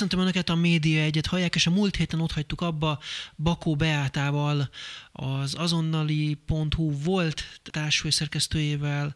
Köszöntöm 0.00 0.24
Önöket 0.24 0.48
a 0.48 0.54
Média 0.54 1.02
egyet 1.02 1.26
hallják, 1.26 1.54
és 1.54 1.66
a 1.66 1.70
múlt 1.70 1.96
héten 1.96 2.20
ott 2.20 2.32
hagytuk 2.32 2.60
abba 2.60 2.98
Bakó 3.36 3.74
Beátával, 3.76 4.68
az 5.12 5.54
azonnali.hu 5.58 6.92
volt 7.04 7.60
társfőszerkesztőjével, 7.70 9.14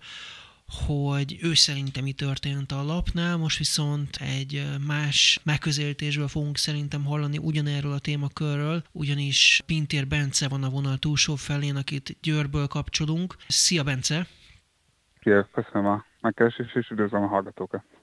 hogy 0.86 1.38
ő 1.42 1.54
szerintem 1.54 2.02
mi 2.02 2.12
történt 2.12 2.72
a 2.72 2.82
lapnál, 2.82 3.36
most 3.36 3.58
viszont 3.58 4.16
egy 4.16 4.66
más 4.86 5.40
megközelítésből 5.44 6.28
fogunk 6.28 6.56
szerintem 6.56 7.04
hallani 7.04 7.38
ugyanerről 7.38 7.92
a 7.92 7.98
témakörről, 7.98 8.82
ugyanis 8.92 9.62
Pintér 9.66 10.06
Bence 10.06 10.48
van 10.48 10.62
a 10.62 10.70
vonal 10.70 10.96
túlsó 10.96 11.34
felén, 11.34 11.76
akit 11.76 12.16
Győrből 12.22 12.66
kapcsolunk. 12.66 13.36
Szia 13.48 13.82
Bence! 13.82 14.26
Szia, 15.22 15.48
köszönöm 15.52 15.86
a 15.86 16.04
megkeresést, 16.20 16.76
és 16.76 16.90
üdvözlöm 16.90 17.22
a 17.22 17.26
hallgatókat. 17.26 17.93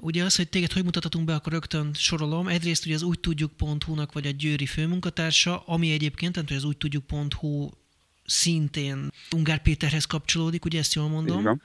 Ugye 0.00 0.24
az, 0.24 0.36
hogy 0.36 0.48
téged 0.48 0.72
hogy 0.72 0.84
mutatunk 0.84 1.24
be, 1.24 1.34
akkor 1.34 1.52
rögtön 1.52 1.90
sorolom. 1.94 2.48
Egyrészt 2.48 2.84
ugye 2.86 2.94
az 2.94 3.02
úgy 3.02 3.20
tudjuk.hu-nak 3.20 4.12
vagy 4.12 4.26
a 4.26 4.30
Győri 4.30 4.66
főmunkatársa, 4.66 5.62
ami 5.66 5.92
egyébként, 5.92 6.32
tehát 6.32 6.50
az 6.50 6.64
úgy 6.64 6.76
tudjuk.hu 6.76 7.70
szintén 8.24 9.10
Ungár 9.30 9.62
Péterhez 9.62 10.04
kapcsolódik, 10.04 10.64
ugye 10.64 10.78
ezt 10.78 10.94
jól 10.94 11.08
mondom? 11.08 11.40
Igen. 11.40 11.62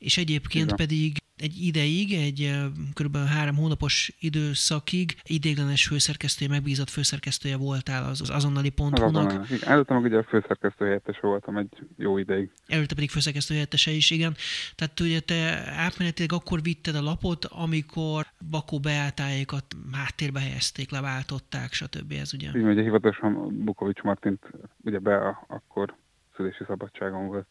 És 0.00 0.16
egyébként 0.16 0.64
Igen. 0.64 0.76
pedig 0.76 1.16
egy 1.36 1.62
ideig, 1.62 2.12
egy 2.12 2.56
kb. 2.94 3.16
három 3.16 3.56
hónapos 3.56 4.12
időszakig 4.18 5.16
idéglenes 5.22 5.86
főszerkesztője, 5.86 6.50
megbízott 6.50 6.88
főszerkesztője 6.88 7.56
voltál 7.56 8.04
az, 8.04 8.20
az 8.20 8.30
azonnali.hu-nak. 8.30 9.50
Igen, 9.50 9.68
előtte 9.68 9.94
meg 9.94 10.02
ugye 10.02 10.16
a 10.16 10.22
főszerkesztő 10.22 10.84
helyettese 10.84 11.20
voltam 11.22 11.56
egy 11.56 11.68
jó 11.96 12.18
ideig. 12.18 12.50
Előtte 12.66 12.94
pedig 12.94 13.10
főszerkesztő 13.10 13.54
helyettese 13.54 13.90
is, 13.90 14.10
igen. 14.10 14.34
Tehát 14.74 15.00
ugye 15.00 15.20
te 15.20 15.34
átmenetileg 15.76 16.32
akkor 16.32 16.62
vitted 16.62 16.94
a 16.94 17.02
lapot, 17.02 17.44
amikor 17.44 18.26
Bakó 18.50 18.80
Beátáékat 18.80 19.64
háttérbe 19.92 20.40
helyezték, 20.40 20.90
leváltották, 20.90 21.72
stb. 21.72 22.12
Ez 22.12 22.34
ugye. 22.34 22.48
Így 22.56 22.64
ugye 22.64 22.82
hivatalosan 22.82 23.64
Bukovics 23.64 24.02
Martint 24.02 24.50
ugye 24.84 24.98
be 24.98 25.16
a, 25.16 25.44
akkor 25.48 25.94
szülési 26.36 26.64
szabadságon 26.66 27.26
volt. 27.26 27.46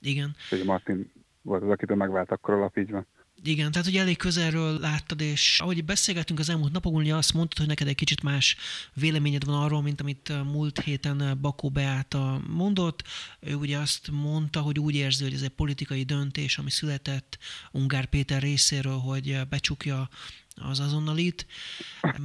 Igen. 0.00 0.34
Ugye 0.50 0.64
Martin 0.64 1.12
volt 1.44 1.62
az, 1.62 1.70
akitől 1.70 1.96
megvált 1.96 2.30
akkor 2.30 2.54
a 2.54 2.72
így 2.80 2.90
van. 2.90 3.06
Igen, 3.42 3.70
tehát 3.70 3.86
hogy 3.86 3.96
elég 3.96 4.16
közelről 4.16 4.78
láttad, 4.78 5.20
és 5.20 5.60
ahogy 5.60 5.84
beszélgettünk 5.84 6.38
az 6.38 6.48
elmúlt 6.48 6.72
napokon, 6.72 7.00
ugye 7.00 7.14
azt 7.14 7.32
mondtad, 7.34 7.58
hogy 7.58 7.66
neked 7.66 7.88
egy 7.88 7.94
kicsit 7.94 8.22
más 8.22 8.56
véleményed 8.94 9.44
van 9.44 9.62
arról, 9.62 9.82
mint 9.82 10.00
amit 10.00 10.44
múlt 10.44 10.80
héten 10.80 11.38
Bakó 11.40 11.68
Beáta 11.68 12.40
mondott. 12.48 13.02
Ő 13.40 13.54
ugye 13.54 13.78
azt 13.78 14.10
mondta, 14.10 14.60
hogy 14.60 14.78
úgy 14.78 14.94
érzi, 14.94 15.22
hogy 15.22 15.32
ez 15.32 15.42
egy 15.42 15.48
politikai 15.48 16.02
döntés, 16.02 16.58
ami 16.58 16.70
született 16.70 17.38
Ungár 17.72 18.06
Péter 18.06 18.42
részéről, 18.42 18.98
hogy 18.98 19.40
becsukja 19.48 20.08
az 20.54 20.80
azonnalit, 20.80 21.46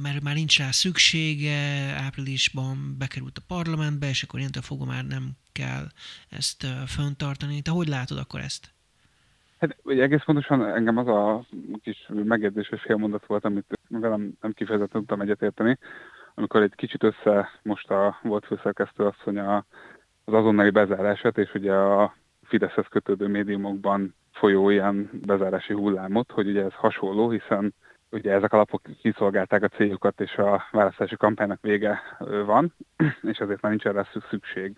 mert 0.02 0.22
már 0.22 0.34
nincs 0.34 0.58
rá 0.58 0.70
szüksége, 0.70 1.58
áprilisban 1.96 2.94
bekerült 2.98 3.38
a 3.38 3.44
parlamentbe, 3.46 4.08
és 4.08 4.22
akkor 4.22 4.38
ilyentől 4.38 4.62
fogva 4.62 4.84
már 4.84 5.06
nem 5.06 5.32
kell 5.52 5.92
ezt 6.28 6.66
föntartani. 6.86 7.60
Te 7.62 7.70
hogy 7.70 7.88
látod 7.88 8.18
akkor 8.18 8.40
ezt? 8.40 8.74
Hát 9.60 9.76
ugye 9.82 10.02
egész 10.02 10.22
pontosan 10.24 10.66
engem 10.66 10.96
az 10.96 11.08
a 11.08 11.44
kis 11.82 12.08
megjegyzés 12.12 12.70
és 12.70 12.82
félmondat 12.82 13.26
volt, 13.26 13.44
amit 13.44 13.78
velem 13.88 14.32
nem 14.40 14.52
kifejezetten 14.52 15.00
tudtam 15.00 15.20
egyetérteni, 15.20 15.78
amikor 16.34 16.62
egy 16.62 16.74
kicsit 16.74 17.02
össze 17.02 17.48
most 17.62 17.90
a 17.90 18.18
volt 18.22 18.46
főszerkesztő 18.46 19.04
asszony 19.04 19.38
a, 19.38 19.56
az 20.24 20.34
azonnali 20.34 20.70
bezárását, 20.70 21.38
és 21.38 21.54
ugye 21.54 21.74
a 21.74 22.14
Fideszhez 22.42 22.86
kötődő 22.90 23.26
médiumokban 23.26 24.14
folyó 24.32 24.70
ilyen 24.70 25.10
bezárási 25.26 25.72
hullámot, 25.72 26.30
hogy 26.30 26.48
ugye 26.48 26.64
ez 26.64 26.74
hasonló, 26.74 27.30
hiszen 27.30 27.74
ugye 28.10 28.32
ezek 28.32 28.52
a 28.52 28.56
lapok 28.56 28.82
kiszolgálták 29.00 29.62
a 29.62 29.68
céljukat, 29.68 30.20
és 30.20 30.36
a 30.36 30.62
választási 30.70 31.16
kampánynak 31.16 31.60
vége 31.60 32.00
van, 32.44 32.74
és 33.32 33.38
ezért 33.38 33.60
már 33.60 33.70
nincs 33.70 33.86
erre 33.86 34.08
szükség. 34.30 34.76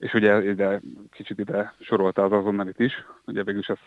És 0.00 0.14
ugye 0.14 0.42
ide, 0.42 0.80
kicsit 1.10 1.38
ide 1.38 1.74
sorolta 1.80 2.24
az 2.24 2.32
azonnalit 2.32 2.78
is, 2.78 3.04
ugye 3.24 3.42
végül 3.42 3.60
is 3.60 3.68
az, 3.68 3.78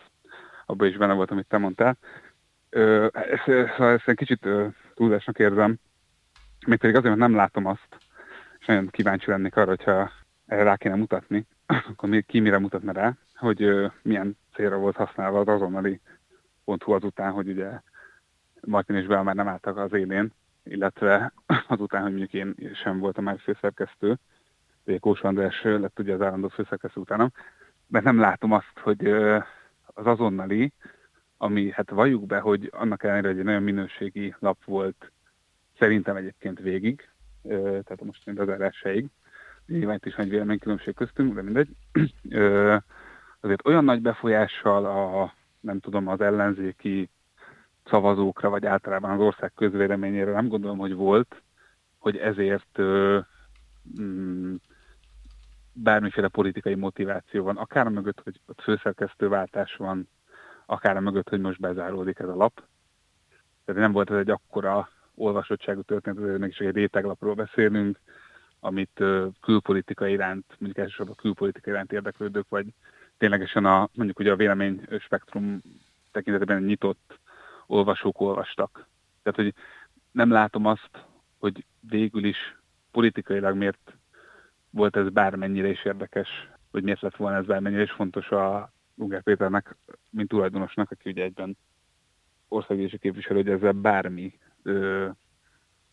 abban 0.66 0.88
is 0.88 0.96
benne 0.96 1.12
volt, 1.12 1.30
amit 1.30 1.46
te 1.46 1.58
mondtál. 1.58 1.96
Ö, 2.70 3.06
ezt, 3.12 3.42
szóval 3.44 3.92
ezt 3.92 4.08
egy 4.08 4.16
kicsit 4.16 4.46
ö, 4.46 4.66
túlzásnak 4.94 5.38
érzem, 5.38 5.76
még 6.66 6.78
pedig 6.78 6.96
azért, 6.96 7.16
mert 7.16 7.28
nem 7.28 7.38
látom 7.38 7.66
azt, 7.66 7.96
és 8.58 8.66
nagyon 8.66 8.88
kíváncsi 8.88 9.30
lennék 9.30 9.56
arra, 9.56 9.68
hogyha 9.68 10.10
erre 10.46 10.62
rá 10.62 10.76
kéne 10.76 10.94
mutatni, 10.94 11.46
akkor 11.90 12.24
ki 12.26 12.40
mire 12.40 12.58
mutatna 12.58 12.92
rá, 12.92 13.16
hogy 13.34 13.90
milyen 14.02 14.38
célra 14.54 14.76
volt 14.76 14.96
használva 14.96 15.40
az 15.40 15.48
azonnali 15.48 16.00
pont 16.64 16.82
azután, 16.82 17.32
hogy 17.32 17.48
ugye 17.48 17.80
Martin 18.60 18.96
és 18.96 19.06
Bell 19.06 19.22
már 19.22 19.34
nem 19.34 19.48
álltak 19.48 19.76
az 19.76 19.92
élén, 19.92 20.32
illetve 20.64 21.32
azután, 21.68 22.02
hogy 22.02 22.10
mondjuk 22.10 22.32
én 22.32 22.54
sem 22.74 22.98
voltam 22.98 23.24
már 23.24 23.38
főszerkesztő, 23.38 24.18
Kós 25.00 25.20
András 25.20 25.62
lett 25.62 25.98
ugye 25.98 26.14
az 26.14 26.20
állandó 26.20 26.48
főszerkesztő 26.48 27.00
utánam, 27.00 27.32
mert 27.86 28.04
nem 28.04 28.18
látom 28.18 28.52
azt, 28.52 28.78
hogy 28.80 29.06
az 29.84 30.06
azonnali, 30.06 30.72
ami 31.36 31.70
hát 31.70 31.90
valljuk 31.90 32.26
be, 32.26 32.38
hogy 32.38 32.70
annak 32.72 33.02
ellenére, 33.02 33.28
egy 33.28 33.44
nagyon 33.44 33.62
minőségi 33.62 34.34
lap 34.38 34.64
volt, 34.64 35.12
szerintem 35.78 36.16
egyébként 36.16 36.58
végig, 36.58 37.08
tehát 37.48 38.00
a 38.00 38.04
mostani 38.04 38.36
bezárásáig, 38.36 39.06
nyilván 39.66 39.96
itt 39.96 40.06
is 40.06 40.14
nagy 40.14 40.28
véleménykülönbség 40.28 40.94
köztünk, 40.94 41.34
de 41.34 41.42
mindegy, 41.42 41.68
azért 43.40 43.66
olyan 43.66 43.84
nagy 43.84 44.00
befolyással 44.00 44.84
a, 44.84 45.34
nem 45.60 45.80
tudom, 45.80 46.08
az 46.08 46.20
ellenzéki 46.20 47.10
szavazókra, 47.84 48.50
vagy 48.50 48.66
általában 48.66 49.10
az 49.10 49.20
ország 49.20 49.52
közvéleményére 49.54 50.32
nem 50.32 50.48
gondolom, 50.48 50.78
hogy 50.78 50.94
volt, 50.94 51.42
hogy 51.98 52.16
ezért 52.16 52.80
mm, 54.00 54.54
bármiféle 55.74 56.28
politikai 56.28 56.74
motiváció 56.74 57.44
van, 57.44 57.56
akár 57.56 57.88
mögött, 57.88 58.20
hogy 58.20 58.40
ott 58.46 58.60
főszerkesztőváltás 58.60 59.76
van, 59.76 60.08
akár 60.66 60.98
mögött, 60.98 61.28
hogy 61.28 61.40
most 61.40 61.60
bezáródik 61.60 62.18
ez 62.18 62.28
a 62.28 62.36
lap. 62.36 62.62
Tehát 63.64 63.80
nem 63.80 63.92
volt 63.92 64.10
ez 64.10 64.16
egy 64.16 64.30
akkora 64.30 64.88
olvasottságú 65.14 65.82
történet, 65.82 66.18
azért 66.18 66.38
mégis 66.38 66.58
egy 66.58 66.74
réteglapról 66.74 67.34
beszélünk, 67.34 68.00
amit 68.60 69.04
külpolitika 69.40 70.06
iránt, 70.06 70.44
mondjuk 70.58 70.78
elsősorban 70.78 71.14
külpolitika 71.14 71.70
iránt 71.70 71.92
érdeklődők, 71.92 72.48
vagy 72.48 72.66
ténylegesen 73.18 73.64
a, 73.64 73.88
mondjuk 73.94 74.18
ugye 74.18 74.32
a 74.32 74.36
vélemény 74.36 74.86
spektrum 74.98 75.60
tekintetében 76.12 76.62
nyitott 76.62 77.18
olvasók 77.66 78.20
olvastak. 78.20 78.86
Tehát, 79.22 79.38
hogy 79.38 79.54
nem 80.10 80.30
látom 80.30 80.66
azt, 80.66 80.90
hogy 81.38 81.64
végül 81.80 82.24
is 82.24 82.56
politikailag 82.90 83.56
miért 83.56 83.96
volt 84.74 84.96
ez 84.96 85.08
bármennyire 85.08 85.68
is 85.68 85.84
érdekes, 85.84 86.28
hogy 86.70 86.82
miért 86.82 87.00
lett 87.00 87.16
volna 87.16 87.36
ez 87.36 87.46
bármennyire 87.46 87.82
is 87.82 87.92
fontos 87.92 88.30
a 88.30 88.72
Ungár 88.94 89.22
Péternek, 89.22 89.76
mint 90.10 90.28
tulajdonosnak, 90.28 90.90
aki 90.90 91.10
ugye 91.10 91.22
egyben 91.22 91.56
országgyűlési 92.48 92.98
képviselő, 92.98 93.42
hogy 93.42 93.48
ezzel 93.50 93.72
bármi, 93.72 94.38
ö, 94.62 95.08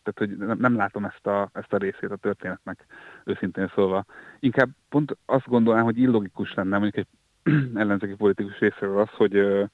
tehát 0.02 0.18
hogy 0.18 0.36
nem, 0.36 0.58
nem 0.58 0.76
látom 0.76 1.04
ezt 1.04 1.26
a, 1.26 1.50
ezt 1.52 1.72
a 1.72 1.76
részét 1.76 2.10
a 2.10 2.16
történetnek, 2.16 2.86
őszintén 3.24 3.72
szólva. 3.74 4.04
Inkább 4.40 4.68
pont 4.88 5.16
azt 5.26 5.48
gondolnám, 5.48 5.84
hogy 5.84 5.98
illogikus 5.98 6.54
lenne 6.54 6.78
mondjuk 6.78 7.06
egy 7.06 7.08
ellenzéki 7.74 8.14
politikus 8.14 8.58
részéről 8.58 9.00
az, 9.00 9.08
hogy 9.10 9.36
ö, 9.36 9.64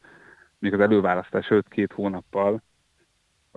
még 0.58 0.74
az 0.74 0.80
előválasztás 0.80 1.48
előtt 1.48 1.68
két 1.68 1.92
hónappal 1.92 2.62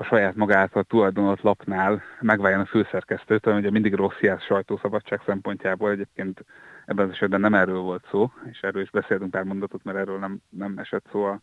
a 0.02 0.04
saját 0.04 0.36
magától 0.36 0.84
tulajdonolt 0.84 1.42
lapnál 1.42 2.02
megváljon 2.20 2.60
a 2.60 2.66
főszerkesztőt, 2.66 3.46
ami 3.46 3.60
ugye 3.60 3.70
mindig 3.70 3.94
rossz 3.94 4.20
jár 4.20 4.40
sajtószabadság 4.40 5.22
szempontjából. 5.26 5.92
Egyébként 5.92 6.46
ebben 6.86 7.06
az 7.06 7.12
esetben 7.12 7.40
nem 7.40 7.54
erről 7.54 7.80
volt 7.80 8.08
szó, 8.12 8.32
és 8.52 8.60
erről 8.62 8.82
is 8.82 8.90
beszéltünk 8.90 9.32
pár 9.32 9.44
mondatot, 9.44 9.84
mert 9.84 9.98
erről 9.98 10.20
nem, 10.20 10.42
nem 10.50 10.78
esett 10.78 11.06
szó 11.12 11.24
a 11.24 11.42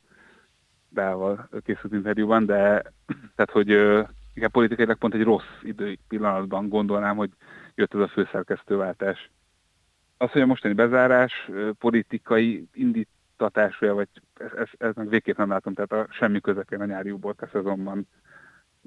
Beával 0.88 1.48
készült 1.64 1.92
interjúban, 1.92 2.46
de 2.46 2.82
tehát, 3.36 3.50
hogy 3.50 3.68
igen, 4.34 4.50
politikailag 4.50 4.98
pont 4.98 5.14
egy 5.14 5.22
rossz 5.22 5.58
idő 5.62 5.96
pillanatban 6.08 6.68
gondolnám, 6.68 7.16
hogy 7.16 7.30
jött 7.74 7.94
ez 7.94 8.00
a 8.00 8.08
főszerkesztőváltás. 8.08 9.30
Az, 10.16 10.30
hogy 10.30 10.42
a 10.42 10.46
mostani 10.46 10.74
bezárás 10.74 11.50
politikai 11.78 12.68
indítatásra, 12.72 13.94
vagy 13.94 14.08
ez, 14.34 14.50
ez, 14.58 14.68
ez 14.78 14.94
meg 14.94 15.08
végképp 15.08 15.36
nem 15.36 15.48
látom, 15.48 15.74
tehát 15.74 15.92
a 15.92 16.12
semmi 16.12 16.40
közepén 16.40 16.80
a 16.80 16.84
nyári 16.84 17.10
uborka 17.10 17.48
szezonban 17.52 18.06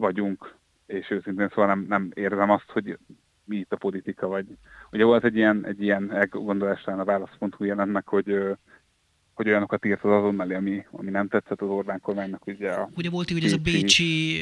vagyunk, 0.02 0.56
és 0.86 1.10
őszintén 1.10 1.48
szóval 1.50 1.66
nem, 1.66 1.86
nem 1.88 2.12
érzem 2.14 2.50
azt, 2.50 2.72
hogy 2.72 2.98
mi 3.44 3.58
itt 3.58 3.74
a 3.74 3.78
politika, 3.78 4.28
vagy 4.28 4.46
ugye 4.92 5.04
volt 5.04 5.24
egy 5.24 5.36
ilyen, 5.36 5.66
egy 5.66 5.82
ilyen 5.82 6.14
elgondolás 6.14 6.86
a 6.86 7.04
válasz.hu 7.04 7.64
jelent 7.64 7.92
meg, 7.92 8.08
hogy 8.08 8.58
hogy 9.34 9.50
olyanokat 9.50 9.86
írt 9.86 10.04
az 10.04 10.12
azonnali, 10.12 10.54
ami, 10.54 10.86
ami 10.92 11.10
nem 11.10 11.28
tetszett 11.28 11.62
az 11.62 11.68
Orbán 11.68 12.00
kormánynak. 12.00 12.48
Ugye, 12.48 12.72
a 12.72 12.90
ugye 12.96 13.10
volt 13.10 13.32
ugye 13.32 13.48
ez 13.48 13.54
a 13.54 13.58
bécsi 13.58 14.42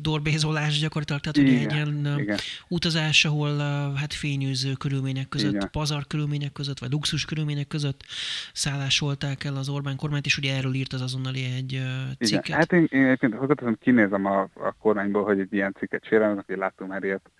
dorbézolás 0.00 0.80
gyakorlatilag, 0.80 1.20
tehát 1.20 1.36
igen, 1.36 1.52
ugye 1.52 1.64
egy 1.64 1.72
ilyen 1.72 2.18
igen. 2.18 2.38
utazás, 2.68 3.24
ahol 3.24 3.58
hát 3.94 4.14
fényűző 4.14 4.72
körülmények 4.72 5.28
között, 5.28 5.54
igen. 5.54 5.68
pazar 5.72 6.06
körülmények 6.06 6.52
között, 6.52 6.78
vagy 6.78 6.90
luxus 6.90 7.24
körülmények 7.24 7.66
között 7.66 8.04
szállásolták 8.52 9.44
el 9.44 9.56
az 9.56 9.68
Orbán 9.68 9.96
kormányt, 9.96 10.26
és 10.26 10.38
ugye 10.38 10.56
erről 10.56 10.74
írt 10.74 10.92
az 10.92 11.00
azonnali 11.00 11.44
egy 11.56 11.80
cikket. 12.18 12.46
Igen. 12.46 12.58
Hát 12.58 12.72
én, 12.72 12.86
én 12.90 13.04
egyébként 13.04 13.34
hozzáteszem, 13.34 13.76
kinézem 13.80 14.26
a, 14.26 14.40
a 14.40 14.74
kormányból, 14.78 15.24
hogy 15.24 15.38
egy 15.38 15.52
ilyen 15.52 15.74
cikket 15.78 16.04
sérelmeznek, 16.04 16.46
hogy 16.46 16.56
láttam 16.56 16.88
már 16.88 17.04
ilyet 17.04 17.30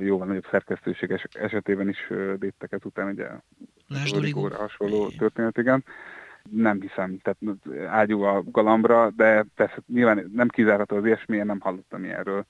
jóval 0.00 0.26
nagyobb 0.26 0.46
szerkesztőség 0.50 1.20
esetében 1.32 1.88
is 1.88 2.10
léptek 2.40 2.72
ezután, 2.72 3.08
ugye 3.08 3.28
Lásd 3.88 4.52
hasonló 4.52 5.08
történet, 5.08 5.58
igen. 5.58 5.84
Nem 6.50 6.80
hiszem, 6.80 7.18
tehát 7.18 7.38
ágyú 7.88 8.22
a 8.22 8.42
galambra, 8.46 9.10
de 9.10 9.46
persze 9.54 9.76
nyilván 9.86 10.30
nem 10.34 10.48
kizárható 10.48 10.96
az 10.96 11.04
ilyesmi, 11.04 11.36
én 11.36 11.46
nem 11.46 11.60
hallottam 11.60 12.04
ilyenről, 12.04 12.46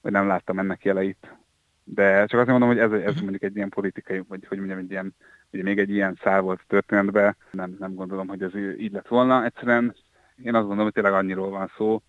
vagy 0.00 0.12
nem 0.12 0.26
láttam 0.26 0.58
ennek 0.58 0.84
jeleit. 0.84 1.36
De 1.84 2.26
csak 2.26 2.40
azt 2.40 2.48
mondom, 2.48 2.68
hogy 2.68 2.78
ez, 2.78 2.92
ez 2.92 3.14
mhm. 3.14 3.22
mondjuk 3.22 3.42
egy 3.42 3.56
ilyen 3.56 3.68
politikai, 3.68 4.22
vagy 4.28 4.46
hogy 4.46 4.58
mondjam, 4.58 4.78
egy 4.78 4.90
ilyen, 4.90 5.14
ugye 5.52 5.62
még 5.62 5.78
egy 5.78 5.90
ilyen 5.90 6.18
szál 6.22 6.40
volt 6.40 6.60
történetben, 6.66 7.36
nem, 7.50 7.76
nem 7.78 7.94
gondolom, 7.94 8.28
hogy 8.28 8.42
ez 8.42 8.54
így 8.54 8.92
lett 8.92 9.08
volna. 9.08 9.44
Egyszerűen 9.44 9.94
én 10.42 10.54
azt 10.54 10.66
gondolom, 10.66 10.84
hogy 10.84 10.92
tényleg 10.92 11.12
annyiról 11.12 11.50
van 11.50 11.70
szó, 11.76 12.02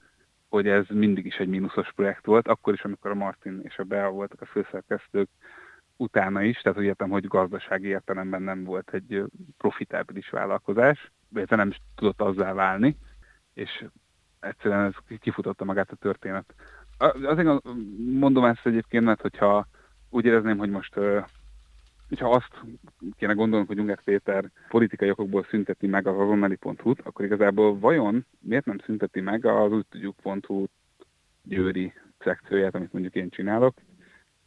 hogy 0.50 0.68
ez 0.68 0.86
mindig 0.90 1.25
is 1.25 1.36
egy 1.36 1.48
mínuszos 1.48 1.92
projekt 1.96 2.25
volt, 2.25 2.48
akkor 2.48 2.74
is, 2.74 2.84
amikor 2.84 3.12
a 3.12 3.16
Martin 3.16 3.60
és 3.63 3.78
a 3.78 3.84
Bea 3.84 4.10
voltak 4.10 4.42
a 4.42 4.46
főszerkesztők, 4.46 5.30
utána 5.98 6.42
is, 6.42 6.62
tehát 6.62 6.78
úgy 6.78 6.86
értem, 6.86 7.10
hogy 7.10 7.28
gazdasági 7.28 7.88
értelemben 7.88 8.42
nem 8.42 8.63
volt 8.63 8.94
egy 8.94 9.24
profitábilis 9.57 10.30
vállalkozás, 10.30 11.12
de 11.30 11.56
nem 11.56 11.69
is 11.69 11.81
tudott 11.96 12.22
azzá 12.22 12.54
válni, 12.54 12.98
és 13.54 13.86
egyszerűen 14.40 14.86
ez 14.86 15.18
kifutotta 15.19 15.66
magát 15.66 15.92
a 15.92 15.96
történet. 15.96 16.54
Azért 17.24 17.62
mondom 17.98 18.46
ezt 18.46 18.66
egyébként, 18.66 19.06
mert 19.06 19.22
hogyha 19.22 19.68
úgy 20.10 20.25
érezném, 20.25 20.57
hogy 20.57 20.69
most 20.69 21.00
hogyha 22.09 22.29
azt 22.29 22.61
kéne 23.17 23.33
gondolnunk, 23.33 23.69
hogy 23.69 23.79
Unger 23.79 24.03
Péter 24.03 24.51
politikai 24.67 25.09
okokból 25.09 25.45
szünteti 25.50 25.88
meg 25.88 26.07
az 26.07 26.19
azonnali.hu-t, 26.19 27.01
akkor 27.03 27.25
igazából 27.25 27.79
vajon 27.79 28.25
miért 28.39 28.65
nem 28.65 28.77
szünteti 28.85 29.21
meg 29.21 29.45
az 29.45 29.71
úgy 29.71 29.85
tudjuk.hu 29.89 30.65
győri 31.44 31.94
szekcióját, 32.19 32.75
amit 32.75 32.94
mondjuk 32.94 33.15
én 33.15 33.29
csinálok, 33.29 33.73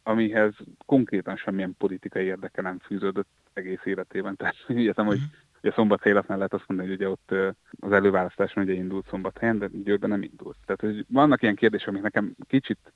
amihez 0.03 0.53
konkrétan 0.85 1.35
semmilyen 1.35 1.75
politikai 1.77 2.25
érdeke 2.25 2.61
nem 2.61 2.79
fűződött 2.79 3.29
egész 3.53 3.81
életében. 3.83 4.35
Tehát 4.35 4.55
értem, 4.67 5.05
hogy 5.05 5.19
ugye 5.63 5.71
szombathelyen 5.71 6.23
lehet 6.27 6.53
azt 6.53 6.67
mondani, 6.67 6.89
hogy 6.89 6.97
ugye 6.97 7.09
ott 7.09 7.31
az 7.79 7.91
előválasztáson 7.91 8.63
ugye 8.63 8.73
indult 8.73 9.07
szombathelyen, 9.07 9.57
de 9.57 9.67
Győrben 9.83 10.09
nem 10.09 10.23
indult. 10.23 10.57
Tehát 10.65 10.81
hogy 10.81 11.05
vannak 11.09 11.41
ilyen 11.41 11.55
kérdések, 11.55 11.87
amik 11.87 12.01
nekem 12.01 12.35
kicsit 12.47 12.93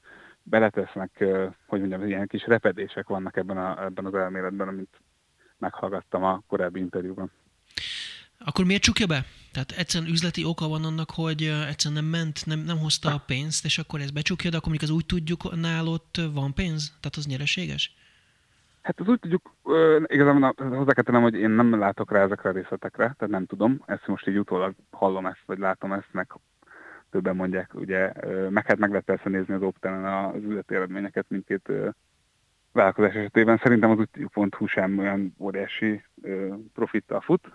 beletesznek, 0.49 1.23
hogy 1.67 1.79
mondjam, 1.79 2.07
ilyen 2.07 2.27
kis 2.27 2.45
repedések 2.45 3.07
vannak 3.07 3.37
ebben, 3.37 3.57
a, 3.57 3.83
ebben 3.83 4.05
az 4.05 4.13
elméletben, 4.13 4.67
amit 4.67 5.01
meghallgattam 5.57 6.23
a 6.23 6.41
korábbi 6.47 6.79
interjúban. 6.79 7.31
Akkor 8.39 8.65
miért 8.65 8.81
csukja 8.81 9.05
be? 9.05 9.25
Tehát 9.51 9.71
egyszerűen 9.71 10.11
üzleti 10.11 10.45
oka 10.45 10.67
van 10.67 10.83
annak, 10.83 11.11
hogy 11.11 11.41
egyszerűen 11.67 12.03
nem 12.03 12.11
ment, 12.11 12.45
nem, 12.45 12.59
nem 12.59 12.77
hozta 12.77 13.13
a 13.13 13.23
pénzt, 13.25 13.65
és 13.65 13.77
akkor 13.77 13.99
ez 13.99 14.11
becsukja, 14.11 14.49
de 14.49 14.57
akkor 14.57 14.69
mondjuk 14.69 14.89
az 14.91 14.95
úgy 14.95 15.05
tudjuk, 15.05 15.55
nálott 15.55 16.21
van 16.33 16.53
pénz? 16.53 16.87
Tehát 16.87 17.15
az 17.15 17.25
nyereséges? 17.25 17.95
Hát 18.81 18.99
az 18.99 19.07
úgy 19.07 19.19
tudjuk, 19.19 19.55
igazából 20.05 20.53
hozzá 20.57 20.93
kell 20.93 21.03
tennem, 21.03 21.21
hogy 21.21 21.33
én 21.33 21.49
nem 21.49 21.79
látok 21.79 22.11
rá 22.11 22.23
ezekre 22.23 22.49
a 22.49 22.53
részletekre, 22.53 23.03
tehát 23.03 23.33
nem 23.33 23.45
tudom, 23.45 23.83
ezt 23.85 24.07
most 24.07 24.27
így 24.27 24.37
utólag 24.37 24.73
hallom 24.91 25.25
ezt, 25.25 25.43
vagy 25.45 25.57
látom 25.57 25.93
ezt, 25.93 26.09
meg 26.11 26.31
többen 27.09 27.35
mondják, 27.35 27.73
ugye, 27.73 28.11
meg 28.49 28.65
hát 28.65 28.77
meg 28.77 28.89
lehet 28.89 29.05
persze 29.05 29.29
nézni 29.29 29.53
az 29.53 29.61
optelen 29.61 30.05
az 30.05 30.43
üzleti 30.43 30.75
eredményeket 30.75 31.25
mindkét 31.29 31.71
vállalkozás 32.71 33.13
esetében. 33.13 33.57
Szerintem 33.57 33.89
az 33.89 33.97
útjuk.hu 33.99 34.67
sem 34.67 34.97
olyan 34.97 35.35
óriási 35.39 36.03
profittal 36.73 37.21
fut. 37.21 37.51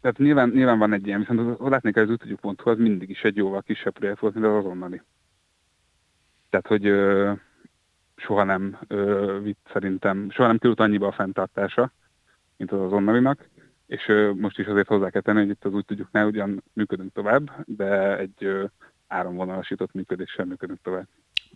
Tehát 0.00 0.18
nyilván, 0.18 0.48
nyilván 0.48 0.78
van 0.78 0.92
egy 0.92 1.06
ilyen, 1.06 1.18
viszont 1.18 1.58
látni 1.58 1.92
kell, 1.92 2.04
az 2.04 2.10
útjuk.hu 2.10 2.70
az 2.70 2.78
mindig 2.78 3.10
is 3.10 3.22
egy 3.22 3.36
jóval 3.36 3.62
kisebb 3.62 3.92
projekt 3.92 4.20
volt, 4.20 4.34
mint 4.34 4.46
az 4.46 4.54
azonnali. 4.54 5.02
Tehát, 6.50 6.66
hogy 6.66 6.92
soha 8.16 8.44
nem 8.44 8.78
vitt 9.42 9.68
szerintem, 9.72 10.30
soha 10.30 10.48
nem 10.48 10.58
került 10.58 10.80
annyiba 10.80 11.06
a 11.06 11.12
fenntartása, 11.12 11.92
mint 12.56 12.72
az 12.72 12.80
azonnalinak 12.80 13.48
és 13.88 14.12
most 14.36 14.58
is 14.58 14.66
azért 14.66 14.86
hozzá 14.86 15.10
kell 15.10 15.20
tenni, 15.20 15.38
hogy 15.38 15.48
itt 15.48 15.64
az 15.64 15.72
úgy 15.72 15.84
tudjuk, 15.84 16.08
ne 16.10 16.24
ugyan 16.24 16.62
működünk 16.72 17.12
tovább, 17.12 17.64
de 17.66 18.18
egy 18.18 18.70
áramvonalasított 19.06 19.92
működéssel 19.92 20.44
működünk 20.44 20.78
tovább. 20.82 21.08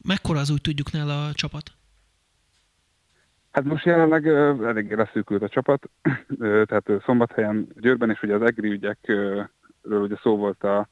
Mekkora 0.02 0.38
az 0.38 0.50
úgy 0.50 0.60
tudjuk 0.60 0.92
nála 0.92 1.26
a 1.26 1.32
csapat? 1.32 1.70
Hát 3.50 3.64
most 3.64 3.84
jelenleg 3.84 4.26
elég 4.62 4.94
leszűkült 4.94 5.42
a 5.42 5.48
csapat, 5.48 5.90
tehát 6.38 6.90
szombathelyen, 7.04 7.68
Győrben 7.80 8.10
és 8.10 8.22
ugye 8.22 8.34
az 8.34 8.42
EGRI 8.42 8.70
ügyekről 8.70 9.50
ugye 9.82 10.16
szó 10.22 10.36
volt 10.36 10.64
a 10.64 10.88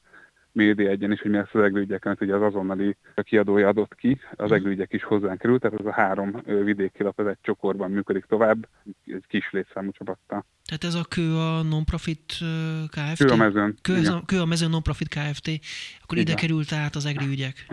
média 0.51 0.89
egyen 0.89 1.11
is, 1.11 1.21
hogy 1.21 1.31
mi 1.31 1.37
ezt 1.37 1.55
az 1.55 1.61
egri 1.61 1.97
ugye 2.19 2.35
az 2.35 2.41
azonnali 2.41 2.97
kiadója 3.15 3.67
adott 3.67 3.95
ki, 3.95 4.19
az 4.35 4.51
egri 4.51 4.85
is 4.89 5.03
hozzánk 5.03 5.37
került, 5.37 5.61
tehát 5.61 5.79
ez 5.79 5.85
a 5.85 5.91
három 5.91 6.41
vidéki 6.45 7.03
lap, 7.03 7.19
ez 7.19 7.25
egy 7.25 7.37
csokorban 7.41 7.91
működik 7.91 8.25
tovább, 8.25 8.67
egy 9.05 9.25
kis 9.27 9.51
létszámú 9.51 9.91
csapattal. 9.91 10.45
Tehát 10.65 10.83
ez 10.83 10.95
a 10.95 11.03
kő 11.03 11.35
a 11.35 11.61
non-profit 11.61 12.33
Kft? 12.87 13.23
Kő 13.23 13.31
a 13.31 13.35
mezőn. 13.35 13.77
Kő, 13.81 14.07
a, 14.07 14.23
kő 14.25 14.41
a 14.41 14.45
mezőn 14.45 14.69
non-profit 14.69 15.07
Kft. 15.07 15.49
Akkor 16.01 16.17
igen. 16.17 16.31
ide 16.31 16.33
került 16.33 16.71
át 16.71 16.95
az 16.95 17.05
egri 17.05 17.25
ügyek. 17.25 17.65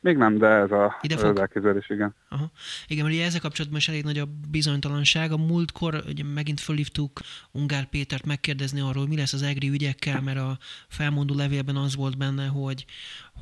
Még 0.00 0.16
nem, 0.16 0.38
de 0.38 0.46
ez 0.46 0.70
a, 0.70 0.98
Ide 1.00 1.16
fog? 1.16 1.38
elképzelés, 1.38 1.90
igen. 1.90 2.14
Aha. 2.28 2.50
Igen, 2.86 3.04
mert 3.04 3.16
ugye 3.16 3.24
ezzel 3.24 3.40
kapcsolatban 3.40 3.78
is 3.78 3.88
elég 3.88 4.04
nagy 4.04 4.18
a 4.18 4.28
bizonytalanság. 4.50 5.32
A 5.32 5.36
múltkor 5.36 6.04
ugye 6.08 6.24
megint 6.24 6.60
fölhívtuk 6.60 7.20
Ungár 7.52 7.88
Pétert 7.88 8.24
megkérdezni 8.24 8.80
arról, 8.80 9.06
mi 9.06 9.16
lesz 9.16 9.32
az 9.32 9.42
EGRI 9.42 9.68
ügyekkel, 9.68 10.20
mert 10.20 10.38
a 10.38 10.58
felmondó 10.88 11.34
levélben 11.34 11.76
az 11.76 11.96
volt 11.96 12.18
benne, 12.18 12.46
hogy, 12.46 12.84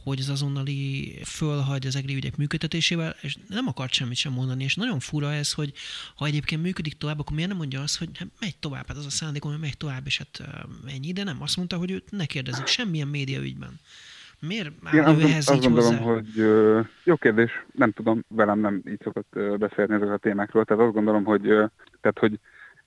hogy 0.04 0.20
az 0.20 0.28
azonnali 0.28 1.18
fölhagy 1.24 1.86
az 1.86 1.96
EGRI 1.96 2.14
ügyek 2.14 2.36
működtetésével, 2.36 3.16
és 3.20 3.36
nem 3.48 3.66
akart 3.68 3.92
semmit 3.92 4.16
sem 4.16 4.32
mondani. 4.32 4.64
És 4.64 4.74
nagyon 4.74 5.00
fura 5.00 5.32
ez, 5.32 5.52
hogy 5.52 5.72
ha 6.14 6.26
egyébként 6.26 6.62
működik 6.62 6.98
tovább, 6.98 7.18
akkor 7.18 7.34
miért 7.34 7.50
nem 7.50 7.58
mondja 7.58 7.80
azt, 7.80 7.98
hogy 7.98 8.08
hát 8.14 8.28
megy 8.40 8.56
tovább, 8.56 8.86
hát 8.86 8.96
az 8.96 9.06
a 9.06 9.10
szándékom, 9.10 9.50
hogy 9.50 9.60
megy 9.60 9.76
tovább, 9.76 10.06
és 10.06 10.18
hát 10.18 10.42
ennyi, 10.86 11.12
de 11.12 11.24
nem. 11.24 11.42
Azt 11.42 11.56
mondta, 11.56 11.76
hogy 11.76 11.90
őt 11.90 12.10
ne 12.10 12.26
kérdezik 12.26 12.66
semmilyen 12.66 13.08
média 13.08 13.40
ügyben. 13.40 13.80
Miért 14.46 14.72
Én 14.92 15.02
azt, 15.02 15.22
ehhez 15.22 15.48
azt 15.48 15.62
gondolom, 15.62 15.98
hozzá? 15.98 16.12
hogy 16.12 16.34
jó 17.04 17.16
kérdés, 17.16 17.64
nem 17.72 17.90
tudom, 17.90 18.24
velem 18.28 18.58
nem 18.58 18.82
így 18.88 19.00
szokott 19.02 19.38
beszélni 19.58 19.94
ezek 19.94 20.10
a 20.10 20.16
témákról, 20.16 20.64
tehát 20.64 20.82
azt 20.82 20.94
gondolom, 20.94 21.24
hogy, 21.24 21.42
tehát, 22.00 22.18
hogy 22.18 22.38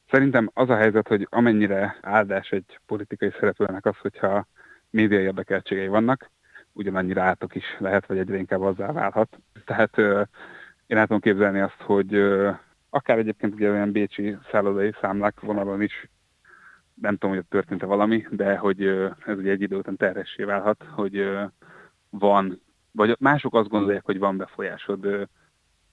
szerintem 0.09 0.49
az 0.53 0.69
a 0.69 0.75
helyzet, 0.75 1.07
hogy 1.07 1.27
amennyire 1.29 1.97
áldás 2.01 2.49
egy 2.49 2.79
politikai 2.85 3.31
szereplőnek 3.39 3.85
az, 3.85 3.97
hogyha 3.97 4.47
média 4.89 5.19
érdekeltségei 5.19 5.87
vannak, 5.87 6.31
ugyanannyira 6.73 7.21
átok 7.23 7.55
is 7.55 7.65
lehet, 7.79 8.05
vagy 8.05 8.17
egyre 8.17 8.37
inkább 8.37 8.61
azzá 8.61 8.91
válhat. 8.91 9.37
Tehát 9.65 9.97
én 10.87 10.97
el 10.97 11.05
tudom 11.05 11.19
képzelni 11.19 11.59
azt, 11.59 11.81
hogy 11.81 12.15
akár 12.89 13.17
egyébként 13.17 13.53
ugye 13.53 13.69
olyan 13.69 13.91
bécsi 13.91 14.37
szállodai 14.51 14.93
számlák 15.01 15.39
vonalon 15.39 15.81
is 15.81 16.09
nem 17.01 17.17
tudom, 17.17 17.35
hogy 17.35 17.45
történt-e 17.45 17.85
valami, 17.85 18.27
de 18.31 18.57
hogy 18.57 18.83
ez 19.25 19.37
ugye 19.37 19.51
egy 19.51 19.61
idő 19.61 19.75
után 19.75 19.97
terhessé 19.97 20.43
válhat, 20.43 20.83
hogy 20.89 21.29
van, 22.09 22.61
vagy 22.91 23.15
mások 23.19 23.55
azt 23.55 23.69
gondolják, 23.69 24.05
hogy 24.05 24.19
van 24.19 24.37
befolyásod 24.37 25.29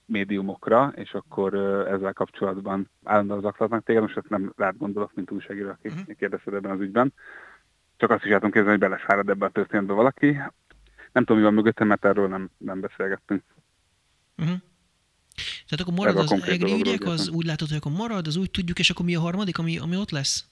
médiumokra, 0.05 0.93
és 0.95 1.13
akkor 1.13 1.53
ezzel 1.87 2.13
kapcsolatban 2.13 2.89
állandóan 3.03 3.41
zaklatnak 3.41 3.83
téged, 3.83 4.01
most 4.01 4.17
ezt 4.17 4.29
nem 4.29 4.53
rád 4.57 4.77
gondolok, 4.77 5.13
mint 5.13 5.31
újságíró, 5.31 5.69
aki 5.69 5.87
uh-huh. 5.87 6.15
kérdezted 6.15 6.53
ebben 6.53 6.71
az 6.71 6.79
ügyben. 6.79 7.13
Csak 7.97 8.09
azt 8.09 8.23
is 8.23 8.31
látom 8.31 8.51
képzelni, 8.51 8.79
hogy 8.79 8.89
belesárad 8.89 9.29
ebbe 9.29 9.45
a 9.45 9.49
történetbe 9.49 9.93
valaki. 9.93 10.31
Nem 11.11 11.23
tudom, 11.23 11.37
mi 11.37 11.43
van 11.43 11.53
mögöttem, 11.53 11.87
mert 11.87 12.05
erről 12.05 12.27
nem, 12.27 12.49
nem 12.57 12.79
beszélgettünk. 12.79 13.43
Uh-huh. 14.37 14.55
Tehát 15.67 15.79
akkor 15.79 15.93
marad 15.93 16.17
az 16.17 16.43
egri 16.47 16.73
ügyek, 16.73 17.03
az 17.03 17.29
úgy 17.29 17.45
látod, 17.45 17.67
hogy 17.67 17.77
akkor 17.77 17.91
marad, 17.91 18.27
az 18.27 18.35
úgy 18.35 18.51
tudjuk, 18.51 18.79
és 18.79 18.89
akkor 18.89 19.05
mi 19.05 19.15
a 19.15 19.19
harmadik, 19.19 19.57
ami, 19.57 19.77
ami 19.77 19.95
ott 19.95 20.11
lesz? 20.11 20.45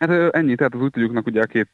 Hát 0.00 0.34
ennyi, 0.34 0.54
tehát 0.54 0.74
az 0.74 0.80
úgy 0.80 0.90
tudjuknak 0.90 1.26
ugye 1.26 1.42
a 1.42 1.46
két... 1.46 1.68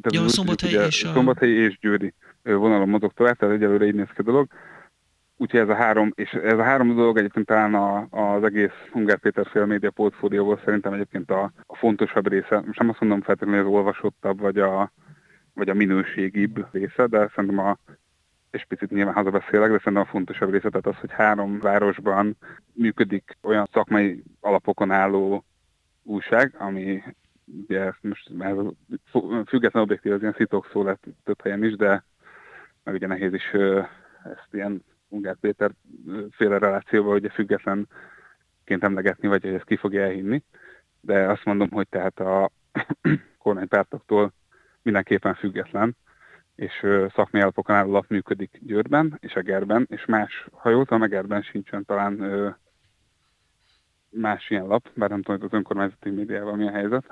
Tehát 0.00 0.14
ja, 0.14 0.22
a 0.22 0.28
Szombathely 0.28 0.86
és 0.86 1.04
a... 1.04 1.12
Szombathely 1.12 1.50
és 1.50 1.78
Győri 1.78 2.14
vonalon 2.42 2.88
mozog 2.88 3.12
tovább, 3.12 3.36
tehát 3.36 3.54
egyelőre 3.54 3.86
így 3.86 3.94
néz 3.94 4.08
ki 4.14 4.20
a 4.20 4.22
dolog. 4.22 4.46
Úgyhogy 5.36 5.60
ez 5.60 5.68
a 5.68 5.74
három, 5.74 6.12
és 6.14 6.30
ez 6.30 6.58
a 6.58 6.62
három 6.62 6.94
dolog 6.94 7.18
egyébként 7.18 7.46
talán 7.46 7.74
a, 7.74 8.06
az 8.10 8.44
egész 8.44 8.70
Hunger 8.90 9.18
Péter 9.18 9.46
fél 9.46 9.66
média 9.66 9.90
portfólióból 9.90 10.60
szerintem 10.64 10.92
egyébként 10.92 11.30
a, 11.30 11.52
a 11.66 11.76
fontosabb 11.76 12.28
része. 12.28 12.62
Most 12.66 12.78
nem 12.78 12.88
azt 12.88 13.00
mondom 13.00 13.20
feltétlenül, 13.20 13.62
hogy 13.62 13.72
az 13.72 13.78
olvasottabb, 13.78 14.40
vagy 14.40 14.58
a, 14.58 14.92
vagy 15.54 15.68
a 15.68 15.74
minőségibb 15.74 16.66
része, 16.72 17.06
de 17.06 17.30
szerintem 17.34 17.58
a, 17.58 17.78
és 18.50 18.64
picit 18.68 18.90
nyilván 18.90 19.14
hazabeszélek, 19.14 19.70
de 19.70 19.78
szerintem 19.78 20.02
a 20.02 20.10
fontosabb 20.10 20.50
része, 20.50 20.68
tehát 20.68 20.86
az, 20.86 20.96
hogy 21.00 21.12
három 21.12 21.58
városban 21.58 22.36
működik 22.72 23.36
olyan 23.42 23.68
szakmai 23.72 24.22
alapokon 24.40 24.90
álló 24.90 25.44
újság, 26.02 26.54
ami 26.58 27.02
ugye 27.62 27.92
most 28.00 28.28
már 28.28 28.54
független 29.46 29.82
objektív 29.82 30.12
az 30.12 30.20
ilyen 30.20 30.34
szitok 30.36 30.68
szó 30.72 30.82
lett 30.82 31.04
több 31.24 31.42
helyen 31.42 31.64
is, 31.64 31.76
de 31.76 32.04
meg 32.84 32.94
ugye 32.94 33.06
nehéz 33.06 33.32
is 33.32 33.52
ezt 34.24 34.48
ilyen 34.50 34.84
Ungár 35.08 35.36
Péter 35.40 35.70
féle 36.30 36.58
relációban 36.58 37.14
ugye 37.14 37.28
függetlenként 37.28 37.88
emlegetni, 38.82 39.28
vagy 39.28 39.42
hogy 39.42 39.52
ezt 39.52 39.64
ki 39.64 39.76
fogja 39.76 40.02
elhinni. 40.02 40.42
De 41.00 41.30
azt 41.30 41.44
mondom, 41.44 41.70
hogy 41.70 41.88
tehát 41.88 42.20
a 42.20 42.50
kormánypártoktól 43.38 44.32
mindenképpen 44.82 45.34
független, 45.34 45.96
és 46.54 46.86
szakmai 47.14 47.40
alapokon 47.42 47.76
álló 47.76 47.92
lap 47.92 48.08
működik 48.08 48.58
Győrben 48.60 49.18
és 49.20 49.32
Egerben, 49.32 49.86
és 49.90 50.04
más, 50.04 50.46
ha 50.52 50.70
jól 50.70 50.84
tudom, 50.84 51.02
Egerben 51.02 51.42
sincsen 51.42 51.84
talán 51.84 52.16
más 54.10 54.50
ilyen 54.50 54.66
lap, 54.66 54.88
bár 54.94 55.10
nem 55.10 55.22
tudom, 55.22 55.40
hogy 55.40 55.48
az 55.50 55.56
önkormányzati 55.56 56.10
médiával 56.10 56.56
mi 56.56 56.66
a 56.66 56.70
helyzet, 56.70 57.04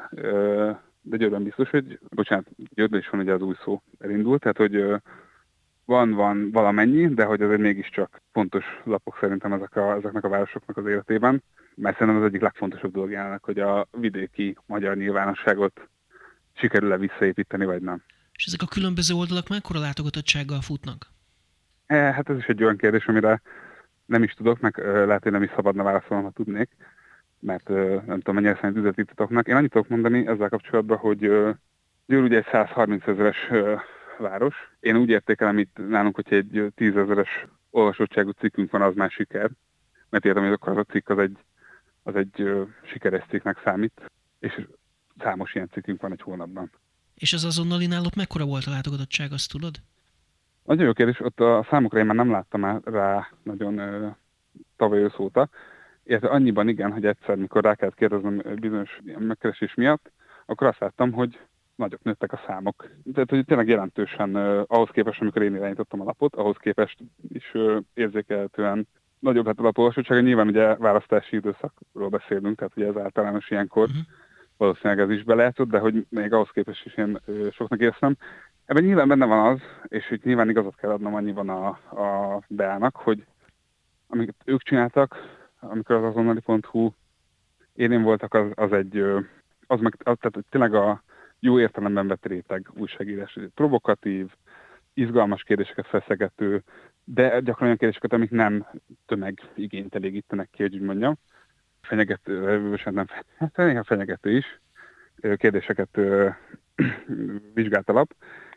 de 1.00 1.16
Győrben 1.16 1.42
biztos, 1.42 1.70
hogy, 1.70 1.98
bocsánat, 2.08 2.46
Győrben 2.74 3.00
is 3.00 3.08
van 3.08 3.20
ugye 3.20 3.32
az 3.32 3.42
új 3.42 3.54
szó 3.64 3.82
elindult, 3.98 4.40
tehát 4.40 4.56
hogy 4.56 5.00
van, 5.84 6.10
van 6.10 6.50
valamennyi, 6.50 7.14
de 7.14 7.24
hogy 7.24 7.42
azért 7.42 7.60
mégiscsak 7.60 8.22
fontos 8.32 8.64
lapok 8.84 9.16
szerintem 9.20 9.52
ezek 9.52 9.76
a, 9.76 9.94
ezeknek 9.94 10.24
a 10.24 10.28
városoknak 10.28 10.76
az 10.76 10.86
életében, 10.86 11.42
mert 11.74 11.98
szerintem 11.98 12.22
az 12.22 12.28
egyik 12.28 12.40
legfontosabb 12.40 13.10
jelenleg, 13.10 13.42
hogy 13.44 13.58
a 13.58 13.86
vidéki 13.90 14.56
magyar 14.66 14.96
nyilvánosságot 14.96 15.88
sikerül-e 16.52 16.96
visszaépíteni, 16.96 17.64
vagy 17.64 17.82
nem. 17.82 18.02
És 18.32 18.44
ezek 18.46 18.62
a 18.62 18.66
különböző 18.66 19.14
oldalak 19.14 19.48
mekkora 19.48 19.80
látogatottsággal 19.80 20.60
futnak? 20.60 21.06
E, 21.86 21.96
hát 21.96 22.28
ez 22.28 22.36
is 22.36 22.46
egy 22.46 22.62
olyan 22.62 22.76
kérdés, 22.76 23.06
amire 23.06 23.42
nem 24.06 24.22
is 24.22 24.32
tudok, 24.32 24.60
meg 24.60 24.78
lehet, 24.84 25.22
hogy 25.22 25.32
nem 25.32 25.42
is 25.42 25.50
szabadna 25.54 25.82
válaszolnom, 25.82 26.24
ha 26.24 26.30
tudnék, 26.30 26.70
mert 27.40 27.68
nem 28.06 28.20
tudom, 28.20 28.34
mennyire 28.34 28.54
szerint 28.54 28.76
üzletítetoknak. 28.76 29.48
Én 29.48 29.54
annyit 29.54 29.70
tudok 29.70 29.88
mondani 29.88 30.26
ezzel 30.26 30.48
kapcsolatban, 30.48 30.96
hogy 30.96 31.18
Győr 32.06 32.22
ugye 32.22 32.36
egy 32.36 32.46
130 32.50 33.06
ezeres 33.06 33.36
város. 34.18 34.54
Én 34.80 34.96
úgy 34.96 35.08
értékelem 35.08 35.58
itt 35.58 35.76
nálunk, 35.88 36.14
hogy 36.14 36.32
egy 36.32 36.72
10 36.74 36.96
ezeres 36.96 37.46
olvasottságú 37.70 38.30
cikkünk 38.30 38.70
van, 38.70 38.82
az 38.82 38.94
már 38.94 39.10
siker. 39.10 39.50
Mert 40.08 40.24
értem, 40.24 40.42
hogy 40.42 40.52
akkor 40.52 40.72
az 40.72 40.78
a 40.88 40.92
cikk 40.92 41.08
az 41.08 41.18
egy, 41.18 41.38
az 42.02 42.14
egy 42.16 42.50
sikeres 42.82 43.24
cikknek 43.28 43.60
számít, 43.64 44.10
és 44.38 44.66
számos 45.18 45.54
ilyen 45.54 45.68
cikkünk 45.72 46.00
van 46.00 46.12
egy 46.12 46.22
hónapban. 46.22 46.70
És 47.14 47.32
az 47.32 47.44
azonnali 47.44 47.86
náluk 47.86 48.14
mekkora 48.14 48.44
volt 48.44 48.66
a 48.66 48.70
látogatottság, 48.70 49.32
azt 49.32 49.50
tudod? 49.50 49.74
Nagyon 50.66 50.84
jó 50.84 50.92
kérdés, 50.92 51.20
ott 51.20 51.40
a 51.40 51.66
számokra 51.70 51.98
én 51.98 52.06
már 52.06 52.16
nem 52.16 52.30
láttam 52.30 52.80
rá 52.84 53.28
nagyon 53.42 53.80
tavaly 54.76 54.98
ősz 54.98 55.18
óta. 55.18 55.48
Illetve 56.04 56.28
annyiban 56.28 56.68
igen, 56.68 56.92
hogy 56.92 57.06
egyszer, 57.06 57.36
mikor 57.36 57.64
rá 57.64 57.74
kellett 57.74 57.94
kérdeznem 57.94 58.42
bizonyos 58.60 59.00
megkeresés 59.18 59.74
miatt, 59.74 60.10
akkor 60.46 60.66
azt 60.66 60.78
láttam, 60.78 61.12
hogy 61.12 61.40
nagyok 61.74 62.02
nőttek 62.02 62.32
a 62.32 62.42
számok. 62.46 62.90
Tehát, 63.12 63.30
hogy 63.30 63.44
tényleg 63.44 63.68
jelentősen 63.68 64.36
ahhoz 64.66 64.88
képest, 64.92 65.20
amikor 65.20 65.42
én 65.42 65.54
irányítottam 65.54 66.00
a 66.00 66.04
lapot, 66.04 66.34
ahhoz 66.34 66.56
képest 66.56 66.98
is 67.28 67.52
érzékelhetően 67.94 68.88
nagyobb 69.18 69.46
lett 69.46 69.58
a 69.58 69.62
lapolvasottsága. 69.62 70.20
Nyilván 70.20 70.48
ugye 70.48 70.76
választási 70.76 71.36
időszakról 71.36 72.08
beszélünk, 72.08 72.56
tehát 72.56 72.76
ugye 72.76 72.86
ez 72.86 72.96
általános 72.96 73.50
ilyenkor 73.50 73.88
uh-huh. 73.88 74.04
valószínűleg 74.56 75.00
ez 75.00 75.10
is 75.10 75.24
belejátszott, 75.24 75.68
de 75.68 75.78
hogy 75.78 76.06
még 76.08 76.32
ahhoz 76.32 76.50
képest 76.50 76.86
is 76.86 76.94
én 76.94 77.18
soknak 77.52 77.80
érzem. 77.80 78.16
Ebben 78.66 78.84
nyilván 78.84 79.08
benne 79.08 79.24
van 79.24 79.46
az, 79.46 79.60
és 79.88 80.08
hogy 80.08 80.20
nyilván 80.24 80.48
igazat 80.48 80.76
kell 80.76 80.90
adnom 80.90 81.14
annyiban 81.14 81.48
a, 81.48 81.68
a 81.68 82.40
Beának, 82.48 82.96
hogy 82.96 83.26
amiket 84.06 84.34
ők 84.44 84.62
csináltak, 84.62 85.16
amikor 85.60 85.96
az 85.96 86.04
azonnali.hu 86.04 86.90
élén 87.72 88.02
voltak, 88.02 88.34
az, 88.34 88.46
az 88.54 88.72
egy, 88.72 88.98
az 89.66 89.80
meg, 89.80 89.94
az, 89.98 90.16
tehát 90.20 90.46
tényleg 90.50 90.74
a 90.74 91.02
jó 91.38 91.60
értelemben 91.60 92.08
vett 92.08 92.26
réteg 92.26 92.68
újságírás, 92.74 93.38
provokatív, 93.54 94.32
izgalmas 94.94 95.42
kérdéseket 95.42 95.86
feszegető, 95.86 96.62
de 97.04 97.40
gyakran 97.40 97.64
olyan 97.64 97.76
kérdéseket, 97.76 98.12
amik 98.12 98.30
nem 98.30 98.66
tömegigényt 99.06 99.94
elégítenek 99.94 100.48
ki, 100.50 100.62
hogy 100.62 100.74
úgy 100.74 100.80
mondjam. 100.80 101.18
Fenyegető, 101.82 102.58
nem, 102.84 103.06
hát 103.38 103.86
fenyegető 103.86 104.36
is, 104.36 104.60
kérdéseket 105.36 105.98
vizsgált 107.54 107.88
alap, 107.88 108.14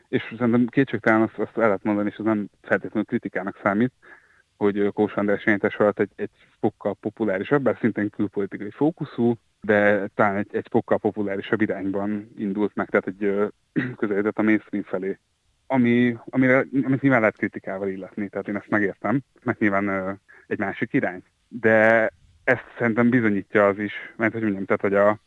és 0.09 0.23
szerintem 0.37 0.67
kétségtelen 0.67 1.21
azt, 1.21 1.37
azt 1.37 1.57
el 1.57 1.65
lehet 1.65 1.83
mondani, 1.83 2.09
és 2.09 2.17
az 2.17 2.25
nem 2.25 2.49
feltétlenül 2.61 3.05
kritikának 3.05 3.59
számít, 3.63 3.91
hogy 4.57 4.91
Kós 4.93 5.13
András 5.13 5.45
alatt 5.77 5.99
egy, 5.99 6.11
egy 6.15 6.29
fokkal 6.59 6.93
populárisabb, 6.93 7.61
bár 7.61 7.77
szintén 7.79 8.09
külpolitikai 8.09 8.69
fókuszú, 8.69 9.33
de 9.61 10.07
talán 10.07 10.35
egy, 10.35 10.47
egy 10.51 10.67
fokkal 10.69 10.97
populárisabb 10.97 11.61
irányban 11.61 12.31
indult 12.37 12.75
meg, 12.75 12.89
tehát 12.89 13.07
egy 13.07 13.51
közelített 13.99 14.37
a 14.37 14.41
mainstream 14.41 14.83
felé. 14.83 15.17
Ami, 15.67 16.17
amire, 16.25 16.65
amit 16.83 17.01
nyilván 17.01 17.19
lehet 17.19 17.37
kritikával 17.37 17.87
illetni, 17.87 18.29
tehát 18.29 18.47
én 18.47 18.55
ezt 18.55 18.69
megértem, 18.69 19.21
mert 19.43 19.59
nyilván 19.59 20.19
egy 20.47 20.59
másik 20.59 20.93
irány. 20.93 21.23
De 21.47 22.09
ezt 22.43 22.65
szerintem 22.77 23.09
bizonyítja 23.09 23.67
az 23.67 23.79
is, 23.79 23.93
mert 24.15 24.33
hogy 24.33 24.41
mondjam, 24.41 24.65
tehát 24.65 24.81
hogy 24.81 24.93
a, 24.93 25.19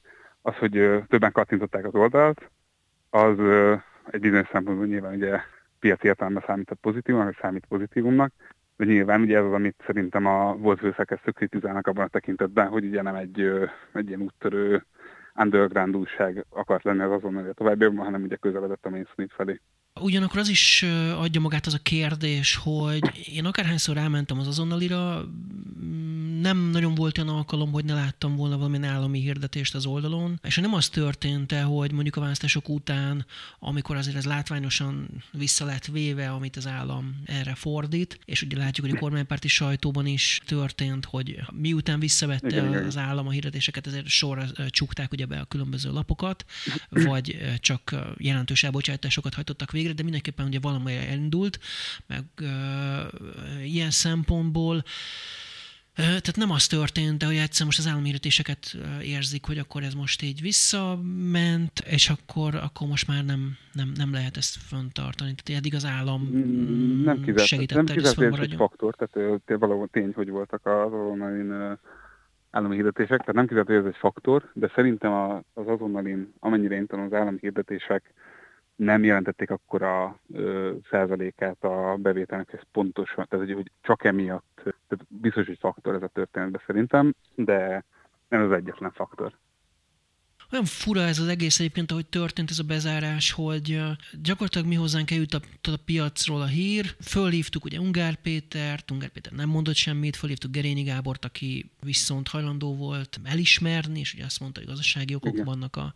az, 0.43 0.57
hogy 0.57 1.03
többen 1.09 1.33
kattintották 1.33 1.87
az 1.87 1.95
oldalt, 1.95 2.51
az 3.11 3.39
egy 4.11 4.21
bizonyos 4.21 4.49
szempontból 4.53 4.87
nyilván 4.87 5.15
ugye 5.15 5.41
piaci 5.79 6.07
értelemben 6.07 6.45
számított 6.47 6.79
pozitívumnak, 6.81 7.29
vagy 7.33 7.43
számít 7.43 7.67
pozitívumnak, 7.67 8.33
de 8.77 8.85
nyilván 8.85 9.21
ugye 9.21 9.39
ez 9.39 9.45
az, 9.45 9.53
amit 9.53 9.83
szerintem 9.87 10.27
a 10.27 10.57
volt 10.57 10.79
főszerkesztők 10.79 11.35
kritizálnak 11.35 11.87
abban 11.87 12.05
a 12.05 12.09
tekintetben, 12.09 12.69
hogy 12.69 12.85
ugye 12.85 13.03
nem 13.03 13.15
egy, 13.15 13.41
egy 13.93 14.09
ilyen 14.09 14.21
úttörő 14.21 14.85
underground 15.35 15.97
újság 15.97 16.45
akart 16.49 16.85
lenni 16.85 17.03
az 17.03 17.11
azonnal 17.11 17.49
a 17.49 17.53
továbbiakban, 17.53 18.05
hanem 18.05 18.23
ugye 18.23 18.37
közeledett 18.37 18.87
a 18.87 18.91
mainstream 18.91 19.29
felé. 19.29 19.61
Ugyanakkor 20.01 20.39
az 20.39 20.49
is 20.49 20.83
adja 21.17 21.41
magát 21.41 21.67
az 21.67 21.75
a 21.75 21.79
kérdés, 21.79 22.55
hogy 22.55 23.29
én 23.33 23.45
akárhányszor 23.45 23.97
elmentem 23.97 24.39
az 24.39 24.47
azonnalira, 24.47 25.29
nem 26.41 26.59
nagyon 26.59 26.95
volt 26.95 27.19
olyan 27.19 27.35
alkalom, 27.35 27.73
hogy 27.73 27.85
ne 27.85 27.95
láttam 27.95 28.37
volna 28.37 28.57
valamilyen 28.57 28.85
állami 28.85 29.21
hirdetést 29.21 29.75
az 29.75 29.87
oldalon, 29.87 30.41
és 30.43 30.57
nem 30.57 30.75
az 30.75 30.89
történt 30.89 31.53
-e, 31.53 31.63
hogy 31.63 31.93
mondjuk 31.93 32.17
a 32.17 32.21
választások 32.21 32.69
után, 32.69 33.27
amikor 33.59 33.97
azért 33.97 34.17
ez 34.17 34.25
látványosan 34.25 35.09
vissza 35.31 35.65
lett 35.65 35.87
véve, 35.87 36.31
amit 36.31 36.57
az 36.57 36.67
állam 36.67 37.23
erre 37.25 37.55
fordít, 37.55 38.19
és 38.25 38.43
ugye 38.43 38.57
látjuk, 38.59 38.87
hogy 38.87 38.97
a 38.97 39.01
kormánypárti 39.01 39.49
sajtóban 39.49 40.07
is 40.07 40.41
történt, 40.47 41.05
hogy 41.05 41.41
miután 41.53 42.01
visszavette 42.01 42.47
igen, 42.47 42.87
az 42.87 42.97
állam 42.97 43.27
a 43.27 43.31
hirdetéseket, 43.31 43.87
ezért 43.87 44.07
sorra 44.07 44.47
csukták 44.69 45.13
ugye 45.13 45.27
be 45.27 45.39
a 45.39 45.45
különböző 45.45 45.91
lapokat, 45.91 46.45
vagy 46.89 47.39
csak 47.61 47.97
jelentős 48.17 48.63
elbocsátásokat 48.63 49.35
hajtottak 49.35 49.71
végre, 49.71 49.82
de 49.91 50.03
mindenképpen 50.03 50.47
ugye 50.47 50.59
valami 50.61 50.97
elindult, 50.97 51.59
meg 52.07 52.25
uh, 52.41 53.67
ilyen 53.67 53.91
szempontból 53.91 54.85
tehát 55.95 56.37
nem 56.37 56.51
az 56.51 56.67
történt, 56.67 57.19
de 57.19 57.27
hogy 57.27 57.37
egyszer 57.37 57.67
most 57.67 57.79
az 57.79 57.87
államhirdetéseket 57.87 58.77
érzik, 59.03 59.47
hogy 59.47 59.59
akkor 59.59 59.83
ez 59.83 59.95
most 59.95 60.23
így 60.23 60.41
visszament, 60.41 61.79
és 61.91 62.11
akkor, 62.11 62.55
akkor 62.55 62.89
most 62.89 63.07
már 63.09 63.25
nem, 63.25 63.57
nem, 63.73 63.93
nem 63.97 64.13
lehet 64.13 64.37
ezt 64.37 64.57
föntartani. 64.57 65.35
Tehát 65.35 65.61
eddig 65.61 65.75
az 65.75 65.85
állam 65.85 66.23
mm, 66.23 67.05
nem 67.05 67.21
kizárt, 67.21 67.49
segített, 67.49 67.77
nem 67.77 67.97
kizárt, 67.97 68.15
hogy 68.15 68.33
ez 68.33 68.39
egy 68.39 68.55
faktor, 68.55 68.95
tehát 68.95 69.43
valahol 69.61 69.89
tény, 69.89 70.13
hogy 70.15 70.29
voltak 70.29 70.67
az 70.67 70.93
azonnalin 70.93 71.79
állami 72.51 72.75
hirdetések, 72.75 73.19
tehát 73.19 73.35
nem 73.35 73.47
kizárt, 73.47 73.67
hogy 73.67 73.77
ez 73.77 73.85
egy 73.85 73.97
faktor, 73.97 74.51
de 74.53 74.71
szerintem 74.75 75.13
az 75.55 75.67
azonnalin, 75.67 76.33
amennyire 76.39 76.75
én 76.75 76.87
tudom, 76.87 77.05
az 77.05 77.13
állami 77.13 77.39
hirdetések 77.41 78.15
nem 78.77 79.05
jelentették 79.05 79.51
akkor 79.51 79.83
a 79.83 80.19
ö, 80.33 80.73
százalékát 80.91 81.65
a 81.65 81.97
bevételnek, 81.99 82.53
ez 82.53 82.61
pontosan, 82.73 83.27
tehát 83.29 83.53
hogy 83.55 83.71
csak 83.81 84.05
emiatt, 84.05 84.61
tehát 84.63 85.07
biztos, 85.09 85.47
hogy 85.47 85.59
faktor 85.61 85.95
ez 85.95 86.03
a 86.03 86.09
történetben 86.09 86.63
szerintem, 86.67 87.15
de 87.35 87.85
nem 88.29 88.43
az 88.43 88.53
egyetlen 88.53 88.93
faktor. 88.93 89.33
Olyan 90.53 90.65
fura 90.65 91.01
ez 91.01 91.19
az 91.19 91.29
egész 91.29 91.59
egyébként, 91.61 91.91
ahogy 91.91 92.07
történt 92.07 92.51
ez 92.51 92.59
a 92.59 92.65
bezárás, 92.65 93.33
hogy 93.33 93.81
gyakorlatilag 94.23 94.67
mi 94.67 94.75
hozzánk 94.75 95.11
eljutott 95.11 95.45
a, 95.63 95.71
a 95.71 95.77
piacról 95.85 96.41
a 96.41 96.47
hír. 96.47 96.95
Fölhívtuk 97.01 97.65
ugye 97.65 97.79
Ungár 97.79 98.15
Pétert, 98.15 98.91
Ungár 98.91 99.09
Péter 99.09 99.33
nem 99.33 99.49
mondott 99.49 99.75
semmit, 99.75 100.17
fölhívtuk 100.17 100.51
Gerényi 100.51 100.83
Gábort, 100.83 101.25
aki 101.25 101.71
viszont 101.81 102.29
hajlandó 102.29 102.77
volt 102.77 103.21
elismerni, 103.25 103.99
és 103.99 104.15
ugye 104.15 104.25
azt 104.25 104.41
mondta, 104.41 104.61
hogy 104.61 104.69
gazdasági 104.69 105.15
okok 105.15 105.33
Igen. 105.33 105.45
vannak 105.45 105.77
a, 105.77 105.95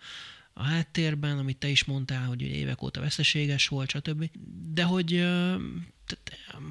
a 0.59 0.63
háttérben, 0.63 1.39
amit 1.39 1.57
te 1.57 1.69
is 1.69 1.85
mondtál, 1.85 2.27
hogy 2.27 2.43
évek 2.43 2.83
óta 2.83 3.01
veszteséges 3.01 3.69
volt, 3.69 3.91
stb. 3.91 4.31
De 4.73 4.83
hogy 4.83 5.27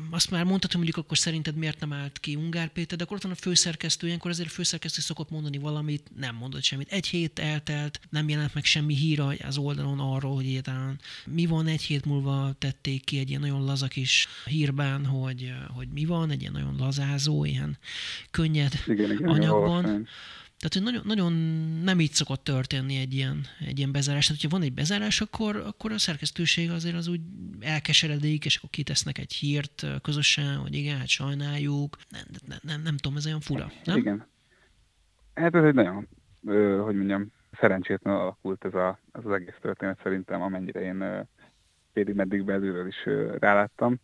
azt 0.10 0.32
már 0.32 0.44
mondtad, 0.44 0.72
hogy 0.72 0.82
mondjuk 0.82 1.06
akkor 1.06 1.18
szerinted 1.18 1.56
miért 1.56 1.80
nem 1.80 1.94
állt 1.94 2.20
ki 2.20 2.36
Ungár 2.36 2.68
Péter, 2.68 2.98
de 2.98 3.04
akkor 3.04 3.16
ott 3.18 3.24
van 3.24 3.32
a 3.32 3.36
főszerkesztő, 3.36 4.08
ilyenkor 4.08 4.32
azért 4.32 4.50
a 4.50 4.52
főszerkesztő 4.52 5.02
szokott 5.02 5.30
mondani 5.30 5.58
valamit, 5.58 6.12
nem 6.18 6.36
mondott 6.36 6.64
semmit. 6.64 6.92
Egy 6.92 7.08
hét 7.08 7.40
eltelt, 7.40 8.00
nem 8.10 8.30
jelent 8.30 8.54
meg 8.54 8.66
semmi 8.66 8.96
hír 8.96 9.20
az 9.44 9.58
oldalon 9.58 10.00
arról, 10.00 10.36
hogy 10.36 10.46
egyáltalán 10.46 11.00
mi 11.26 11.46
van, 11.46 11.68
egy 11.68 11.82
hét 11.82 12.06
múlva 12.06 12.56
tették 12.58 13.04
ki 13.04 13.20
egy 13.20 13.30
ilyen 13.30 13.42
nagyon 13.42 13.64
laza 13.64 13.88
kis 13.88 14.28
hírben, 14.46 15.06
hogy, 15.06 15.54
hogy 15.68 15.88
mi 15.88 16.06
van, 16.06 16.30
egy 16.30 16.42
ilyen 16.42 16.54
nagyon 16.54 16.76
lazázó, 16.78 17.46
ilyen 17.46 17.78
könnyed 18.32 18.74
igen, 18.88 19.12
igen, 19.12 19.30
anyagban. 19.30 20.08
Tehát, 20.60 20.74
hogy 20.74 20.84
nagyon, 20.84 21.02
nagyon 21.06 21.34
nem 21.84 22.00
így 22.00 22.12
szokott 22.12 22.44
történni 22.44 22.96
egy 22.96 23.14
ilyen, 23.14 23.42
egy 23.60 23.78
ilyen 23.78 23.92
bezárás. 23.92 24.26
Tehát, 24.26 24.42
hogyha 24.42 24.58
van 24.58 24.68
egy 24.68 24.74
bezárás, 24.74 25.22
akkor, 25.22 25.56
akkor 25.56 25.92
a 25.92 25.98
szerkesztőség 25.98 26.72
azért 26.72 26.96
az 26.96 27.08
úgy 27.08 27.22
elkeseredik, 27.60 28.46
és 28.46 28.58
akkor 28.58 28.70
kitesznek 28.70 29.18
egy 29.18 29.34
hírt 29.34 29.86
közösen, 30.02 30.56
hogy 30.56 30.76
igen, 30.76 30.98
hát 30.98 31.08
sajnáljuk. 31.08 31.98
Nem, 32.10 32.22
nem, 32.48 32.58
nem, 32.62 32.82
nem 32.82 32.98
tudom, 32.98 33.18
ez 33.18 33.26
olyan 33.26 33.40
fura, 33.40 33.72
nem? 33.84 33.98
Igen. 33.98 34.26
Hát 35.34 35.56
ez 35.56 35.64
egy 35.64 35.74
nagyon, 35.74 36.08
hogy 36.84 36.96
mondjam, 36.96 37.32
szerencsétlen 37.60 38.16
alakult 38.16 38.66
ez, 38.66 38.74
a, 38.74 39.00
ez 39.12 39.26
az 39.26 39.32
egész 39.32 39.58
történet 39.62 40.00
szerintem, 40.04 40.42
amennyire 40.42 40.82
én 40.82 41.28
félig 41.94 42.16
meddig 42.16 42.44
belülről 42.44 42.88
is 42.88 43.06
ráláttam, 43.40 44.00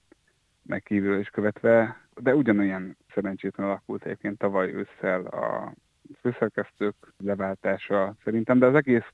meg 0.61 0.83
kívülről 0.83 1.19
is 1.19 1.29
követve, 1.29 2.01
de 2.15 2.35
ugyanolyan 2.35 2.97
szerencsétlen 3.13 3.67
alakult 3.67 4.05
egyébként 4.05 4.37
tavaly 4.37 4.73
ősszel 4.73 5.25
a 5.25 5.73
főszerkesztők 6.19 6.95
leváltása 7.17 8.15
szerintem, 8.23 8.59
de 8.59 8.65
az 8.65 8.75
egész, 8.75 9.05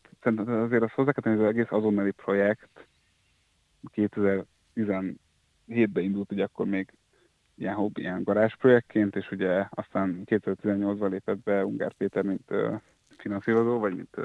azért 0.46 0.84
az 0.84 0.92
hozzá 0.92 1.12
hogy 1.22 1.32
az 1.32 1.42
egész 1.42 1.68
azonnali 1.70 2.12
projekt 2.12 2.88
2017-ben 3.96 6.04
indult, 6.04 6.32
ugye 6.32 6.44
akkor 6.44 6.66
még 6.66 6.94
ilyen 7.56 7.76
hobby, 7.76 8.02
ilyen 8.02 8.24
garázsprojektként, 8.24 9.16
és 9.16 9.32
ugye 9.32 9.66
aztán 9.70 10.22
2018-ban 10.26 11.10
lépett 11.10 11.44
be 11.44 11.66
Ungár 11.66 11.94
Péter, 11.94 12.24
mint 12.24 12.52
finanszírozó, 13.18 13.80
vagy 13.80 13.96
mint 13.96 14.18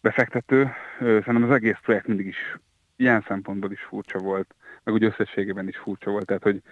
befektető. 0.00 0.70
Szerintem 0.98 1.42
az 1.42 1.50
egész 1.50 1.78
projekt 1.82 2.06
mindig 2.06 2.26
is 2.26 2.58
ilyen 2.96 3.24
szempontból 3.28 3.72
is 3.72 3.82
furcsa 3.82 4.18
volt, 4.18 4.54
meg 4.84 4.94
úgy 4.94 5.04
összességében 5.04 5.68
is 5.68 5.76
furcsa 5.76 6.10
volt, 6.10 6.26
tehát 6.26 6.42
hogy 6.42 6.62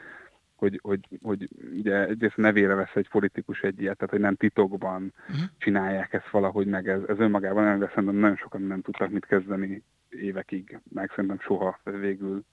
hogy, 0.64 0.80
hogy, 0.82 1.18
hogy 1.22 1.48
ugye 1.74 2.06
egyrészt 2.06 2.36
nevére 2.36 2.74
vesz 2.74 2.94
egy 2.94 3.08
politikus 3.08 3.60
egy 3.60 3.80
ilyet, 3.80 3.96
tehát 3.96 4.12
hogy 4.12 4.20
nem 4.20 4.34
titokban 4.34 5.12
uh-huh. 5.28 5.44
csinálják 5.58 6.12
ezt 6.12 6.30
valahogy, 6.30 6.66
meg 6.66 6.88
ez, 6.88 7.00
ez 7.08 7.18
önmagában 7.18 7.64
nem, 7.64 7.78
de 7.78 7.88
szerintem 7.88 8.14
nagyon 8.14 8.36
sokan 8.36 8.62
nem 8.62 8.80
tudtak 8.80 9.10
mit 9.10 9.26
kezdeni 9.26 9.82
évekig, 10.08 10.80
meg 10.92 11.10
szerintem 11.10 11.40
soha 11.40 11.80
végül 11.82 12.44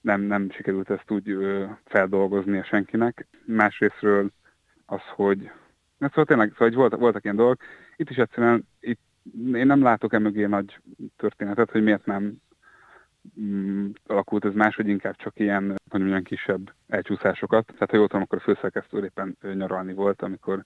nem, 0.00 0.20
nem 0.20 0.50
sikerült 0.50 0.90
ezt 0.90 1.10
úgy 1.10 1.30
ö, 1.30 1.64
feldolgozni 1.84 2.58
a 2.58 2.64
senkinek. 2.64 3.26
Másrésztről 3.44 4.30
az, 4.86 5.02
hogy 5.14 5.50
szóval 5.98 6.24
tényleg 6.24 6.48
szóval, 6.50 6.68
hogy 6.68 6.76
voltak, 6.76 7.00
voltak 7.00 7.24
ilyen 7.24 7.36
dolgok, 7.36 7.62
itt 7.96 8.10
is 8.10 8.16
egyszerűen 8.16 8.66
itt, 8.80 9.00
én 9.52 9.66
nem 9.66 9.82
látok 9.82 10.12
emögé 10.12 10.44
nagy 10.44 10.78
történetet, 11.16 11.70
hogy 11.70 11.82
miért 11.82 12.06
nem 12.06 12.36
alakult 14.06 14.44
ez 14.44 14.54
máshogy 14.54 14.88
inkább 14.88 15.16
csak 15.16 15.38
ilyen, 15.38 15.74
hogy 15.88 16.00
mondjam, 16.00 16.22
kisebb 16.22 16.72
elcsúszásokat. 16.88 17.66
Tehát 17.66 17.90
ha 17.90 17.96
jól 17.96 18.06
tudom, 18.06 18.22
akkor 18.22 18.38
a 18.38 18.42
főszerkesztő 18.42 19.04
éppen 19.04 19.36
nyaralni 19.54 19.92
volt, 19.92 20.22
amikor 20.22 20.64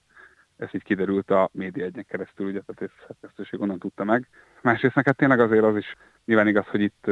ez 0.57 0.69
így 0.71 0.83
kiderült 0.83 1.31
a 1.31 1.49
média 1.53 1.85
egyen 1.85 2.05
keresztül, 2.05 2.47
ugye, 2.47 2.61
tehát 2.61 2.93
a 2.97 3.03
szerkesztőség 3.07 3.61
onnan 3.61 3.79
tudta 3.79 4.03
meg. 4.03 4.27
Másrészt 4.61 4.95
neked 4.95 5.15
tényleg 5.15 5.39
azért 5.39 5.63
az 5.63 5.77
is 5.77 5.95
nyilván 6.25 6.47
igaz, 6.47 6.65
hogy 6.65 6.81
itt 6.81 7.05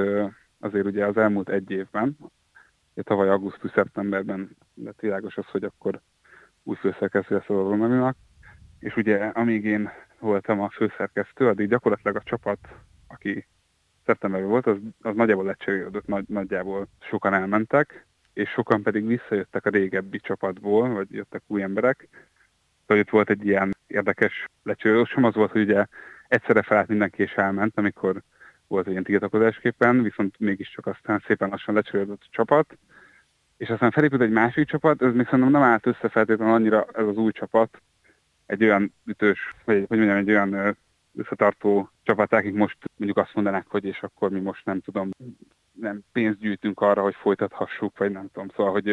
azért 0.59 0.85
ugye 0.85 1.05
az 1.05 1.17
elmúlt 1.17 1.49
egy 1.49 1.71
évben, 1.71 2.17
ugye 2.93 3.03
tavaly 3.03 3.29
augusztus-szeptemberben 3.29 4.57
lett 4.73 4.99
világos 4.99 5.37
az, 5.37 5.45
hogy 5.45 5.63
akkor 5.63 6.01
új 6.63 6.75
főszerkesztő 6.75 7.35
lesz 7.35 7.49
a 7.49 7.53
Romaninak, 7.53 8.17
és 8.79 8.95
ugye 8.95 9.17
amíg 9.17 9.65
én 9.65 9.89
voltam 10.19 10.61
a 10.61 10.69
főszerkesztő, 10.69 11.47
addig 11.47 11.69
gyakorlatilag 11.69 12.15
a 12.15 12.23
csapat, 12.23 12.59
aki 13.07 13.47
szeptemberben 14.05 14.49
volt, 14.49 14.67
az, 14.67 14.77
az 15.01 15.15
nagyjából 15.15 15.45
lecserélődött, 15.45 16.07
nagy, 16.07 16.25
nagyjából 16.27 16.87
sokan 16.99 17.33
elmentek, 17.33 18.05
és 18.33 18.49
sokan 18.49 18.83
pedig 18.83 19.07
visszajöttek 19.07 19.65
a 19.65 19.69
régebbi 19.69 20.19
csapatból, 20.19 20.89
vagy 20.89 21.11
jöttek 21.11 21.41
új 21.47 21.61
emberek. 21.61 22.07
Tehát 22.85 23.03
itt 23.03 23.09
volt 23.09 23.29
egy 23.29 23.45
ilyen 23.45 23.75
érdekes 23.87 24.45
lecserélődés, 24.63 25.09
sem 25.09 25.23
az 25.23 25.33
volt, 25.33 25.51
hogy 25.51 25.61
ugye 25.61 25.85
egyszerre 26.27 26.61
felállt 26.61 26.87
mindenki 26.87 27.21
és 27.21 27.33
elment, 27.33 27.77
amikor 27.77 28.21
volt 28.67 28.85
egy 28.85 28.91
ilyen 28.91 29.03
tiltakozásképpen, 29.03 30.03
viszont 30.03 30.39
mégiscsak 30.39 30.87
aztán 30.87 31.23
szépen 31.27 31.49
lassan 31.49 31.75
lecserélődött 31.75 32.21
a 32.21 32.29
csapat, 32.29 32.77
és 33.57 33.69
aztán 33.69 33.91
felépült 33.91 34.21
egy 34.21 34.31
másik 34.31 34.67
csapat, 34.67 35.01
ez 35.01 35.13
még 35.13 35.25
szerintem 35.25 35.51
nem 35.51 35.61
állt 35.61 35.85
össze 35.85 36.09
feltétlenül 36.09 36.53
annyira 36.53 36.85
ez 36.93 37.05
az 37.05 37.17
új 37.17 37.31
csapat, 37.31 37.81
egy 38.45 38.63
olyan 38.63 38.93
ütős, 39.05 39.55
vagy 39.65 39.85
hogy 39.87 39.97
mondjam, 39.97 40.17
egy 40.17 40.29
olyan 40.29 40.77
összetartó 41.15 41.89
csapat, 42.03 42.33
akik 42.33 42.53
most 42.53 42.77
mondjuk 42.95 43.25
azt 43.25 43.33
mondanák, 43.33 43.67
hogy 43.67 43.85
és 43.85 43.99
akkor 44.01 44.29
mi 44.29 44.39
most 44.39 44.65
nem 44.65 44.81
tudom, 44.81 45.09
nem 45.71 46.01
pénzt 46.11 46.39
gyűjtünk 46.39 46.79
arra, 46.79 47.01
hogy 47.01 47.15
folytathassuk, 47.15 47.97
vagy 47.97 48.11
nem 48.11 48.29
tudom. 48.33 48.49
Szóval, 48.55 48.71
hogy 48.71 48.89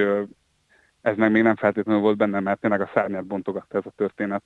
ez 1.00 1.16
meg 1.16 1.30
még 1.30 1.42
nem 1.42 1.56
feltétlenül 1.56 2.00
volt 2.00 2.16
benne, 2.16 2.40
mert 2.40 2.60
tényleg 2.60 2.80
a 2.80 2.90
szárnyát 2.94 3.24
bontogatta 3.26 3.78
ez 3.78 3.86
a 3.86 3.92
történet 3.96 4.42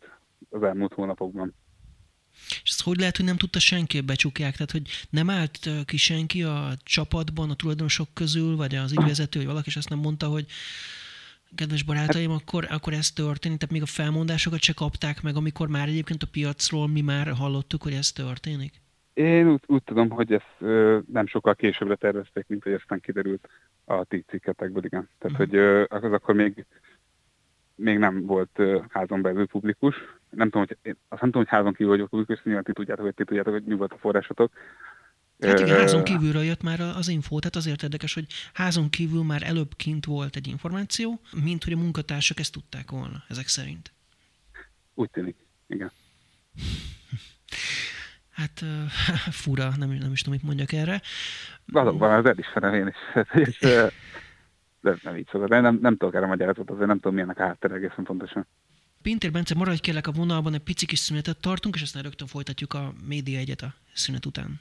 az 0.50 0.62
elmúlt 0.62 0.92
hónapokban. 0.92 1.54
És 2.62 2.70
ezt 2.70 2.82
hogy 2.82 2.98
lehet, 2.98 3.16
hogy 3.16 3.26
nem 3.26 3.36
tudta 3.36 3.58
senki 3.58 4.00
becsukják? 4.00 4.52
Tehát, 4.52 4.70
hogy 4.70 4.82
nem 5.10 5.30
állt 5.30 5.68
ki 5.84 5.96
senki 5.96 6.42
a 6.42 6.72
csapatban, 6.82 7.50
a 7.50 7.54
tulajdonosok 7.54 8.08
közül, 8.14 8.56
vagy 8.56 8.74
az 8.74 8.92
ügyvezető, 8.92 9.38
vagy 9.38 9.48
valaki, 9.48 9.68
és 9.68 9.76
azt 9.76 9.88
nem 9.88 9.98
mondta, 9.98 10.26
hogy 10.26 10.46
kedves 11.54 11.82
barátaim, 11.82 12.30
hát, 12.30 12.40
akkor, 12.40 12.66
akkor 12.70 12.92
ez 12.92 13.10
történik, 13.10 13.58
tehát 13.58 13.74
még 13.74 13.82
a 13.82 13.86
felmondásokat 13.86 14.60
se 14.60 14.72
kapták 14.72 15.22
meg, 15.22 15.36
amikor 15.36 15.68
már 15.68 15.88
egyébként 15.88 16.22
a 16.22 16.28
piacról 16.32 16.88
mi 16.88 17.00
már 17.00 17.28
hallottuk, 17.28 17.82
hogy 17.82 17.92
ez 17.92 18.12
történik? 18.12 18.72
Én 19.14 19.48
úgy, 19.48 19.62
úgy 19.66 19.82
tudom, 19.82 20.10
hogy 20.10 20.32
ezt 20.32 20.54
ö, 20.58 20.98
nem 21.12 21.26
sokkal 21.26 21.54
későbbre 21.54 21.94
tervezték, 21.94 22.44
mint 22.48 22.62
hogy 22.62 22.72
aztán 22.72 23.00
kiderült 23.00 23.48
a 23.84 24.04
ti 24.04 24.24
cikketekből, 24.28 24.84
igen. 24.84 25.08
Tehát, 25.18 25.38
uh-huh. 25.38 25.38
hogy 25.38 25.56
ö, 25.56 25.84
az 25.88 26.12
akkor 26.12 26.34
még 26.34 26.66
még 27.76 27.98
nem 27.98 28.26
volt 28.26 28.58
uh, 28.58 28.84
házon 28.88 29.22
belül 29.22 29.46
publikus. 29.46 29.94
Nem 30.30 30.50
tudom, 30.50 30.66
hogy, 30.66 30.76
én 30.82 30.96
azt 31.08 31.20
nem 31.20 31.30
tudom, 31.30 31.46
hogy 31.46 31.56
házon 31.56 31.72
kívül 31.72 31.92
vagyok 31.92 32.08
publikus, 32.08 32.42
nyilván 32.42 32.64
ti 32.64 32.72
tudjátok, 32.72 33.04
hogy 33.04 33.14
ti 33.14 33.24
tudjátok, 33.24 33.52
hogy 33.52 33.64
mi 33.64 33.74
volt 33.74 33.92
a 33.92 33.98
forrásotok. 33.98 34.52
Hát 35.40 35.60
igen, 35.60 35.76
házon 35.76 36.04
kívülről 36.04 36.42
jött 36.42 36.62
már 36.62 36.80
az 36.80 37.08
info, 37.08 37.38
tehát 37.38 37.56
azért 37.56 37.82
érdekes, 37.82 38.14
hogy 38.14 38.26
házon 38.52 38.90
kívül 38.90 39.22
már 39.22 39.42
előbb 39.42 39.76
kint 39.76 40.04
volt 40.04 40.36
egy 40.36 40.46
információ, 40.46 41.20
mint 41.42 41.64
hogy 41.64 41.72
a 41.72 41.76
munkatársak 41.76 42.38
ezt 42.38 42.52
tudták 42.52 42.90
volna, 42.90 43.24
ezek 43.28 43.48
szerint. 43.48 43.92
Úgy 44.94 45.10
tűnik, 45.10 45.36
igen. 45.66 45.92
Hát 48.30 48.64
fura, 49.42 49.72
nem, 49.76 49.90
nem 49.90 50.12
is 50.12 50.20
tudom, 50.20 50.38
mit 50.38 50.46
mondjak 50.46 50.72
erre. 50.72 51.02
Valóban, 51.64 52.12
az 52.12 52.26
elismerem 52.26 52.74
én 52.74 52.94
is. 53.34 53.58
de 54.80 54.96
nem 55.02 55.16
így 55.16 55.28
szokott. 55.30 55.48
Nem, 55.48 55.78
nem 55.82 55.96
tudok 55.96 56.14
erre 56.14 56.26
magyarázatot, 56.26 56.70
azért 56.70 56.86
nem 56.86 56.96
tudom, 56.96 57.12
milyennek 57.12 57.38
a 57.38 57.42
háttere 57.42 57.74
egészen 57.74 58.04
pontosan. 58.04 58.46
Pintér 59.02 59.30
Bence, 59.30 59.54
maradj 59.54 59.80
kérlek 59.80 60.06
a 60.06 60.12
vonalban, 60.12 60.54
egy 60.54 60.60
pici 60.60 60.86
kis 60.86 60.98
szünetet 60.98 61.40
tartunk, 61.40 61.74
és 61.74 61.82
aztán 61.82 62.02
rögtön 62.02 62.26
folytatjuk 62.26 62.74
a 62.74 62.92
Média 63.06 63.38
egyet 63.38 63.62
a 63.62 63.74
szünet 63.92 64.26
után. 64.26 64.60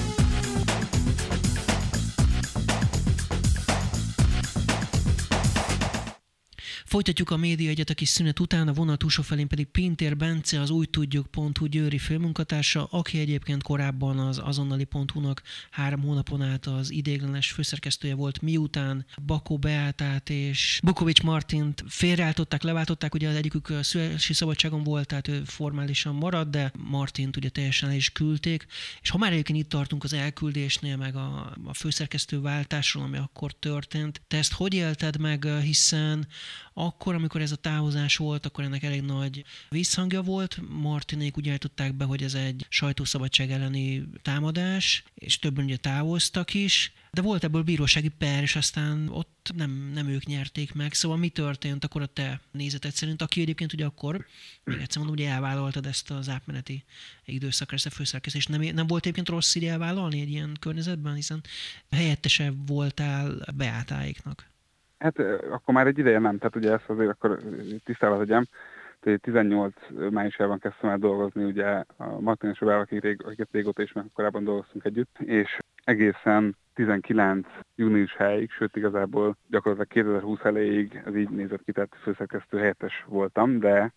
Folytatjuk 6.91 7.29
a 7.29 7.37
média 7.37 7.69
egyet 7.69 7.89
a 7.89 7.93
kis 7.93 8.09
szünet 8.09 8.39
után, 8.39 8.67
a 8.67 8.73
vonal 8.73 8.97
túlsó 8.97 9.21
felén 9.21 9.47
pedig 9.47 9.65
Pintér 9.65 10.17
Bence, 10.17 10.61
az 10.61 10.69
új 10.69 10.85
tudjuk.hu 10.85 11.65
győri 11.65 11.97
főmunkatársa, 11.97 12.85
aki 12.85 13.19
egyébként 13.19 13.63
korábban 13.63 14.19
az 14.19 14.39
azonnali.hu-nak 14.43 15.41
három 15.69 16.01
hónapon 16.01 16.41
át 16.41 16.65
az 16.65 16.91
idéglenes 16.91 17.51
főszerkesztője 17.51 18.15
volt, 18.15 18.41
miután 18.41 19.05
Bakó 19.25 19.57
Beátát 19.57 20.29
és 20.29 20.79
Bukovics 20.83 21.21
Martint 21.21 21.83
félreállították, 21.87 22.63
leváltották, 22.63 23.13
ugye 23.13 23.29
az 23.29 23.35
egyikük 23.35 23.73
szülési 23.81 24.33
szabadságon 24.33 24.83
volt, 24.83 25.07
tehát 25.07 25.27
ő 25.27 25.41
formálisan 25.45 26.15
maradt, 26.15 26.49
de 26.49 26.71
Martint 26.77 27.37
ugye 27.37 27.49
teljesen 27.49 27.89
el 27.89 27.95
is 27.95 28.11
küldték, 28.11 28.65
és 29.01 29.09
ha 29.09 29.17
már 29.17 29.31
egyébként 29.31 29.59
itt 29.59 29.69
tartunk 29.69 30.03
az 30.03 30.13
elküldésnél, 30.13 30.97
meg 30.97 31.15
a, 31.15 31.55
a 31.65 31.73
főszerkesztő 31.73 32.41
váltásról, 32.41 33.03
ami 33.03 33.17
akkor 33.17 33.51
történt, 33.51 34.21
te 34.27 34.37
ezt 34.37 34.53
hogy 34.53 34.73
élted 34.73 35.19
meg, 35.19 35.47
hiszen 35.61 36.27
akkor, 36.85 37.15
amikor 37.15 37.41
ez 37.41 37.51
a 37.51 37.55
távozás 37.55 38.17
volt, 38.17 38.45
akkor 38.45 38.63
ennek 38.63 38.83
elég 38.83 39.01
nagy 39.01 39.43
visszhangja 39.69 40.21
volt. 40.21 40.59
Martinék 40.69 41.37
úgy 41.37 41.49
állították 41.49 41.93
be, 41.93 42.05
hogy 42.05 42.23
ez 42.23 42.33
egy 42.33 42.65
sajtószabadság 42.69 43.51
elleni 43.51 44.03
támadás, 44.21 45.03
és 45.13 45.39
többen 45.39 45.63
ugye 45.63 45.77
távoztak 45.77 46.53
is, 46.53 46.93
de 47.11 47.21
volt 47.21 47.43
ebből 47.43 47.63
bírósági 47.63 48.07
per, 48.07 48.41
és 48.41 48.55
aztán 48.55 49.09
ott 49.09 49.51
nem, 49.55 49.91
nem 49.93 50.07
ők 50.07 50.25
nyerték 50.25 50.73
meg. 50.73 50.93
Szóval 50.93 51.17
mi 51.17 51.29
történt 51.29 51.83
akkor 51.83 52.01
a 52.01 52.05
te 52.05 52.41
nézeted 52.51 52.93
szerint, 52.93 53.21
aki 53.21 53.41
egyébként 53.41 53.73
ugye 53.73 53.85
akkor, 53.85 54.25
még 54.63 54.79
egyszer 54.79 54.97
mondom, 54.97 55.15
ugye 55.15 55.29
elvállaltad 55.29 55.85
ezt 55.85 56.11
az 56.11 56.29
átmeneti 56.29 56.83
időszakra, 57.25 57.75
ezt 57.75 57.85
a 57.85 57.89
főszerkesztést. 57.89 58.49
Nem, 58.49 58.61
nem 58.61 58.87
volt 58.87 59.03
egyébként 59.03 59.29
rossz 59.29 59.55
így 59.55 59.65
elvállalni 59.65 60.21
egy 60.21 60.29
ilyen 60.29 60.57
környezetben, 60.59 61.15
hiszen 61.15 61.43
helyettese 61.91 62.53
voltál 62.65 63.45
beátáiknak. 63.55 64.49
Hát 65.01 65.19
akkor 65.51 65.73
már 65.73 65.87
egy 65.87 65.97
ideje 65.97 66.19
nem, 66.19 66.37
tehát 66.37 66.55
ugye 66.55 66.71
ezt 66.71 66.89
azért 66.89 67.09
akkor 67.09 67.39
tisztába 67.83 68.17
tegyem. 68.17 68.43
18 69.21 69.73
májusában 70.09 70.59
kezdtem 70.59 70.89
el 70.89 70.97
dolgozni, 70.97 71.43
ugye 71.43 71.83
a 71.97 72.19
Martin 72.19 72.49
és 72.49 72.59
a 72.59 72.79
akik 72.79 73.25
akiket 73.25 73.47
régóta 73.51 73.81
is 73.81 73.91
meg 73.91 74.05
korábban 74.13 74.43
dolgoztunk 74.43 74.85
együtt, 74.85 75.19
és 75.19 75.57
egészen 75.83 76.55
19 76.73 77.47
június 77.75 78.15
helyig, 78.15 78.51
sőt 78.51 78.75
igazából 78.75 79.37
gyakorlatilag 79.47 79.87
2020 79.87 80.39
elejéig 80.43 81.01
ez 81.05 81.15
így 81.15 81.29
nézett 81.29 81.63
ki, 81.63 81.71
tehát 81.71 81.97
főszerkesztő 82.01 82.57
helyettes 82.57 83.05
voltam, 83.07 83.59
de 83.59 83.93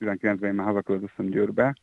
19-ben 0.00 0.50
én 0.50 0.54
már 0.54 0.66
hazaköltöztem 0.66 1.26
Győrbe, 1.26 1.74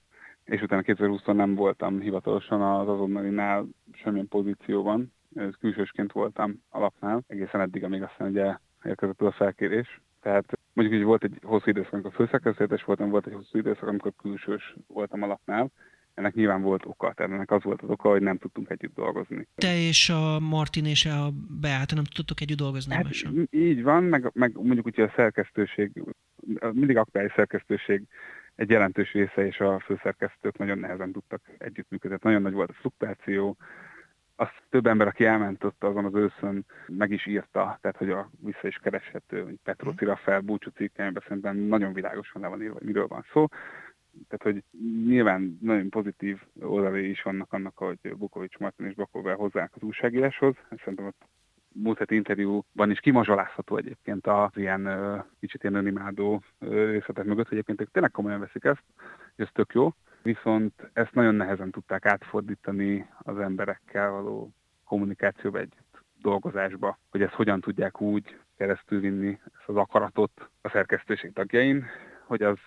és 0.44 0.62
utána 0.62 0.82
2020-on 0.86 1.36
nem 1.36 1.56
voltam 1.56 2.00
hivatalosan 2.00 2.62
az 2.62 2.88
azonnalinál 2.88 3.66
semmilyen 3.94 4.28
pozícióban, 4.28 5.12
külsősként 5.60 6.12
voltam 6.12 6.64
alapnál, 6.70 7.24
egészen 7.28 7.62
eddig, 7.62 7.84
amíg 7.84 8.02
aztán 8.02 8.30
ugye 8.30 8.58
érkezett 8.84 9.22
a 9.22 9.32
felkérés. 9.32 10.02
Tehát 10.22 10.60
mondjuk, 10.74 10.98
hogy 10.98 11.08
volt 11.08 11.24
egy 11.24 11.40
hosszú 11.44 11.70
időszak, 11.70 11.94
amikor 11.94 12.14
főszerkesztőjeles 12.14 12.84
voltam, 12.84 13.10
volt 13.10 13.28
egy 13.28 13.34
hosszú 13.34 13.58
időszak, 13.58 13.88
amikor 13.88 14.14
külsős 14.22 14.76
voltam 14.88 15.24
alapnál, 15.24 15.72
ennek 16.14 16.34
nyilván 16.34 16.62
volt 16.62 16.86
oka, 16.86 17.14
tehát 17.14 17.32
ennek 17.32 17.52
az 17.52 17.64
volt 17.64 17.82
az 17.82 17.90
oka, 17.90 18.10
hogy 18.10 18.22
nem 18.22 18.38
tudtunk 18.38 18.70
együtt 18.70 18.96
dolgozni. 18.96 19.48
Te 19.56 19.78
és 19.78 20.10
a 20.10 20.40
Martin 20.40 20.86
és 20.86 21.06
a 21.06 21.30
Beáta 21.62 21.96
nem 21.96 22.04
tudtok 22.04 22.42
együtt 22.42 22.58
dolgozni 22.58 22.96
hát, 22.96 23.06
Így 23.50 23.84
van, 23.84 24.04
meg, 24.04 24.32
meg 24.34 24.52
mondjuk 24.54 24.86
úgy, 24.86 24.96
hogy 24.96 25.04
a 25.04 25.14
szerkesztőség, 25.16 26.04
mindig 26.72 26.98
aktuális 26.98 27.34
szerkesztőség 27.36 28.04
egy 28.56 28.70
jelentős 28.70 29.12
része 29.12 29.46
és 29.46 29.60
a 29.60 29.80
főszerkesztők 29.80 30.58
nagyon 30.58 30.78
nehezen 30.78 31.12
tudtak 31.12 31.42
együttműködni. 31.58 32.18
Nagyon 32.22 32.42
nagy 32.42 32.54
volt 32.54 32.70
a 32.70 32.74
fluktuáció, 32.74 33.58
azt 34.40 34.62
több 34.70 34.86
ember, 34.86 35.08
aki 35.08 35.26
elment 35.26 35.64
ott 35.64 35.84
azon 35.84 36.06
az 36.06 36.14
őszön, 36.14 36.66
meg 36.88 37.12
is 37.12 37.26
írta, 37.26 37.78
tehát 37.82 37.98
hogy 37.98 38.10
a 38.10 38.30
vissza 38.40 38.68
is 38.68 38.76
kereshető, 38.76 39.44
hogy 39.44 39.58
Petróci 39.64 40.06
Rafael 40.06 40.40
búcsú 40.40 40.70
cikkeiben 40.70 41.24
szerintem 41.28 41.58
nagyon 41.58 41.94
világosan 41.94 42.42
le 42.42 42.48
van 42.48 42.62
írva, 42.62 42.74
hogy 42.74 42.88
miről 42.88 43.08
van 43.08 43.26
szó. 43.32 43.48
Tehát, 44.28 44.56
hogy 44.56 44.64
nyilván 45.06 45.58
nagyon 45.62 45.90
pozitív 45.90 46.42
oldalai 46.62 47.10
is 47.10 47.22
vannak 47.22 47.54
annak, 47.54 47.78
hogy 47.78 48.16
Bukovics 48.18 48.58
Martin 48.58 48.86
és 48.86 48.94
Bakovvel 48.94 49.36
hozzák 49.36 49.72
az 49.76 49.82
újságíráshoz. 49.82 50.56
Szerintem 50.78 51.06
ott 51.06 51.22
múlt 51.74 51.98
heti 51.98 52.16
interjúban 52.16 52.92
is 52.92 53.00
kimazsolázható 53.00 53.78
egyébként 53.78 54.28
az 54.28 54.52
ilyen 54.56 54.90
kicsit 55.40 55.64
ilyen 55.64 55.76
önimádó 55.76 56.42
részletek 56.60 57.26
mögött, 57.26 57.48
hogy 57.48 57.54
egyébként 57.54 57.82
ők 57.82 57.92
tényleg 57.92 58.12
komolyan 58.12 58.40
veszik 58.40 58.64
ezt, 58.64 58.84
hogy 59.36 59.46
ez 59.46 59.52
tök 59.54 59.74
jó, 59.74 59.94
viszont 60.22 60.90
ezt 60.94 61.14
nagyon 61.14 61.36
nehezen 61.36 61.72
tudták 61.72 62.06
átfordítani 62.06 63.10
az 63.20 63.40
emberekkel 63.40 64.12
való 64.12 64.52
kommunikációba 64.86 65.60
együtt 65.60 66.04
dolgozásba, 66.22 67.00
hogy 67.10 67.22
ezt 67.22 67.34
hogyan 67.34 67.62
tudják 67.62 68.02
úgy 68.02 68.38
keresztül 68.58 69.00
vinni 69.00 69.40
ezt 69.44 69.70
az 69.70 69.76
akaratot 69.76 70.50
a 70.62 70.70
szerkesztőség 70.70 71.34
tagjain, 71.34 71.86
hogy 72.24 72.42
az 72.42 72.58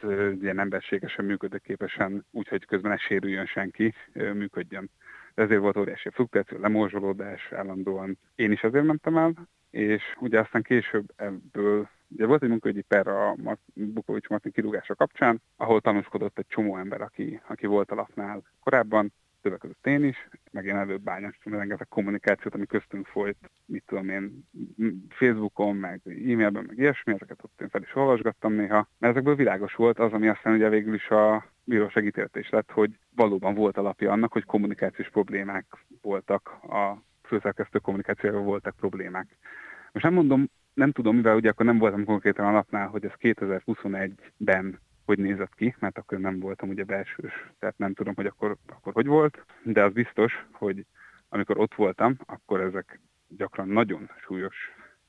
ilyen 0.41 0.59
emberségesen, 0.59 1.25
működőképesen, 1.25 2.25
úgyhogy 2.31 2.65
közben 2.65 2.91
ne 2.91 2.97
sérüljön 2.97 3.47
senki, 3.47 3.95
működjön. 4.13 4.91
Ezért 5.35 5.61
volt 5.61 5.77
óriási 5.77 6.11
fluktuáció, 6.11 6.59
lemorzsolódás 6.59 7.53
állandóan. 7.53 8.19
Én 8.35 8.53
is 8.53 8.63
azért 8.63 8.85
mentem 8.85 9.17
el, 9.17 9.33
és 9.71 10.03
ugye 10.21 10.41
aztán 10.41 10.63
később 10.63 11.13
ebből 11.17 11.89
Ugye 12.13 12.27
volt 12.27 12.43
egy 12.43 12.49
munkaügyi 12.49 12.83
per 12.83 13.07
a 13.07 13.37
Bukovics 13.75 14.29
Martin 14.29 14.53
kirúgása 14.53 14.95
kapcsán, 14.95 15.43
ahol 15.57 15.81
tanúskodott 15.81 16.39
egy 16.39 16.47
csomó 16.47 16.77
ember, 16.77 17.01
aki, 17.01 17.41
aki 17.49 17.67
volt 17.67 17.91
alapnál 17.91 18.43
korábban, 18.61 19.13
többek 19.41 19.59
között 19.59 19.87
én 19.87 20.05
is, 20.05 20.29
meg 20.51 20.65
én 20.65 20.77
előbb 20.77 21.03
bányáztam 21.03 21.53
rengeteg 21.53 21.89
kommunikációt, 21.89 22.55
ami 22.55 22.67
köztünk 22.67 23.07
folyt, 23.07 23.51
mit 23.67 23.85
tudom 23.87 24.09
én, 24.09 24.49
Facebookon, 25.09 25.77
meg 25.77 26.01
e-mailben, 26.05 26.65
meg 26.67 26.79
ilyesmi, 26.79 27.13
ezeket 27.13 27.45
ott 27.45 27.61
én 27.61 27.69
fel 27.69 27.83
is 27.83 27.95
olvasgattam 27.95 28.53
néha, 28.53 28.89
mert 28.99 29.13
ezekből 29.13 29.35
világos 29.35 29.75
volt 29.75 29.99
az, 29.99 30.13
ami 30.13 30.29
aztán 30.29 30.55
ugye 30.55 30.69
végül 30.69 30.95
is 30.95 31.09
a 31.09 31.47
bíróság 31.65 32.05
ítéletés 32.05 32.49
lett, 32.49 32.71
hogy 32.71 32.99
valóban 33.15 33.55
volt 33.55 33.77
alapja 33.77 34.13
annak, 34.13 34.33
hogy 34.33 34.45
kommunikációs 34.45 35.11
problémák 35.11 35.67
voltak, 36.03 36.49
a 36.63 37.03
főszerkesztő 37.23 37.79
kommunikációjával 37.79 38.45
voltak 38.45 38.77
problémák. 38.77 39.37
Most 39.93 40.05
nem 40.05 40.15
mondom, 40.15 40.51
nem 40.81 40.93
tudom, 40.93 41.17
mivel 41.17 41.37
ugye 41.37 41.51
akkor 41.51 41.67
nem 41.67 41.79
voltam 41.79 42.05
konkrétan 42.05 42.47
a 42.47 42.51
napnál, 42.51 42.89
hogy 42.89 43.05
ez 43.05 43.13
2021-ben 43.21 44.79
hogy 45.05 45.19
nézett 45.19 45.55
ki, 45.55 45.75
mert 45.79 45.99
akkor 45.99 46.19
nem 46.19 46.39
voltam 46.39 46.69
ugye 46.69 46.85
belsős, 46.85 47.33
tehát 47.59 47.79
nem 47.79 47.95
tudom, 47.95 48.15
hogy 48.15 48.27
akkor, 48.27 48.57
akkor 48.67 48.93
hogy 48.93 49.07
volt, 49.07 49.45
de 49.63 49.85
az 49.85 49.93
biztos, 49.93 50.47
hogy 50.53 50.87
amikor 51.29 51.59
ott 51.59 51.75
voltam, 51.75 52.17
akkor 52.27 52.61
ezek 52.61 53.01
gyakran 53.29 53.69
nagyon 53.69 54.11
súlyos 54.27 54.57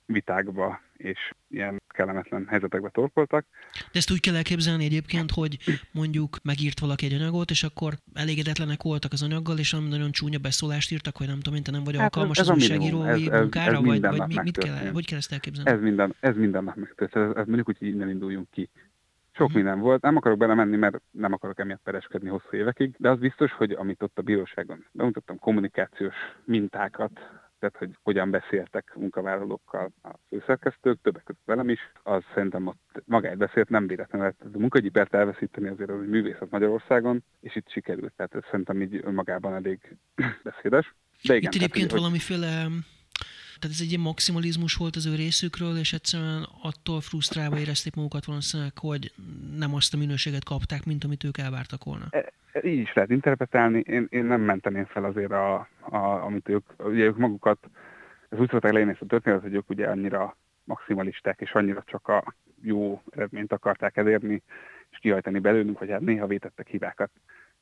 vitákba 0.06 0.82
és 0.94 1.34
ilyen 1.48 1.81
kellemetlen 1.92 2.46
helyzetekbe 2.48 2.90
torkoltak. 2.90 3.46
De 3.74 4.00
ezt 4.00 4.12
úgy 4.12 4.20
kell 4.20 4.36
elképzelni 4.36 4.86
egyébként, 4.86 5.32
hogy 5.32 5.58
mondjuk 5.92 6.38
megírt 6.44 6.80
valaki 6.80 7.06
egy 7.06 7.14
anyagot, 7.14 7.50
és 7.50 7.64
akkor 7.64 7.94
elégedetlenek 8.14 8.82
voltak 8.82 9.12
az 9.12 9.24
anyaggal, 9.24 9.58
és 9.58 9.72
nagyon 9.72 10.12
csúnya 10.12 10.40
beszólást 10.40 10.92
írtak, 10.92 11.18
hogy 11.18 11.28
nem 11.28 11.40
tudom, 11.40 11.62
te 11.62 11.72
nem 11.72 11.84
vagy 11.84 11.96
hát 11.96 12.04
alkalmas 12.04 12.38
ez, 12.38 12.44
ez 12.44 12.50
az 12.50 12.56
újságírói 12.56 13.30
munkára, 13.30 13.78
ez, 13.78 13.84
vagy, 13.84 14.02
vagy 14.02 14.28
mi, 14.28 14.36
mit 14.44 14.58
kell, 14.58 14.92
hogy 14.94 15.06
kell 15.06 15.18
ezt 15.18 15.32
elképzelni? 15.32 15.72
Ez 15.72 15.82
minden, 15.82 16.16
ez 16.20 16.36
minden 16.36 16.64
nap 16.64 16.76
megtörtént, 16.76 17.26
ez, 17.26 17.36
ez 17.36 17.46
mondjuk 17.46 17.70
úgy, 17.70 17.78
hogy 17.78 17.88
innen 17.88 18.10
induljunk 18.10 18.50
ki. 18.50 18.70
Sok 19.32 19.48
hmm. 19.48 19.56
minden 19.56 19.80
volt, 19.80 20.02
nem 20.02 20.16
akarok 20.16 20.38
belemenni, 20.38 20.78
mert 20.78 21.02
nem 21.12 21.34
akarok 21.34 21.60
emiatt 21.60 21.82
pereskedni 21.84 22.30
hosszú 22.30 22.58
évekig, 22.58 22.96
de 22.98 23.10
az 23.10 23.20
biztos, 23.20 23.52
hogy 23.52 23.72
amit 23.72 24.04
ott 24.04 24.18
a 24.18 24.22
bíróságon 24.22 24.86
bemutattam, 24.92 25.40
kommunikációs 25.40 26.16
mintákat, 26.46 27.12
tehát 27.62 27.78
hogy 27.78 27.98
hogyan 28.04 28.30
beszéltek 28.30 28.92
munkavállalókkal 28.96 29.92
a 30.04 30.10
főszerkesztők, 30.30 31.02
többek 31.02 31.24
között 31.24 31.42
velem 31.46 31.70
is, 31.70 31.80
az 32.04 32.24
szerintem 32.34 32.68
ott 32.68 33.04
magáért 33.06 33.38
beszélt, 33.38 33.70
nem 33.70 33.88
véletlenül 33.88 34.28
lehet 34.28 34.56
a 34.56 34.60
munkagyi 34.60 34.90
pert 34.90 35.14
elveszíteni 35.14 35.68
azért, 35.68 35.90
hogy 35.90 36.10
művészet 36.10 36.50
Magyarországon, 36.50 37.24
és 37.40 37.56
itt 37.56 37.70
sikerült, 37.70 38.14
tehát 38.16 38.36
ez 38.36 38.44
szerintem 38.50 38.82
így 38.82 39.00
önmagában 39.04 39.54
elég 39.54 39.98
beszédes. 40.44 40.96
De 41.24 41.36
igen, 41.36 41.52
itt 41.52 41.62
egyébként 41.62 41.88
tehát, 41.88 42.04
valamiféle 42.04 42.68
tehát 43.62 43.76
ez 43.76 43.82
egy 43.82 43.92
ilyen 43.92 44.02
maximalizmus 44.12 44.76
volt 44.76 44.96
az 44.96 45.06
ő 45.06 45.16
részükről, 45.16 45.78
és 45.78 45.94
egyszerűen 45.94 46.48
attól 46.62 47.02
frusztrálva 47.02 47.58
érezték 47.60 47.96
magukat 47.96 48.26
valószínűleg, 48.26 48.78
hogy 48.78 49.14
nem 49.58 49.76
azt 49.76 49.94
a 49.94 49.98
minőséget 49.98 50.44
kapták, 50.44 50.86
mint 50.86 51.04
amit 51.04 51.24
ők 51.24 51.38
elvártak 51.38 51.84
volna. 51.84 52.06
E, 52.10 52.32
e, 52.52 52.68
így 52.68 52.80
is 52.80 52.94
lehet 52.94 53.10
interpretálni. 53.10 53.80
Én, 53.80 54.08
én 54.10 54.26
nem 54.26 54.42
menteném 54.42 54.86
fel 54.86 55.04
azért, 55.04 55.32
a, 55.32 55.68
a, 55.80 55.98
amit 55.98 56.50
ők, 56.50 56.64
ugye 56.78 57.04
ők 57.04 57.18
magukat, 57.18 57.70
ez 58.30 58.40
úgy 58.40 58.50
szokták 58.50 58.72
leírni 58.72 58.92
ezt 58.92 59.02
a 59.02 59.06
történet, 59.06 59.42
hogy 59.42 59.54
ők 59.54 59.70
ugye 59.70 59.88
annyira 59.88 60.38
maximalisták, 60.64 61.40
és 61.40 61.52
annyira 61.52 61.84
csak 61.86 62.08
a 62.08 62.36
jó 62.62 63.02
eredményt 63.10 63.54
akarták 63.54 63.98
elérni, 63.98 64.42
és 64.90 64.98
kihajtani 64.98 65.40
belőlünk, 65.40 65.78
hogy 65.78 65.90
hát 65.90 66.00
néha 66.00 66.28
vétettek 66.28 66.68
hibákat. 66.68 67.12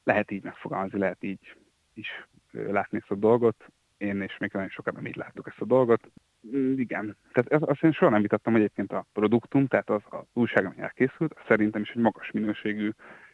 Lehet 0.04 0.32
így 0.32 0.44
megfogalmazni, 0.44 1.00
lehet 1.00 1.24
így 1.24 1.56
is 1.94 2.28
látni 2.52 2.98
ezt 2.98 3.12
a 3.12 3.16
dolgot 3.16 3.72
én 4.00 4.22
és 4.22 4.38
még 4.38 4.52
nagyon 4.54 4.70
sokan 4.70 4.94
nem 4.94 5.06
így 5.06 5.16
láttuk 5.16 5.48
ezt 5.48 5.62
a 5.62 5.66
dolgot. 5.66 6.12
Mm, 6.56 6.78
igen, 6.78 7.18
tehát 7.32 7.64
azt 7.64 7.84
én 7.84 7.92
soha 7.92 8.12
nem 8.12 8.22
vitattam, 8.22 8.54
hogy 8.54 8.62
egyébként 8.62 8.92
a 8.92 9.06
produktum, 9.14 9.68
tehát 9.68 9.90
az, 9.90 10.02
az 10.10 10.26
újság, 10.34 10.66
ami 10.66 10.80
elkészült, 10.80 11.36
szerintem 11.48 11.82
is 11.82 11.90
egy 11.90 12.02
magas 12.02 12.32
minőségű, 12.32 12.92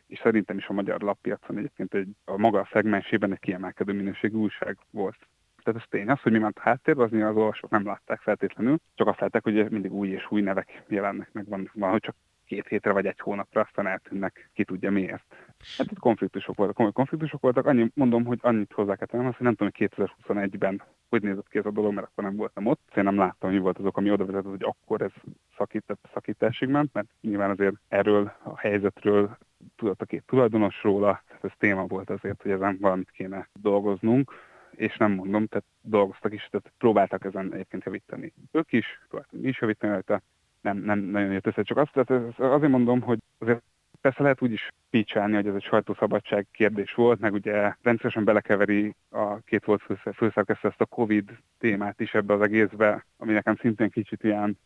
és 0.07 0.19
szerintem 0.19 0.57
is 0.57 0.67
a 0.67 0.73
magyar 0.73 1.01
lappiacon 1.01 1.57
egyébként 1.57 1.93
egy, 1.93 2.09
a 2.25 2.37
maga 2.37 2.67
szegmensében 2.71 3.31
egy 3.31 3.39
kiemelkedő 3.39 3.93
minőségű 3.93 4.35
újság 4.35 4.77
volt. 4.91 5.17
Tehát 5.63 5.81
ez 5.81 5.87
tény. 5.89 6.09
Az, 6.09 6.21
hogy 6.21 6.31
mi 6.31 6.37
ment 6.37 6.57
a 6.57 6.61
háttérben, 6.61 7.05
az 7.05 7.13
az 7.13 7.35
olvasók 7.35 7.69
nem 7.69 7.85
látták 7.85 8.21
feltétlenül, 8.21 8.77
csak 8.95 9.07
azt 9.07 9.19
látták, 9.19 9.43
hogy 9.43 9.69
mindig 9.69 9.93
új 9.93 10.07
és 10.07 10.25
új 10.29 10.41
nevek 10.41 10.83
jelennek 10.87 11.29
meg, 11.31 11.47
van, 11.47 11.69
van 11.73 11.91
hogy 11.91 12.01
csak 12.01 12.15
két 12.45 12.67
hétre 12.67 12.91
vagy 12.91 13.05
egy 13.05 13.19
hónapra, 13.19 13.61
aztán 13.61 13.87
eltűnnek, 13.87 14.49
ki 14.53 14.63
tudja 14.63 14.91
miért. 14.91 15.35
Hát 15.77 15.91
itt 15.91 15.99
konfliktusok 15.99 16.55
voltak, 16.55 16.75
komoly 16.75 16.91
konfliktusok 16.91 17.41
voltak. 17.41 17.65
Annyi, 17.65 17.91
mondom, 17.93 18.25
hogy 18.25 18.39
annyit 18.41 18.73
hozzá 18.73 18.95
kell 18.95 19.07
tennem, 19.07 19.27
azt, 19.27 19.37
hogy 19.37 19.45
nem 19.45 19.55
tudom, 19.55 19.71
hogy 19.77 19.89
2021-ben 19.95 20.81
hogy 21.09 21.21
nézett 21.21 21.47
ki 21.47 21.57
ez 21.57 21.65
a 21.65 21.71
dolog, 21.71 21.93
mert 21.93 22.07
akkor 22.07 22.23
nem 22.23 22.35
voltam 22.35 22.65
ott. 22.65 22.91
Én 22.95 23.03
nem 23.03 23.17
láttam, 23.17 23.49
hogy 23.49 23.57
mi 23.57 23.63
volt 23.63 23.77
azok, 23.77 23.97
ami 23.97 24.11
oda 24.11 24.25
vezetett, 24.25 24.51
hogy 24.51 24.63
akkor 24.63 25.01
ez 25.01 25.11
szakített, 25.57 26.09
szakításig 26.13 26.69
ment, 26.69 26.93
mert 26.93 27.07
nyilván 27.21 27.49
azért 27.49 27.75
erről 27.87 28.31
a 28.43 28.57
helyzetről 28.57 29.37
tudott 29.75 30.01
a 30.01 30.05
két 30.05 30.23
tulajdonos 30.25 30.83
róla, 30.83 31.21
tehát 31.27 31.43
ez 31.43 31.51
téma 31.57 31.85
volt 31.85 32.09
azért, 32.09 32.41
hogy 32.41 32.51
ezen 32.51 32.77
valamit 32.81 33.11
kéne 33.11 33.47
dolgoznunk 33.61 34.31
és 34.75 34.97
nem 34.97 35.11
mondom, 35.11 35.47
tehát 35.47 35.65
dolgoztak 35.81 36.33
is, 36.33 36.47
tehát 36.51 36.71
próbáltak 36.77 37.25
ezen 37.25 37.53
egyébként 37.53 37.83
javítani. 37.83 38.33
Ők 38.51 38.71
is, 38.71 38.85
próbáltak 39.09 39.41
mi 39.41 39.47
is 39.47 39.61
javítani 39.61 39.91
rajta, 39.91 40.21
nem, 40.61 40.77
nem 40.77 40.99
nagyon 40.99 41.31
jött 41.31 41.47
össze. 41.47 41.63
Csak 41.63 41.77
azt, 41.77 41.91
tehát 41.91 42.39
azért 42.39 42.71
mondom, 42.71 43.01
hogy 43.01 43.19
azért 43.37 43.63
persze 44.05 44.23
lehet 44.23 44.41
úgy 44.41 44.51
is 44.51 44.67
pícsálni, 44.89 45.35
hogy 45.35 45.47
ez 45.47 45.55
egy 45.55 45.63
sajtószabadság 45.63 46.47
kérdés 46.51 46.93
volt, 46.93 47.19
meg 47.19 47.33
ugye 47.33 47.73
rendszeresen 47.81 48.23
belekeveri 48.23 48.95
a 49.09 49.39
két 49.39 49.65
volt 49.65 49.81
főszerkesztő 50.15 50.67
ezt 50.67 50.81
a 50.81 50.85
Covid 50.85 51.31
témát 51.59 51.99
is 51.99 52.13
ebbe 52.13 52.33
az 52.33 52.41
egészbe, 52.41 53.05
ami 53.17 53.33
nekem 53.33 53.55
szintén 53.55 53.89
kicsit 53.89 54.23
ilyen, 54.23 54.59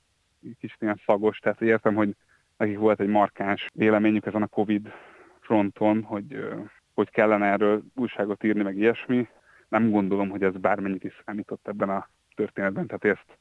kicsit 0.59 0.81
ilyen 0.81 1.01
szagos, 1.05 1.37
tehát 1.37 1.61
értem, 1.61 1.95
hogy 1.95 2.15
nekik 2.57 2.77
volt 2.77 2.99
egy 2.99 3.07
markáns 3.07 3.65
véleményük 3.73 4.25
ezen 4.25 4.41
a 4.41 4.47
Covid 4.47 4.91
fronton, 5.39 6.03
hogy 6.03 6.47
hogy 6.93 7.09
kellene 7.09 7.45
erről 7.45 7.83
újságot 7.95 8.43
írni, 8.43 8.63
meg 8.63 8.77
ilyesmi. 8.77 9.27
Nem 9.69 9.89
gondolom, 9.89 10.29
hogy 10.29 10.43
ez 10.43 10.53
bármennyit 10.53 11.03
is 11.03 11.21
számított 11.25 11.67
ebben 11.67 11.89
a 11.89 12.09
történetben, 12.35 12.87
tehát 12.87 13.17
ezt 13.17 13.37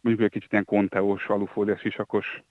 mondjuk 0.00 0.26
egy 0.26 0.32
kicsit 0.32 0.52
ilyen 0.52 0.64
konteós, 0.64 1.26
alufóliás, 1.26 1.80
sisakos 1.80 2.42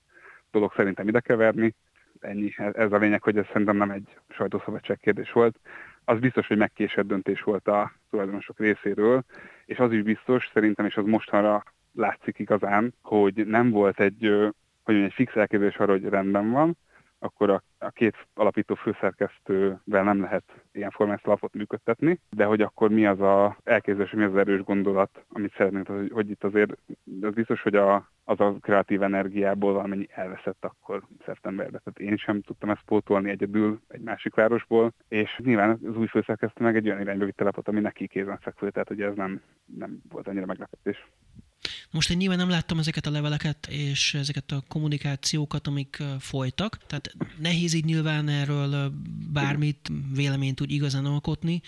dolog 0.52 0.74
szerintem 0.76 1.08
ide 1.08 1.20
keverni. 1.20 1.76
Ennyi. 2.24 2.54
Ez 2.58 2.92
a 2.92 2.98
lényeg, 2.98 3.24
hogy 3.24 3.38
ez 3.38 3.46
szerintem 3.46 3.78
nem 3.78 3.92
egy 3.92 4.18
sajtószabadság 4.30 4.98
kérdés 4.98 5.32
volt. 5.32 5.60
Az 6.06 6.20
biztos, 6.20 6.48
hogy 6.48 6.58
megkésett 6.58 7.08
döntés 7.08 7.42
volt 7.42 7.68
a 7.68 7.92
tulajdonosok 8.10 8.60
részéről, 8.60 9.24
és 9.66 9.78
az 9.78 9.92
is 9.92 10.02
biztos, 10.02 10.50
szerintem, 10.54 10.86
és 10.86 10.96
az 10.96 11.06
mostanra 11.06 11.64
látszik 11.94 12.40
igazán, 12.40 12.94
hogy 13.02 13.48
nem 13.48 13.70
volt 13.70 14.00
egy, 14.00 14.52
hogy 14.84 14.96
egy 14.96 15.14
fix 15.14 15.36
elképzelés 15.36 15.76
arra, 15.76 15.92
hogy 15.92 16.04
rendben 16.04 16.52
van, 16.52 16.78
akkor 17.20 17.50
a, 17.50 17.64
a 17.78 17.90
két 17.90 18.28
alapító 18.34 18.76
főszerkesztővel 18.76 20.04
nem 20.04 20.22
lehet 20.22 20.44
ilyen 20.72 20.90
formás 20.90 21.22
lapot 21.24 21.54
működtetni, 21.54 22.20
de 22.30 22.46
hogy 22.46 22.62
akkor 22.62 22.90
mi 22.90 23.06
az 23.06 23.22
a 23.22 23.58
elképzelés, 23.64 24.12
mi 24.12 24.24
az, 24.24 24.32
az 24.32 24.38
erős 24.38 24.64
gondolat, 24.64 25.26
amit 25.30 25.54
szeretnénk, 25.56 25.88
hogy, 25.88 26.12
hogy 26.12 26.30
itt 26.30 26.44
azért 26.44 26.78
az 27.22 27.34
biztos, 27.34 27.62
hogy 27.62 27.76
a, 27.76 28.10
az 28.24 28.40
a 28.40 28.56
kreatív 28.62 29.02
energiából 29.02 29.74
valamennyi 29.74 30.08
elveszett 30.12 30.66
akkor 30.66 31.04
szeptemberben. 31.26 31.82
Tehát 31.84 32.12
én 32.12 32.18
sem 32.18 32.42
tudtam 32.42 32.70
ezt 32.70 32.86
pótolni 32.86 33.30
egyedül 33.30 33.82
egy 33.88 34.02
másik 34.02 34.36
városból, 34.36 34.94
és 35.08 35.40
nyilván 35.44 35.70
az 35.70 35.96
új 35.96 36.08
főszerkesztő 36.08 36.64
meg 36.64 36.76
egy 36.76 36.88
olyan 36.88 37.02
irányba 37.02 37.26
vitte 37.26 37.44
lapot, 37.44 37.68
ami 37.68 37.80
neki 37.80 38.08
kézen 38.08 38.38
fekvő, 38.38 38.70
tehát 38.70 38.88
hogy 38.88 39.02
ez 39.02 39.16
nem, 39.16 39.42
nem 39.66 40.02
volt 40.10 40.28
annyira 40.28 40.46
meglepetés. 40.46 41.08
Most 41.92 42.10
én 42.10 42.18
nyilván 42.18 42.38
nem 42.38 42.50
láttam 42.50 42.80
ezeket 42.80 43.06
a 43.06 43.12
leveleket 43.12 43.68
és 43.70 44.14
ezeket 44.14 44.52
a 44.52 44.64
kommunikációkat, 44.68 45.68
amik 45.68 46.04
folytak, 46.20 46.78
tehát 46.88 47.16
nehéz 47.40 47.74
így 47.74 47.86
nyilván 47.86 48.28
erről 48.28 48.94
bármit 49.34 49.92
véleményt 50.14 50.62
úgy 50.62 50.72
igazán 50.72 51.06
alkotni, 51.06 51.62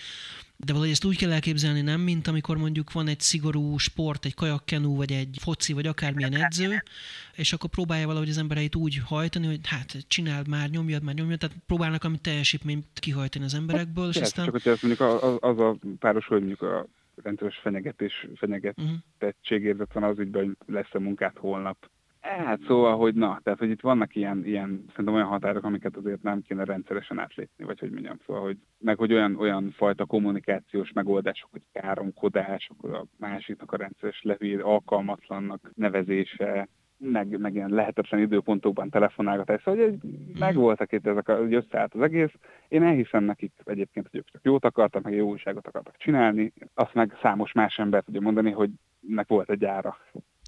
de 0.64 0.72
valahogy 0.72 0.90
ezt 0.90 1.04
úgy 1.04 1.16
kell 1.16 1.32
elképzelni, 1.32 1.80
nem, 1.80 2.00
mint 2.00 2.26
amikor 2.26 2.56
mondjuk 2.56 2.92
van 2.92 3.08
egy 3.08 3.20
szigorú 3.20 3.78
sport, 3.78 4.24
egy 4.24 4.34
kajakkenú, 4.34 4.96
vagy 4.96 5.12
egy 5.12 5.36
foci, 5.40 5.72
vagy 5.72 5.86
akármilyen 5.86 6.36
edző, 6.36 6.82
és 7.34 7.52
akkor 7.52 7.70
próbálja 7.70 8.06
valahogy 8.06 8.28
az 8.28 8.38
embereit 8.38 8.74
úgy 8.74 9.00
hajtani, 9.04 9.46
hogy 9.46 9.60
hát 9.62 10.04
csináld 10.08 10.48
már, 10.48 10.70
nyomjad 10.70 11.02
már, 11.02 11.14
nyomjad, 11.14 11.38
tehát 11.38 11.56
próbálnak 11.66 12.04
amit 12.04 12.20
teljesítményt 12.20 12.86
kihajtani 12.94 13.44
az 13.44 13.54
emberekből. 13.54 14.08
És 14.08 14.16
aztán... 14.16 14.44
Csak 14.44 14.54
hogyha 14.54 14.70
ezt 14.70 14.82
mondjuk 14.82 15.08
az, 15.08 15.36
az 15.40 15.58
a 15.58 15.76
párosul, 15.98 16.38
hogy 16.38 16.46
mondjuk 16.46 16.62
a 16.62 16.86
rendszeres 17.22 17.56
fenyegetés, 17.56 18.28
fenyegetettségérzet 18.34 19.86
uh-huh. 19.86 20.02
van 20.02 20.10
az 20.10 20.18
ügyben, 20.18 20.44
hogy 20.44 20.74
lesz 20.74 20.94
a 20.94 21.00
munkát 21.00 21.38
holnap. 21.38 21.76
Hát 22.20 22.60
szóval, 22.66 22.96
hogy 22.96 23.14
na, 23.14 23.40
tehát 23.42 23.58
hogy 23.58 23.70
itt 23.70 23.80
vannak 23.80 24.14
ilyen, 24.14 24.44
ilyen 24.44 24.84
szerintem 24.88 25.14
olyan 25.14 25.26
határok, 25.26 25.64
amiket 25.64 25.96
azért 25.96 26.22
nem 26.22 26.42
kéne 26.42 26.64
rendszeresen 26.64 27.18
átlépni, 27.18 27.64
vagy 27.64 27.78
hogy 27.78 27.90
mondjam, 27.90 28.16
szóval, 28.26 28.42
hogy 28.42 28.56
meg 28.78 28.98
hogy 28.98 29.12
olyan, 29.12 29.36
olyan 29.36 29.70
fajta 29.70 30.04
kommunikációs 30.04 30.92
megoldások, 30.92 31.50
hogy 31.50 31.62
káromkodás, 31.72 32.70
a 32.82 33.04
másiknak 33.18 33.72
a 33.72 33.76
rendszeres 33.76 34.22
levél 34.22 34.60
alkalmatlannak 34.60 35.70
nevezése, 35.74 36.68
meg, 37.00 37.38
meg 37.38 37.54
ilyen 37.54 37.70
lehetetlen 37.70 38.20
időpontokban 38.20 38.90
telefonálgatás, 38.90 39.62
szóval 39.62 39.84
hogy 39.84 39.98
mhm. 40.02 40.38
megvoltak 40.38 40.92
itt 40.92 41.06
ezek, 41.06 41.26
hogy 41.26 41.54
összeállt 41.54 41.94
az 41.94 42.00
egész. 42.00 42.32
Én 42.68 42.82
elhiszem 42.82 43.24
nekik 43.24 43.52
egyébként, 43.64 44.08
hogy 44.10 44.18
ők 44.18 44.30
csak 44.30 44.40
jót 44.44 44.64
akartak, 44.64 45.02
meg 45.02 45.14
jó 45.14 45.28
újságot 45.28 45.66
akartak 45.66 45.96
csinálni, 45.96 46.52
azt 46.74 46.94
meg 46.94 47.18
számos 47.22 47.52
más 47.52 47.78
ember 47.78 48.02
tudja 48.02 48.20
mondani, 48.20 48.50
hogy 48.50 48.70
nek 49.00 49.28
volt 49.28 49.50
egy 49.50 49.64
ára. 49.64 49.96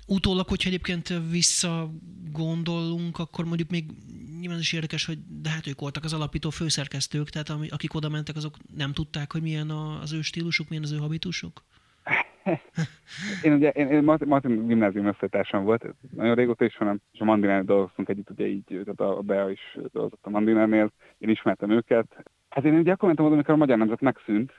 Utólag, 0.07 0.49
hogyha 0.49 0.69
egyébként 0.69 1.09
visszagondolunk, 1.31 3.19
akkor 3.19 3.45
mondjuk 3.45 3.71
még 3.71 3.85
nyilván 4.41 4.59
is 4.59 4.73
érdekes, 4.73 5.07
hogy 5.07 5.19
de 5.43 5.51
hát 5.51 5.67
ők 5.67 5.81
voltak 5.81 6.05
az 6.05 6.13
alapító 6.13 6.51
főszerkesztők, 6.51 7.29
tehát 7.29 7.49
akik 7.71 7.95
oda 7.95 8.09
mentek, 8.09 8.37
azok 8.37 8.57
nem 8.77 8.93
tudták, 8.93 9.33
hogy 9.33 9.43
milyen 9.43 9.71
az 9.71 10.13
ő 10.13 10.21
stílusuk, 10.21 10.69
milyen 10.69 10.85
az 10.85 10.93
ő 10.93 10.97
habitusuk? 10.97 11.63
Én 13.43 13.53
ugye, 13.53 13.71
én, 13.71 13.89
én 13.89 14.03
Martin 14.03 14.67
gimnázium 14.67 15.07
összetársam 15.07 15.65
volt, 15.65 15.95
nagyon 16.11 16.35
régóta 16.35 16.65
is, 16.65 16.77
hanem, 16.77 17.01
és 17.13 17.21
a 17.21 17.25
Mandinál 17.25 17.63
dolgoztunk 17.63 18.09
együtt, 18.09 18.31
ugye 18.31 18.47
így, 18.47 18.65
tehát 18.67 19.01
a 19.17 19.21
Bea 19.21 19.51
is 19.51 19.79
dolgozott 19.93 20.27
a 20.27 20.31
Mandinárnél, 20.31 20.93
én 21.19 21.29
ismertem 21.29 21.71
őket. 21.71 22.07
Hát 22.49 22.65
én 22.65 22.79
ugye 22.79 22.93
akkor 22.93 23.07
mentem 23.07 23.25
oda, 23.25 23.35
amikor 23.35 23.55
a 23.55 23.57
Magyar 23.57 23.79
Nemzet 23.79 24.01
megszűnt, 24.01 24.53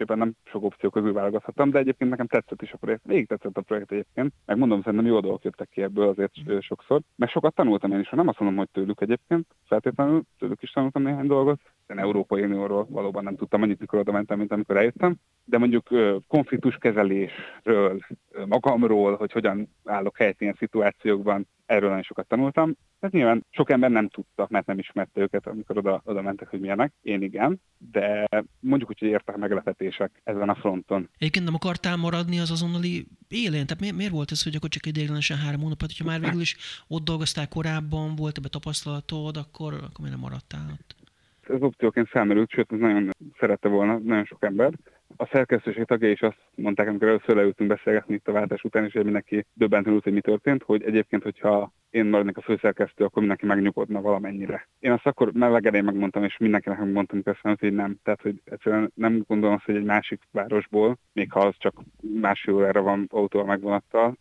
éppen 0.00 0.18
nem 0.18 0.32
sok 0.44 0.62
opció 0.64 0.90
közül 0.90 1.12
válogathattam, 1.12 1.70
de 1.70 1.78
egyébként 1.78 2.10
nekem 2.10 2.26
tetszett 2.26 2.62
is 2.62 2.72
a 2.72 2.76
projekt, 2.76 3.04
végig 3.04 3.26
tetszett 3.26 3.56
a 3.56 3.60
projekt 3.60 3.92
egyébként, 3.92 4.32
meg 4.46 4.58
mondom, 4.58 4.82
szerintem 4.82 5.08
jó 5.08 5.20
dolgok 5.20 5.44
jöttek 5.44 5.68
ki 5.68 5.82
ebből 5.82 6.08
azért 6.08 6.32
sokszor, 6.60 7.00
meg 7.16 7.28
sokat 7.28 7.54
tanultam 7.54 7.92
én 7.92 8.00
is, 8.00 8.10
nem 8.10 8.28
azt 8.28 8.38
mondom, 8.38 8.58
hogy 8.58 8.68
tőlük 8.72 9.00
egyébként, 9.00 9.46
feltétlenül 9.66 10.22
tőlük 10.38 10.62
is 10.62 10.70
tanultam 10.70 11.02
néhány 11.02 11.26
dolgot, 11.26 11.60
én 11.86 11.98
Európai 11.98 12.42
Unióról 12.42 12.86
valóban 12.90 13.24
nem 13.24 13.36
tudtam 13.36 13.62
annyit, 13.62 13.80
mikor 13.80 13.98
oda 13.98 14.12
mentem, 14.12 14.38
mint 14.38 14.52
amikor 14.52 14.76
eljöttem, 14.76 15.16
de 15.44 15.58
mondjuk 15.58 15.88
konfliktuskezelésről, 16.26 18.00
magamról, 18.46 19.16
hogy 19.16 19.32
hogyan 19.32 19.68
állok 19.84 20.16
helyet 20.16 20.40
ilyen 20.40 20.56
szituációkban, 20.58 21.46
erről 21.68 21.88
nagyon 21.88 22.02
sokat 22.02 22.26
tanultam. 22.26 22.76
Ez 23.00 23.10
nyilván 23.10 23.44
sok 23.50 23.70
ember 23.70 23.90
nem 23.90 24.08
tudta, 24.08 24.46
mert 24.50 24.66
nem 24.66 24.78
ismerte 24.78 25.20
őket, 25.20 25.46
amikor 25.46 25.78
oda, 25.78 26.02
oda 26.04 26.22
mentek, 26.22 26.48
hogy 26.48 26.60
milyenek. 26.60 26.92
Én 27.02 27.22
igen, 27.22 27.60
de 27.78 28.28
mondjuk 28.60 28.90
úgy, 28.90 28.98
hogy 28.98 29.08
értek 29.08 29.36
meglepetések 29.36 30.20
ezen 30.24 30.48
a 30.48 30.54
fronton. 30.54 31.08
Egyébként 31.18 31.44
nem 31.44 31.54
akartál 31.54 31.96
maradni 31.96 32.38
az 32.38 32.50
azonnali 32.50 33.06
élén? 33.28 33.66
Tehát 33.66 33.80
miért, 33.80 33.96
miért 33.96 34.12
volt 34.12 34.30
ez, 34.30 34.42
hogy 34.42 34.54
akkor 34.56 34.68
csak 34.68 34.86
ideiglenesen 34.86 35.36
három 35.36 35.60
hónapot, 35.60 35.92
hogyha 35.92 36.10
már 36.10 36.20
végül 36.20 36.40
is 36.40 36.56
ott 36.88 37.04
dolgoztál 37.04 37.48
korábban, 37.48 38.16
volt 38.16 38.38
ebbe 38.38 38.48
tapasztalatod, 38.48 39.36
akkor, 39.36 39.74
akkor 39.74 40.00
miért 40.00 40.16
nem 40.16 40.20
maradtál 40.20 40.66
ott? 40.72 40.96
Ez 41.48 41.62
opcióként 41.62 42.08
felmerült, 42.08 42.50
sőt, 42.50 42.72
ez 42.72 42.78
nagyon 42.78 43.10
szerette 43.38 43.68
volna 43.68 43.98
nagyon 43.98 44.24
sok 44.24 44.44
ember. 44.44 44.72
A 45.20 45.26
szerkesztőség 45.26 45.84
tagja 45.84 46.10
is 46.10 46.22
azt 46.22 46.40
mondták, 46.54 46.88
amikor 46.88 47.08
először 47.08 47.36
leültünk 47.36 47.70
beszélgetni 47.70 48.14
itt 48.14 48.28
a 48.28 48.32
váltás 48.32 48.62
után, 48.62 48.84
és 48.84 48.92
mindenki 48.92 49.46
döbbenten 49.52 50.00
hogy 50.02 50.12
mi 50.12 50.20
történt, 50.20 50.62
hogy 50.62 50.82
egyébként, 50.82 51.22
hogyha 51.22 51.72
én 51.90 52.06
maradnék 52.06 52.36
a 52.36 52.40
főszerkesztő, 52.40 53.04
akkor 53.04 53.18
mindenki 53.18 53.46
megnyugodna 53.46 54.00
valamennyire. 54.00 54.68
Én 54.78 54.92
azt 54.92 55.06
akkor 55.06 55.32
mellegelén 55.32 55.84
megmondtam, 55.84 56.24
és 56.24 56.36
mindenkinek 56.36 56.78
megmondtam 56.78 57.22
persze, 57.22 57.56
hogy 57.58 57.72
nem. 57.72 57.96
Tehát, 58.02 58.22
hogy 58.22 58.40
egyszerűen 58.44 58.92
nem 58.94 59.24
gondolom 59.26 59.54
azt, 59.54 59.64
hogy 59.64 59.76
egy 59.76 59.84
másik 59.84 60.22
városból, 60.30 60.98
még 61.12 61.32
ha 61.32 61.40
az 61.40 61.54
csak 61.58 61.74
másfél 62.20 62.54
órára 62.54 62.82
van 62.82 63.06
autóval 63.10 63.46
megvonattal, 63.46 64.16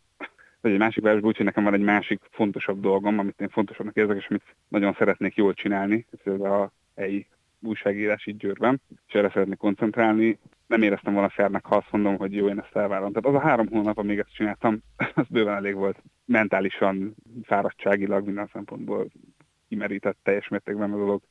vagy 0.61 0.71
egy 0.71 0.77
másik 0.77 1.03
városból, 1.03 1.29
úgyhogy 1.29 1.45
nekem 1.45 1.63
van 1.63 1.73
egy 1.73 1.81
másik 1.81 2.19
fontosabb 2.31 2.79
dolgom, 2.79 3.19
amit 3.19 3.41
én 3.41 3.49
fontosabbnak 3.49 3.95
érzek, 3.95 4.17
és 4.17 4.27
amit 4.29 4.55
nagyon 4.67 4.95
szeretnék 4.97 5.35
jól 5.35 5.53
csinálni. 5.53 6.05
Ez 6.25 6.39
a 6.39 6.71
helyi 6.95 7.27
újságírás 7.59 8.25
itt 8.25 8.37
Győrben, 8.37 8.81
és 9.07 9.13
erre 9.13 9.29
szeretnék 9.29 9.57
koncentrálni. 9.57 10.39
Nem 10.67 10.81
éreztem 10.81 11.13
volna 11.13 11.29
fernek, 11.29 11.65
ha 11.65 11.75
azt 11.75 11.91
mondom, 11.91 12.17
hogy 12.17 12.33
jó, 12.33 12.47
én 12.47 12.59
ezt 12.59 12.75
elvárom. 12.75 13.13
Tehát 13.13 13.35
az 13.37 13.43
a 13.43 13.47
három 13.47 13.67
hónap, 13.67 13.97
amíg 13.97 14.19
ezt 14.19 14.33
csináltam, 14.33 14.81
az 15.15 15.25
bőven 15.29 15.55
elég 15.55 15.75
volt. 15.75 16.03
Mentálisan, 16.25 17.15
fáradtságilag 17.43 18.25
minden 18.25 18.49
szempontból 18.53 19.07
kimerített 19.67 20.17
teljes 20.23 20.47
mértékben 20.47 20.93
a 20.93 20.97
dolog 20.97 21.21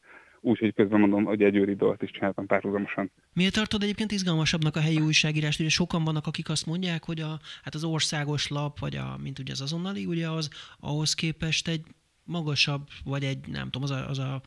úgyhogy 0.46 0.74
közben 0.74 1.00
mondom, 1.00 1.24
hogy 1.24 1.42
egy 1.42 1.56
őri 1.56 1.74
dolgot 1.74 2.02
is 2.02 2.10
csináltam 2.10 2.46
párhuzamosan. 2.46 3.12
Miért 3.32 3.54
tartod 3.54 3.82
egyébként 3.82 4.12
izgalmasabbnak 4.12 4.76
a 4.76 4.80
helyi 4.80 5.00
újságírást? 5.00 5.60
Ugye 5.60 5.68
sokan 5.68 6.04
vannak, 6.04 6.26
akik 6.26 6.48
azt 6.48 6.66
mondják, 6.66 7.04
hogy 7.04 7.20
a, 7.20 7.38
hát 7.62 7.74
az 7.74 7.84
országos 7.84 8.48
lap, 8.48 8.78
vagy 8.78 8.96
a, 8.96 9.16
mint 9.22 9.38
ugye 9.38 9.52
az 9.52 9.60
azonnali, 9.60 10.04
ugye 10.04 10.28
az 10.28 10.50
ahhoz 10.80 11.14
képest 11.14 11.68
egy 11.68 11.80
magasabb, 12.26 12.88
vagy 13.04 13.24
egy, 13.24 13.48
nem 13.48 13.70
tudom, 13.70 13.82
az 13.82 13.90
a, 13.90 14.08
az 14.08 14.18
a 14.18 14.40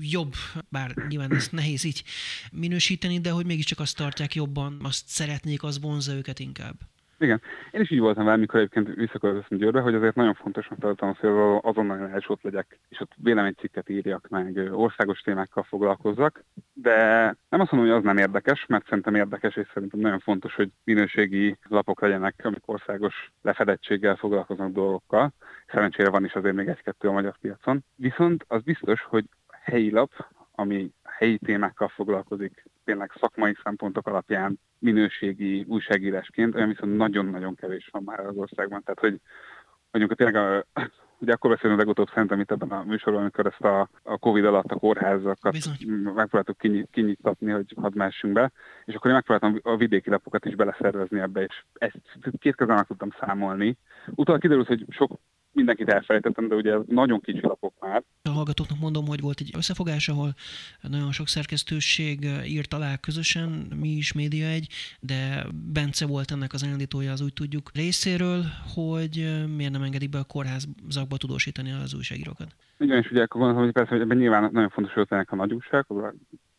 jobb, 0.00 0.32
bár 0.68 0.94
nyilván 1.08 1.34
ezt 1.34 1.52
nehéz 1.52 1.84
így 1.84 2.02
minősíteni, 2.52 3.20
de 3.20 3.30
hogy 3.30 3.46
mégiscsak 3.46 3.78
azt 3.78 3.96
tartják 3.96 4.34
jobban, 4.34 4.78
azt 4.82 5.08
szeretnék, 5.08 5.62
az 5.62 5.80
vonza 5.80 6.14
őket 6.14 6.38
inkább. 6.38 6.76
Igen. 7.18 7.40
Én 7.70 7.80
is 7.80 7.90
így 7.90 7.98
voltam 7.98 8.24
vele, 8.24 8.36
amikor 8.36 8.60
egyébként 8.60 8.94
visszaköltöztem 8.94 9.58
Győrbe, 9.58 9.80
hogy 9.80 9.94
azért 9.94 10.14
nagyon 10.14 10.34
fontosnak 10.34 10.78
tartom 10.78 11.14
hogy 11.14 11.30
azonnal 11.62 12.08
első 12.08 12.26
ott 12.28 12.42
legyek, 12.42 12.78
és 12.88 13.00
ott 13.00 13.12
véleménycikket 13.16 13.88
írjak 13.88 14.28
meg, 14.28 14.56
országos 14.72 15.20
témákkal 15.20 15.62
foglalkozzak. 15.62 16.44
De 16.72 16.96
nem 17.48 17.60
azt 17.60 17.70
mondom, 17.70 17.90
hogy 17.90 17.98
az 17.98 18.04
nem 18.04 18.16
érdekes, 18.16 18.66
mert 18.66 18.84
szerintem 18.88 19.14
érdekes, 19.14 19.56
és 19.56 19.70
szerintem 19.74 20.00
nagyon 20.00 20.18
fontos, 20.18 20.54
hogy 20.54 20.70
minőségi 20.84 21.56
lapok 21.68 22.00
legyenek, 22.00 22.40
amik 22.42 22.68
országos 22.68 23.32
lefedettséggel 23.42 24.16
foglalkoznak 24.16 24.72
dolgokkal. 24.72 25.32
Szerencsére 25.66 26.10
van 26.10 26.24
is 26.24 26.32
azért 26.32 26.54
még 26.54 26.68
egy-kettő 26.68 27.08
a 27.08 27.12
magyar 27.12 27.36
piacon. 27.38 27.84
Viszont 27.94 28.44
az 28.48 28.62
biztos, 28.62 29.02
hogy 29.02 29.24
helyi 29.50 29.90
lap, 29.90 30.26
ami 30.52 30.90
helyi 31.04 31.38
témákkal 31.38 31.88
foglalkozik, 31.88 32.64
tényleg 32.84 33.12
szakmai 33.20 33.56
szempontok 33.62 34.06
alapján 34.06 34.60
minőségi 34.78 35.64
újságírásként, 35.68 36.54
olyan 36.54 36.68
viszont 36.68 36.96
nagyon-nagyon 36.96 37.54
kevés 37.54 37.88
van 37.92 38.02
már 38.02 38.20
az 38.20 38.36
országban. 38.36 38.82
Tehát, 38.82 39.00
hogy 39.00 39.20
mondjuk 39.90 40.18
tényleg 40.18 40.36
a, 40.36 40.66
ugye 41.18 41.32
akkor 41.32 41.50
beszélünk 41.50 41.78
legutóbb 41.78 42.08
szerintem 42.08 42.40
itt 42.40 42.50
ebben 42.50 42.70
a 42.70 42.84
műsorban, 42.84 43.22
amikor 43.22 43.46
ezt 43.46 43.60
a, 43.60 43.88
a 44.02 44.18
Covid 44.18 44.44
alatt 44.44 44.70
a 44.70 44.76
kórházakat 44.76 45.52
Bizony. 45.52 45.76
megpróbáltuk 45.88 46.58
kinyit, 46.58 46.88
kinyittatni, 46.90 47.50
hogy 47.50 47.74
hadd 47.76 47.96
messünk 47.96 48.32
be, 48.32 48.52
és 48.84 48.94
akkor 48.94 49.10
én 49.10 49.16
megpróbáltam 49.16 49.72
a 49.72 49.76
vidéki 49.76 50.10
lapokat 50.10 50.44
is 50.44 50.54
beleszervezni 50.54 51.20
ebbe, 51.20 51.42
és 51.42 51.64
ezt 51.72 52.00
két 52.38 52.56
kezen 52.56 52.84
tudtam 52.86 53.10
számolni. 53.20 53.76
Utána 54.14 54.38
kiderült, 54.38 54.66
hogy 54.66 54.84
sok 54.88 55.10
mindenkit 55.56 55.88
elfelejtettem, 55.88 56.48
de 56.48 56.54
ugye 56.54 56.76
nagyon 56.86 57.20
kicsi 57.20 57.40
lapok 57.40 57.74
már. 57.80 58.02
A 58.22 58.28
hallgatóknak 58.28 58.78
mondom, 58.78 59.06
hogy 59.06 59.20
volt 59.20 59.40
egy 59.40 59.50
összefogás, 59.56 60.08
ahol 60.08 60.34
nagyon 60.80 61.12
sok 61.12 61.28
szerkesztőség 61.28 62.28
írt 62.46 62.74
alá 62.74 62.96
közösen, 62.96 63.48
mi 63.80 63.88
is 63.88 64.12
média 64.12 64.46
egy, 64.46 64.66
de 65.00 65.46
Bence 65.72 66.06
volt 66.06 66.30
ennek 66.30 66.52
az 66.52 66.62
elindítója, 66.62 67.12
az 67.12 67.20
úgy 67.20 67.32
tudjuk 67.32 67.70
részéről, 67.74 68.42
hogy 68.74 69.44
miért 69.56 69.72
nem 69.72 69.82
engedik 69.82 70.08
be 70.08 70.18
a 70.18 70.24
kórházakba 70.24 71.16
tudósítani 71.16 71.72
az 71.72 71.94
újságírókat. 71.94 72.54
Igen, 72.78 72.98
és 73.02 73.10
ugye 73.10 73.22
akkor 73.22 73.40
gondolom, 73.40 73.64
hogy 73.64 73.72
persze, 73.72 73.90
hogy 73.90 74.00
ebben 74.00 74.16
nyilván 74.16 74.50
nagyon 74.52 74.68
fontos, 74.68 74.92
hogy 74.92 75.06
a 75.26 75.34
nagy 75.34 75.52
újságok, 75.52 76.14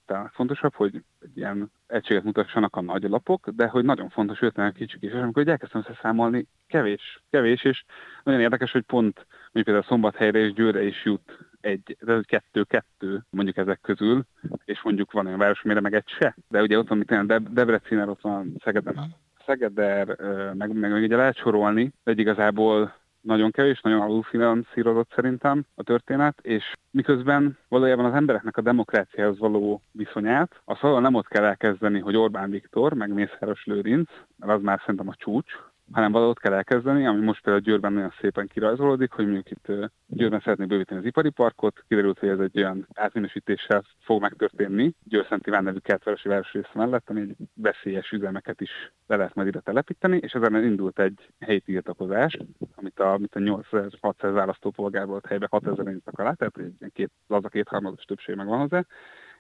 tehát 0.08 0.34
fontosabb, 0.34 0.74
hogy 0.74 1.04
egy 1.20 1.38
ilyen 1.38 1.72
egységet 1.88 2.24
mutassanak 2.24 2.76
a 2.76 2.82
nagy 2.82 3.04
lapok, 3.04 3.50
de 3.50 3.68
hogy 3.68 3.86
nagyon 3.86 4.10
fontos 4.10 4.42
ötlenek 4.42 4.74
kicsik 4.74 5.02
is. 5.02 5.12
És 5.12 5.20
amikor 5.20 5.48
elkezdtem 5.48 5.84
összeszámolni, 5.88 6.48
kevés, 6.68 7.24
kevés, 7.30 7.64
és 7.64 7.84
nagyon 8.24 8.40
érdekes, 8.40 8.72
hogy 8.72 8.84
pont 8.84 9.16
mondjuk 9.16 9.64
például 9.66 9.84
Szombathelyre 9.84 10.40
és 10.40 10.54
Győrre 10.54 10.84
is 10.84 11.06
jut 11.06 11.38
egy, 11.62 11.98
kettő-kettő 12.22 13.26
mondjuk 13.30 13.58
ezek 13.58 13.80
közül, 13.82 14.26
és 14.66 14.82
mondjuk 14.84 15.12
van 15.12 15.26
olyan 15.26 15.40
város, 15.40 15.64
amire 15.64 15.80
meg 15.80 15.94
egy 15.94 16.08
se. 16.08 16.36
De 16.50 16.62
ugye 16.62 16.78
ott 16.78 16.88
van, 16.88 16.98
mint 16.98 17.28
Deb- 17.28 17.54
Debrecen, 17.54 18.10
ott 18.10 18.22
van 18.22 18.56
Szegeden, 18.64 19.16
Szegeder, 19.46 20.08
meg, 20.54 20.74
meg, 20.74 20.92
meg 20.92 21.04
ugye 21.04 21.16
lehet 21.16 21.38
sorolni, 21.38 21.92
de 22.04 22.12
igazából 22.12 22.96
nagyon 23.28 23.52
kevés, 23.52 23.82
nagyon 23.82 24.02
alulfinanszírozott 24.02 25.12
szerintem 25.16 25.64
a 25.76 25.84
történet, 25.84 26.40
és 26.42 26.74
miközben 26.92 27.58
valójában 27.68 28.06
az 28.06 28.14
embereknek 28.14 28.58
a 28.58 28.62
demokráciához 28.62 29.40
való 29.40 29.82
viszonyát, 29.92 30.62
az 30.66 30.78
valahol 30.82 31.02
nem 31.02 31.14
ott 31.14 31.28
kell 31.28 31.44
elkezdeni, 31.44 32.00
hogy 32.00 32.16
Orbán 32.16 32.50
Viktor, 32.50 32.94
meg 32.94 33.14
Mészáros 33.14 33.66
Lőrinc, 33.66 34.10
mert 34.38 34.52
az 34.54 34.62
már 34.62 34.80
szerintem 34.80 35.08
a 35.08 35.16
csúcs, 35.16 35.52
hanem 35.92 36.12
valahogy 36.12 36.38
kell 36.38 36.54
elkezdeni, 36.54 37.06
ami 37.06 37.26
most 37.26 37.42
például 37.42 37.64
Győrben 37.64 37.94
nagyon 37.94 38.14
szépen 38.22 38.48
kirajzolódik, 38.48 39.12
hogy 39.12 39.26
mondjuk 39.26 39.52
itt 39.52 39.92
Győrben 40.08 40.40
szeretnék 40.40 40.68
bővíteni 40.68 41.00
az 41.00 41.06
ipari 41.06 41.30
parkot, 41.30 41.84
kiderült, 41.88 42.20
hogy 42.20 42.30
ez 42.30 42.40
egy 42.40 42.58
olyan 42.58 42.88
átminősítéssel 42.94 43.84
fog 44.00 44.22
megtörténni 44.22 44.94
Győr 45.04 45.26
Szent 45.30 45.48
Iván 45.48 45.64
nevű 45.64 45.78
kertvárosi 45.78 46.28
városrész 46.28 46.72
mellett, 46.74 47.10
ami 47.10 47.22
egy 47.22 47.36
veszélyes 47.54 48.12
üzemeket 48.12 48.62
is 48.62 48.92
le 49.08 49.16
lehet 49.16 49.36
majd 49.36 49.48
ide 49.48 49.60
telepíteni, 49.60 50.18
és 50.18 50.32
ezen 50.32 50.64
indult 50.64 51.00
egy 51.00 51.30
helyi 51.40 51.60
tiltakozás, 51.60 52.38
amit 52.76 53.00
a, 53.00 53.14
amit 53.14 53.36
a 53.36 53.40
8600 53.40 54.34
választópolgár 54.34 55.06
volt 55.06 55.26
helyben 55.26 55.48
6000 55.52 55.88
indítak 55.88 56.20
alá, 56.20 56.34
tehát 56.34 56.58
egy 56.58 56.92
két, 56.94 57.12
laza 57.28 57.48
kétharmados 57.48 58.04
többség 58.04 58.36
megvan 58.36 58.60
hozzá, 58.60 58.86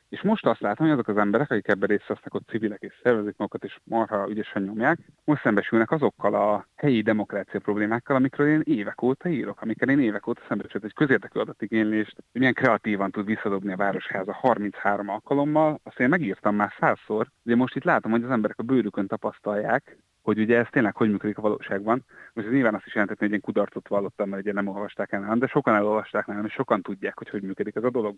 és 0.10 0.22
most 0.22 0.46
azt 0.46 0.60
látom, 0.60 0.88
hogy 0.88 0.96
azok 0.96 1.08
az 1.08 1.17
emberek, 1.17 1.52
akik 1.52 1.67
ebben 1.67 1.89
részt 1.89 2.08
vesznek, 2.08 2.34
ott 2.34 2.48
civilek 2.48 2.82
és 2.82 2.93
szervezik 3.04 3.38
magukat, 3.38 3.63
és 3.63 3.80
marha 3.84 4.30
ügyesen 4.30 4.62
nyomják, 4.62 5.00
most 5.24 5.41
szembesülnek 5.41 5.91
azokkal 5.91 6.34
a 6.34 6.67
helyi 6.76 7.02
demokrácia 7.02 7.60
problémákkal, 7.60 8.15
amikről 8.15 8.48
én 8.48 8.62
évek 8.63 9.02
óta 9.02 9.30
írok, 9.30 9.62
amikkel 9.62 9.89
én 9.89 10.00
évek 10.00 10.28
óta 10.28 10.41
szembesült 10.48 10.84
egy 10.84 10.93
közérdekű 10.93 11.39
adatigénylést, 11.39 12.15
hogy 12.15 12.39
milyen 12.39 12.54
kreatívan 12.54 13.12
tud 13.12 13.26
visszadobni 13.26 13.74
a 13.74 13.78
Városháza 13.78 14.34
33 14.34 15.10
alkalommal, 15.10 15.80
azt 15.84 16.00
én 16.00 16.10
megírtam 16.10 16.56
már 16.56 16.74
százszor, 16.80 17.28
de 17.43 17.56
most 17.56 17.76
itt 17.76 17.84
látom, 17.84 18.12
hogy 18.12 18.24
az 18.24 18.32
emberek 18.32 18.60
a 18.60 18.63
bőrükön 18.63 19.08
tapasztalják, 19.08 19.98
hogy 20.22 20.39
ugye 20.39 20.58
ez 20.58 20.67
tényleg 20.70 20.96
hogy 20.96 21.10
működik 21.10 21.38
a 21.38 21.41
valóságban. 21.41 22.04
Most 22.34 22.48
ez 22.48 22.54
nyilván 22.54 22.76
azt 22.76 22.86
is 22.86 22.93
jelentett, 22.93 23.20
hogy 23.20 23.30
ilyen 23.30 23.41
kudarcot 23.41 23.88
vallottam, 23.88 24.30
mert 24.30 24.41
ugye 24.41 24.54
nem 24.54 24.67
olvasták 24.67 25.12
el, 25.12 25.36
de 25.36 25.48
sokan 25.48 25.76
elolvasták 25.76 26.26
nálam, 26.26 26.46
és 26.46 26.54
sokan 26.54 26.82
tudják, 26.82 27.17
hogy 27.17 27.30
hogy 27.30 27.41
működik 27.41 27.76
ez 27.76 27.84
a 27.84 27.89
dolog 27.89 28.15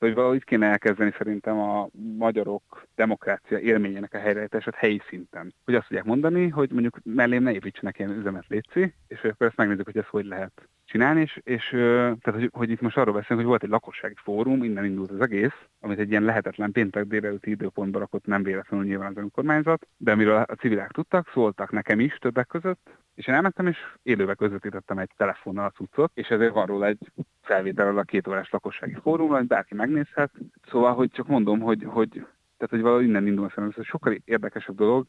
hogy 0.00 0.14
valahogy 0.14 0.44
kéne 0.44 0.66
elkezdeni 0.66 1.12
szerintem 1.18 1.58
a 1.58 1.88
magyarok 2.18 2.86
demokrácia 2.94 3.58
élményének 3.58 4.14
a 4.14 4.18
helyreállítását 4.18 4.74
helyi 4.74 5.00
szinten. 5.08 5.54
Hogy 5.64 5.74
azt 5.74 5.86
tudják 5.86 6.04
mondani, 6.04 6.48
hogy 6.48 6.70
mondjuk 6.70 6.98
mellém 7.04 7.42
ne 7.42 7.52
építsenek 7.52 7.98
ilyen 7.98 8.18
üzemet 8.18 8.46
létszi, 8.48 8.94
és 9.08 9.18
akkor 9.22 9.46
ezt 9.46 9.56
megnézzük, 9.56 9.84
hogy 9.84 9.96
ez 9.96 10.06
hogy 10.06 10.24
lehet 10.24 10.68
csinálni, 10.90 11.20
és, 11.20 11.40
és 11.44 11.68
tehát, 11.70 12.40
hogy, 12.40 12.50
hogy 12.52 12.70
itt 12.70 12.80
most 12.80 12.96
arról 12.96 13.14
beszélünk, 13.14 13.40
hogy 13.40 13.48
volt 13.48 13.62
egy 13.62 13.68
lakossági 13.68 14.14
fórum, 14.16 14.64
innen 14.64 14.84
indult 14.84 15.10
az 15.10 15.20
egész, 15.20 15.54
amit 15.80 15.98
egy 15.98 16.10
ilyen 16.10 16.22
lehetetlen 16.22 16.72
péntek 16.72 17.04
délelőtti 17.04 17.50
időpontba 17.50 17.98
rakott 17.98 18.26
nem 18.26 18.42
véletlenül 18.42 18.86
nyilván 18.86 19.10
az 19.10 19.22
önkormányzat, 19.22 19.86
de 19.96 20.12
amiről 20.12 20.36
a 20.36 20.54
civilek 20.54 20.90
tudtak, 20.90 21.30
szóltak 21.32 21.70
nekem 21.70 22.00
is 22.00 22.14
többek 22.14 22.46
között, 22.46 22.90
és 23.14 23.26
én 23.26 23.34
elmentem, 23.34 23.66
és 23.66 23.78
élőbe 24.02 24.34
közvetítettem 24.34 24.98
egy 24.98 25.10
telefonnal 25.16 25.64
a 25.64 25.70
cuccot, 25.70 26.10
és 26.14 26.28
ezért 26.28 26.52
van 26.52 26.66
róla 26.66 26.86
egy 26.86 27.12
felvétel 27.42 27.98
a 27.98 28.02
két 28.02 28.28
órás 28.28 28.50
lakossági 28.50 28.96
fórumra, 29.02 29.36
hogy 29.36 29.46
bárki 29.46 29.74
megnézhet. 29.74 30.30
Szóval, 30.70 30.94
hogy 30.94 31.10
csak 31.10 31.26
mondom, 31.26 31.60
hogy, 31.60 31.84
hogy 31.84 32.26
tehát, 32.60 32.74
hogy 32.74 32.80
valahogy 32.80 33.04
innen 33.04 33.26
indul 33.26 33.48
szerintem, 33.48 33.82
ez 33.82 33.88
sokkal 33.88 34.16
érdekesebb 34.24 34.76
dolog, 34.76 35.06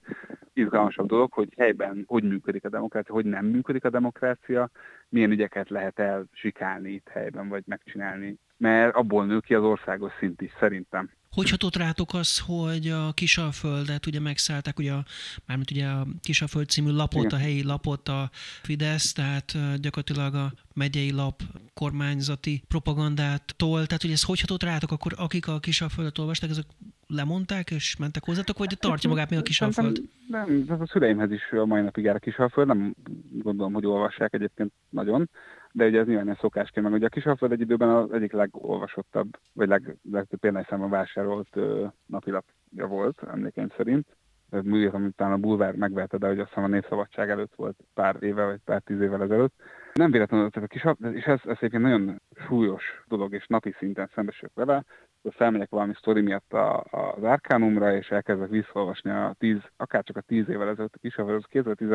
izgalmasabb 0.54 1.08
dolog, 1.08 1.32
hogy 1.34 1.54
helyben 1.58 2.04
hogy 2.08 2.24
működik 2.24 2.66
a 2.66 2.70
demokrácia, 2.70 3.14
hogy 3.14 3.26
nem 3.26 3.46
működik 3.46 3.84
a 3.84 3.90
demokrácia, 3.90 4.70
milyen 5.10 5.32
ügyeket 5.32 5.70
lehet 5.70 6.00
elsikálni 6.00 6.92
itt 6.92 7.08
helyben, 7.08 7.50
vagy 7.50 7.64
megcsinálni. 7.66 8.38
Mert 8.58 8.96
abból 8.96 9.26
nő 9.26 9.40
ki 9.40 9.54
az 9.54 9.64
országos 9.64 10.12
szint 10.20 10.42
is, 10.42 10.52
szerintem. 10.60 11.10
Hogy 11.32 11.50
hatott 11.50 11.76
rátok 11.76 12.14
az, 12.14 12.40
hogy 12.40 12.88
a 12.88 13.12
Kisalföldet 13.14 14.06
ugye 14.06 14.20
megszállták, 14.20 14.80
ugye 14.80 14.94
a, 14.94 15.04
mármint 15.46 15.72
ugye 15.72 15.88
a 15.88 16.08
Kisalföld 16.22 16.70
című 16.70 16.92
lapot, 16.92 17.24
Igen. 17.24 17.40
a 17.40 17.42
helyi 17.42 17.64
lapot 17.64 18.08
a 18.08 18.30
Fidesz, 18.62 19.14
tehát 19.14 19.58
gyakorlatilag 19.82 20.36
a 20.36 20.52
megyei 20.74 21.12
lap 21.12 21.42
kormányzati 21.74 22.64
propagandától, 22.68 23.86
tehát 23.86 24.02
hogy 24.02 24.12
ez 24.12 24.24
hogy 24.24 24.40
hatott 24.40 24.64
rátok, 24.64 24.92
akkor 24.92 25.12
akik 25.18 25.48
a 25.48 25.60
Kisalföldet 25.60 26.18
olvasták, 26.18 26.50
ezek 26.50 26.66
lemondták 27.16 27.72
és 27.72 27.96
mentek 28.00 28.24
hozzátok, 28.24 28.58
vagy 28.58 28.78
tartja 28.80 29.10
magát 29.10 29.30
még 29.30 29.40
a 29.40 29.42
Kisalföld? 29.42 30.02
Nem, 30.28 30.46
nem, 30.48 30.64
nem, 30.68 30.82
a 30.82 30.88
szüleimhez 30.88 31.32
is 31.32 31.52
a 31.52 31.66
mai 31.66 31.82
napig 31.82 32.04
jár 32.04 32.16
a 32.16 32.20
Kisalföld, 32.20 32.68
nem 32.68 32.96
gondolom, 33.32 33.74
hogy 33.74 33.86
olvassák 33.86 34.34
egyébként 34.34 34.72
nagyon 34.90 35.30
de 35.72 35.86
ugye 35.86 36.00
ez 36.00 36.08
nyilván 36.08 36.30
egy 36.30 36.38
szokásként, 36.40 36.86
meg 36.86 36.96
ugye 36.96 37.06
a 37.06 37.10
Kisalföld 37.10 37.52
egy 37.52 37.62
időben 37.62 37.90
az 37.90 38.12
egyik 38.12 38.32
legolvasottabb, 38.32 39.38
vagy 39.54 39.68
leg, 39.68 39.98
legtöbb 40.12 40.40
példányszámban 40.40 40.90
vásárolt 40.90 41.56
ö, 41.56 41.86
napilapja 42.06 42.88
volt, 42.88 43.24
emlékeim 43.32 43.70
szerint. 43.78 44.08
Művét, 44.50 44.94
amit 44.94 45.16
talán 45.16 45.34
a 45.34 45.38
Bulvár 45.38 45.76
megvette, 45.76 46.18
de 46.18 46.28
hogy 46.28 46.40
azt 46.40 46.48
hiszem 46.48 46.64
a 46.64 46.68
Népszabadság 46.68 47.30
előtt 47.30 47.56
volt 47.56 47.76
pár 47.94 48.16
éve, 48.20 48.46
vagy 48.46 48.60
pár 48.66 48.82
tíz 48.82 49.02
évvel 49.02 49.24
ezelőtt. 49.24 49.54
Nem 49.94 50.12
véletlenül, 50.12 50.50
tehát 50.50 50.70
a 50.70 50.74
kis, 50.74 51.14
és 51.14 51.24
ez, 51.24 51.40
ez 51.44 51.58
egyébként 51.60 51.84
nagyon 51.84 52.22
súlyos 52.48 52.84
dolog, 53.08 53.34
és 53.34 53.46
napi 53.48 53.76
szinten 53.78 54.10
szembesülök 54.14 54.54
vele, 54.54 54.84
felmegyek 55.30 55.70
valami 55.70 55.94
sztori 55.94 56.22
miatt 56.22 56.54
a, 56.54 56.78
a, 56.80 57.14
az 57.18 57.24
Árkánumra, 57.24 57.96
és 57.96 58.10
elkezdek 58.10 58.50
visszaolvasni 58.50 59.10
a 59.10 59.36
tíz, 59.40 59.60
akár 59.78 60.04
csak 60.04 60.18
a 60.18 60.22
tíz 60.22 60.50
évvel 60.50 60.70
ezelőtt 60.70 60.96
a 60.96 61.00
kis, 61.02 61.16
az 61.16 61.44
2010 61.48 61.90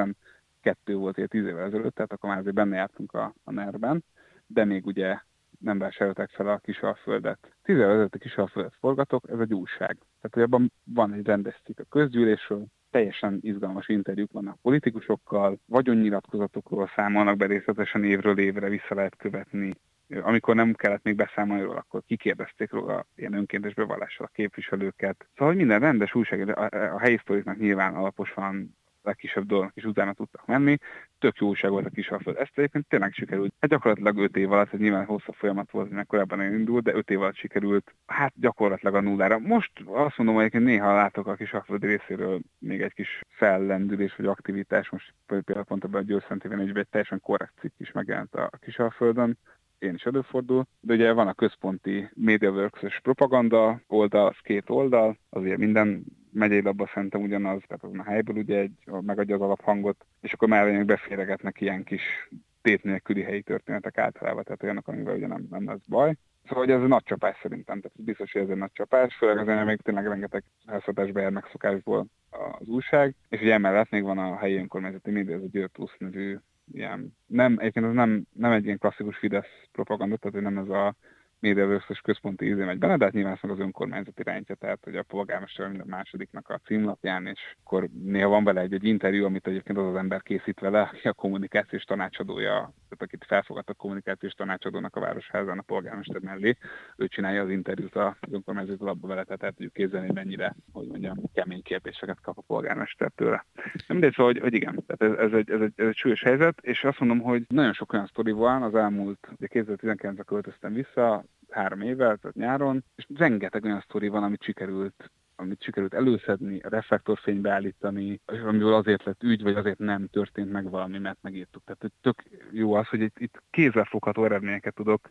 kettő 0.60 0.94
volt 0.94 1.16
ilyen 1.16 1.28
tíz 1.28 1.44
évvel 1.44 1.66
ezelőtt, 1.66 1.94
tehát 1.94 2.12
akkor 2.12 2.28
már 2.28 2.38
azért 2.38 2.54
benne 2.54 2.76
jártunk 2.76 3.12
a, 3.12 3.34
a 3.44 3.52
NER-ben, 3.52 4.04
de 4.46 4.64
még 4.64 4.86
ugye 4.86 5.18
nem 5.58 5.78
vásárolták 5.78 6.30
fel 6.30 6.48
a 6.48 6.58
Kisalföldet. 6.58 7.56
Tíz 7.62 7.76
évvel 7.76 7.90
ezelőtt 7.90 8.14
a 8.14 8.18
Kisalföldet 8.18 8.74
forgatok, 8.80 9.30
ez 9.30 9.38
egy 9.38 9.54
újság. 9.54 9.96
Tehát, 10.20 10.30
hogy 10.30 10.42
abban 10.42 10.72
van 10.84 11.12
egy 11.12 11.26
rendes 11.26 11.60
cikk 11.64 11.78
a 11.80 11.84
közgyűlésről, 11.88 12.66
teljesen 12.90 13.38
izgalmas 13.40 13.88
interjúk 13.88 14.32
vannak 14.32 14.60
politikusokkal, 14.62 15.58
vagyonnyilatkozatokról 15.66 16.90
számolnak 16.94 17.36
be 17.36 17.46
részletesen 17.46 18.04
évről 18.04 18.38
évre, 18.38 18.68
vissza 18.68 18.94
lehet 18.94 19.16
követni. 19.16 19.74
Amikor 20.08 20.54
nem 20.54 20.74
kellett 20.74 21.02
még 21.02 21.14
beszámolni 21.14 21.62
róla, 21.62 21.78
akkor 21.78 22.02
kikérdezték 22.06 22.70
róla 22.70 23.06
ilyen 23.16 23.32
önkéntes 23.32 23.74
bevallással 23.74 24.26
a 24.26 24.34
képviselőket. 24.34 25.26
Szóval, 25.32 25.48
hogy 25.48 25.56
minden 25.56 25.80
rendes 25.80 26.14
újság, 26.14 26.48
a, 26.48 26.68
a 26.94 26.98
helyi 26.98 27.16
sztoriknak 27.16 27.58
nyilván 27.58 27.94
alaposan 27.94 28.76
legkisebb 29.06 29.46
dolognak 29.46 29.76
is 29.76 29.84
utána 29.84 30.12
tudtak 30.12 30.46
menni. 30.46 30.76
Tök 31.18 31.36
jó 31.36 31.48
újság 31.48 31.70
volt 31.70 31.86
a 31.86 31.90
Kisalföld. 31.90 32.36
Ezt 32.36 32.52
egyébként 32.54 32.88
tényleg 32.88 33.12
sikerült. 33.12 33.54
Hát 33.60 33.70
gyakorlatilag 33.70 34.18
5 34.18 34.36
év 34.36 34.52
alatt, 34.52 34.72
ez 34.72 34.78
nyilván 34.78 35.04
hosszabb 35.04 35.34
folyamat 35.34 35.70
volt, 35.70 35.90
mint 35.90 36.06
korábban 36.06 36.42
indult, 36.42 36.84
de 36.84 36.94
5 36.94 37.10
év 37.10 37.20
alatt 37.20 37.36
sikerült, 37.36 37.94
hát 38.06 38.32
gyakorlatilag 38.36 38.94
a 38.94 39.00
nullára. 39.00 39.38
Most 39.38 39.72
azt 39.86 40.16
mondom, 40.16 40.34
hogy 40.34 40.60
néha 40.60 40.94
látok 40.94 41.26
a 41.26 41.34
Kisalföld 41.34 41.84
részéről 41.84 42.40
még 42.58 42.82
egy 42.82 42.92
kis 42.92 43.20
fellendülés 43.28 44.16
vagy 44.16 44.26
aktivitás. 44.26 44.90
Most 44.90 45.14
például 45.26 45.64
pont 45.64 45.84
ebben 45.84 46.02
a 46.02 46.04
Győrszentében 46.04 46.60
egy 46.60 46.86
teljesen 46.90 47.20
korrekt 47.20 47.58
cikk 47.60 47.72
is 47.78 47.92
megjelent 47.92 48.34
a 48.34 48.50
Kisalföldön 48.60 49.38
én 49.86 49.94
is 49.94 50.04
előfordul, 50.04 50.66
de 50.80 50.94
ugye 50.94 51.12
van 51.12 51.28
a 51.28 51.34
központi 51.34 52.08
MediaWorks-es 52.14 53.00
propaganda 53.00 53.80
oldal, 53.86 54.26
az 54.26 54.36
két 54.42 54.70
oldal, 54.70 55.18
azért 55.30 55.58
minden 55.58 56.04
megyei 56.32 56.62
labba 56.62 56.90
szerintem 56.94 57.22
ugyanaz, 57.22 57.62
tehát 57.66 57.84
azon 57.84 57.98
a 57.98 58.02
helyből 58.02 58.36
ugye 58.36 58.58
egy, 58.58 58.72
megadja 59.00 59.34
az 59.34 59.40
alaphangot, 59.40 60.06
és 60.20 60.32
akkor 60.32 60.48
még 60.48 60.84
beféregetnek 60.84 61.60
ilyen 61.60 61.84
kis 61.84 62.28
tét 62.62 62.82
nélküli 62.82 63.22
helyi 63.22 63.42
történetek 63.42 63.98
általában, 63.98 64.44
tehát 64.44 64.62
olyanok, 64.62 64.88
amivel 64.88 65.16
ugye 65.16 65.26
nem, 65.26 65.46
nem 65.50 65.66
lesz 65.66 65.86
baj. 65.88 66.14
Szóval 66.48 66.64
hogy 66.64 66.72
ez 66.72 66.82
egy 66.82 66.88
nagy 66.88 67.02
csapás 67.02 67.38
szerintem, 67.42 67.80
tehát 67.80 68.04
biztos, 68.04 68.32
hogy 68.32 68.42
ez 68.42 68.48
egy 68.48 68.56
nagy 68.56 68.72
csapás, 68.72 69.14
főleg 69.14 69.38
azért 69.38 69.64
még 69.64 69.80
tényleg 69.80 70.06
rengeteg 70.06 70.44
házhatásba 70.66 71.20
jár 71.20 71.30
megszokásból 71.30 72.06
az 72.30 72.68
újság, 72.68 73.14
és 73.28 73.40
ugye 73.40 73.52
emellett 73.52 73.90
még 73.90 74.02
van 74.02 74.18
a 74.18 74.36
helyi 74.36 74.56
önkormányzati 74.56 75.10
média, 75.10 75.36
ez 75.36 75.42
a 75.42 75.48
Győr 75.50 75.68
Plusz 75.68 75.96
nevű 75.98 76.36
ilyen, 76.72 77.16
nem, 77.26 77.56
egyébként 77.58 77.86
ez 77.86 77.92
nem, 77.92 78.26
nem 78.32 78.52
egy 78.52 78.64
ilyen 78.64 78.78
klasszikus 78.78 79.18
Fidesz 79.18 79.68
propaganda, 79.72 80.16
tehát 80.16 80.40
nem 80.40 80.58
ez 80.58 80.68
a 80.68 80.94
médiavőszös 81.38 82.00
központi 82.00 82.46
ízé 82.46 82.64
megy 82.64 82.78
bele, 82.78 82.96
de 82.96 83.04
hát 83.04 83.14
nyilván 83.14 83.38
az 83.42 83.58
önkormányzat 83.58 84.18
irányítja, 84.18 84.54
tehát 84.54 84.84
hogy 84.84 84.96
a 84.96 85.02
polgármester 85.02 85.68
minden 85.68 85.86
másodiknak 85.86 86.48
a 86.48 86.60
címlapján, 86.64 87.26
és 87.26 87.40
akkor 87.64 87.88
néha 88.02 88.28
van 88.28 88.44
vele 88.44 88.60
egy, 88.60 88.72
egy 88.72 88.84
interjú, 88.84 89.24
amit 89.24 89.46
egyébként 89.46 89.78
az 89.78 89.86
az 89.86 89.94
ember 89.94 90.22
készít 90.22 90.60
vele, 90.60 90.80
aki 90.80 91.08
a 91.08 91.12
kommunikációs 91.12 91.82
tanácsadója 91.84 92.72
tehát 92.96 93.14
akit 93.14 93.24
felfogadtak 93.28 93.76
kommunikációs 93.76 94.32
tanácsadónak 94.32 94.96
a 94.96 95.00
Városházán 95.00 95.58
a 95.58 95.62
polgármester 95.62 96.20
mellé, 96.20 96.56
ő 96.96 97.08
csinálja 97.08 97.42
az 97.42 97.50
interjút 97.50 97.96
az 97.96 98.12
önkormányzati 98.30 98.84
labba 98.84 99.08
vele, 99.08 99.24
tehát 99.24 99.42
el 99.42 99.52
tudjuk 99.52 99.72
képzelni, 99.72 100.06
hogy 100.06 100.14
mennyire, 100.14 100.56
hogy 100.72 100.86
mondjam, 100.86 101.16
kemény 101.34 101.62
kérdéseket 101.62 102.20
kap 102.20 102.38
a 102.38 102.42
polgármester 102.46 103.10
tőle. 103.14 103.44
Nem 103.54 103.82
mindegy, 103.86 104.12
szóval, 104.14 104.32
hogy, 104.32 104.42
hogy 104.42 104.54
igen, 104.54 104.84
tehát 104.86 105.18
ez, 105.18 105.26
ez, 105.26 105.32
egy, 105.32 105.50
ez, 105.50 105.60
egy, 105.60 105.72
ez 105.76 105.86
egy 105.86 105.96
súlyos 105.96 106.22
helyzet, 106.22 106.58
és 106.60 106.84
azt 106.84 107.00
mondom, 107.00 107.20
hogy 107.20 107.44
nagyon 107.48 107.72
sok 107.72 107.92
olyan 107.92 108.06
sztori 108.06 108.32
van 108.32 108.62
az 108.62 108.74
elmúlt, 108.74 109.28
ugye 109.38 109.46
2019-ben 109.50 110.24
költöztem 110.26 110.72
vissza, 110.72 111.24
három 111.50 111.80
évvel, 111.80 112.16
tehát 112.16 112.36
nyáron, 112.36 112.84
és 112.96 113.06
rengeteg 113.16 113.64
olyan 113.64 113.80
sztori 113.80 114.08
van, 114.08 114.22
amit 114.22 114.42
sikerült 114.42 115.10
amit 115.36 115.62
sikerült 115.62 115.94
előszedni, 115.94 116.60
reflektorfénybe 116.62 117.50
állítani, 117.50 118.20
amiből 118.46 118.74
azért 118.74 119.04
lett 119.04 119.22
ügy, 119.22 119.42
vagy 119.42 119.54
azért 119.54 119.78
nem 119.78 120.06
történt 120.06 120.52
meg 120.52 120.70
valami, 120.70 120.98
mert 120.98 121.18
megírtuk. 121.20 121.62
Tehát 121.64 121.92
tök 122.00 122.22
jó 122.50 122.74
az, 122.74 122.88
hogy 122.88 123.00
itt, 123.00 123.18
itt 123.18 123.42
kézzelfogható 123.50 124.24
eredményeket 124.24 124.74
tudok 124.74 125.10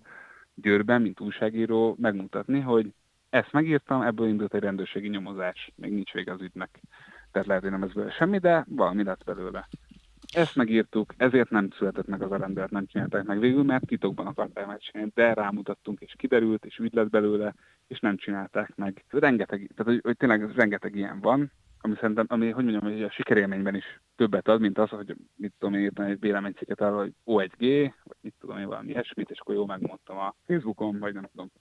Győrben, 0.56 1.02
mint 1.02 1.20
újságíró 1.20 1.96
megmutatni, 2.00 2.60
hogy 2.60 2.94
ezt 3.30 3.52
megírtam, 3.52 4.02
ebből 4.02 4.28
indult 4.28 4.54
egy 4.54 4.62
rendőrségi 4.62 5.08
nyomozás, 5.08 5.72
még 5.76 5.94
nincs 5.94 6.12
vége 6.12 6.32
az 6.32 6.42
ügynek. 6.42 6.82
Tehát 7.32 7.48
lehet, 7.48 7.64
hogy 7.64 7.72
nem 7.72 7.84
ez 7.84 7.94
belőle 7.94 8.12
semmi, 8.12 8.38
de 8.38 8.66
valami 8.70 9.04
lett 9.04 9.24
belőle. 9.24 9.68
Ezt 10.34 10.56
megírtuk, 10.56 11.14
ezért 11.18 11.50
nem 11.50 11.70
született 11.78 12.08
meg 12.08 12.22
az 12.22 12.32
a 12.32 12.38
rendelet, 12.38 12.72
nem 12.72 12.86
csinálták 12.86 13.24
meg 13.24 13.40
végül, 13.40 13.64
mert 13.64 13.86
titokban 13.86 14.28
akarták 14.28 14.68
megcsinálni, 14.68 15.12
de 15.16 15.34
rámutattunk, 15.34 16.00
és 16.00 16.14
kiderült, 16.18 16.66
és 16.66 16.78
ügy 16.78 16.94
lett 16.94 17.10
belőle, 17.10 17.54
és 17.88 18.00
nem 18.00 18.18
csinálták 18.18 18.76
meg. 18.76 19.04
Rengeteg, 19.10 19.72
tehát 19.76 19.92
hogy, 19.92 20.00
hogy 20.04 20.18
tényleg 20.18 20.56
rengeteg 20.56 20.96
ilyen 20.96 21.20
van, 21.20 21.52
ami 21.86 21.96
szerintem, 22.00 22.26
ami, 22.30 22.50
hogy 22.50 22.64
mondjam, 22.64 22.92
hogy 22.92 23.04
a 23.04 23.12
sikerélményben 23.12 23.76
is 23.76 24.02
többet 24.16 24.48
ad, 24.48 24.60
mint 24.60 24.78
az, 24.78 24.90
hogy 24.90 25.16
mit 25.36 25.54
tudom 25.60 25.76
én 25.76 25.82
írtam 25.82 26.06
egy 26.06 26.20
véleményciket 26.20 26.82
arra, 26.82 26.98
hogy 26.98 27.14
O1G, 27.26 27.92
vagy 28.04 28.18
mit 28.22 28.34
tudom 28.40 28.58
én 28.58 28.68
valami 28.68 28.90
ilyesmit, 28.90 29.30
és 29.30 29.40
akkor 29.40 29.56
jó 29.56 29.66
megmondtam 29.66 30.18
a 30.18 30.36
Facebookon, 30.48 31.00
vagy 31.00 31.14
nem 31.14 31.28
tudom. 31.32 31.52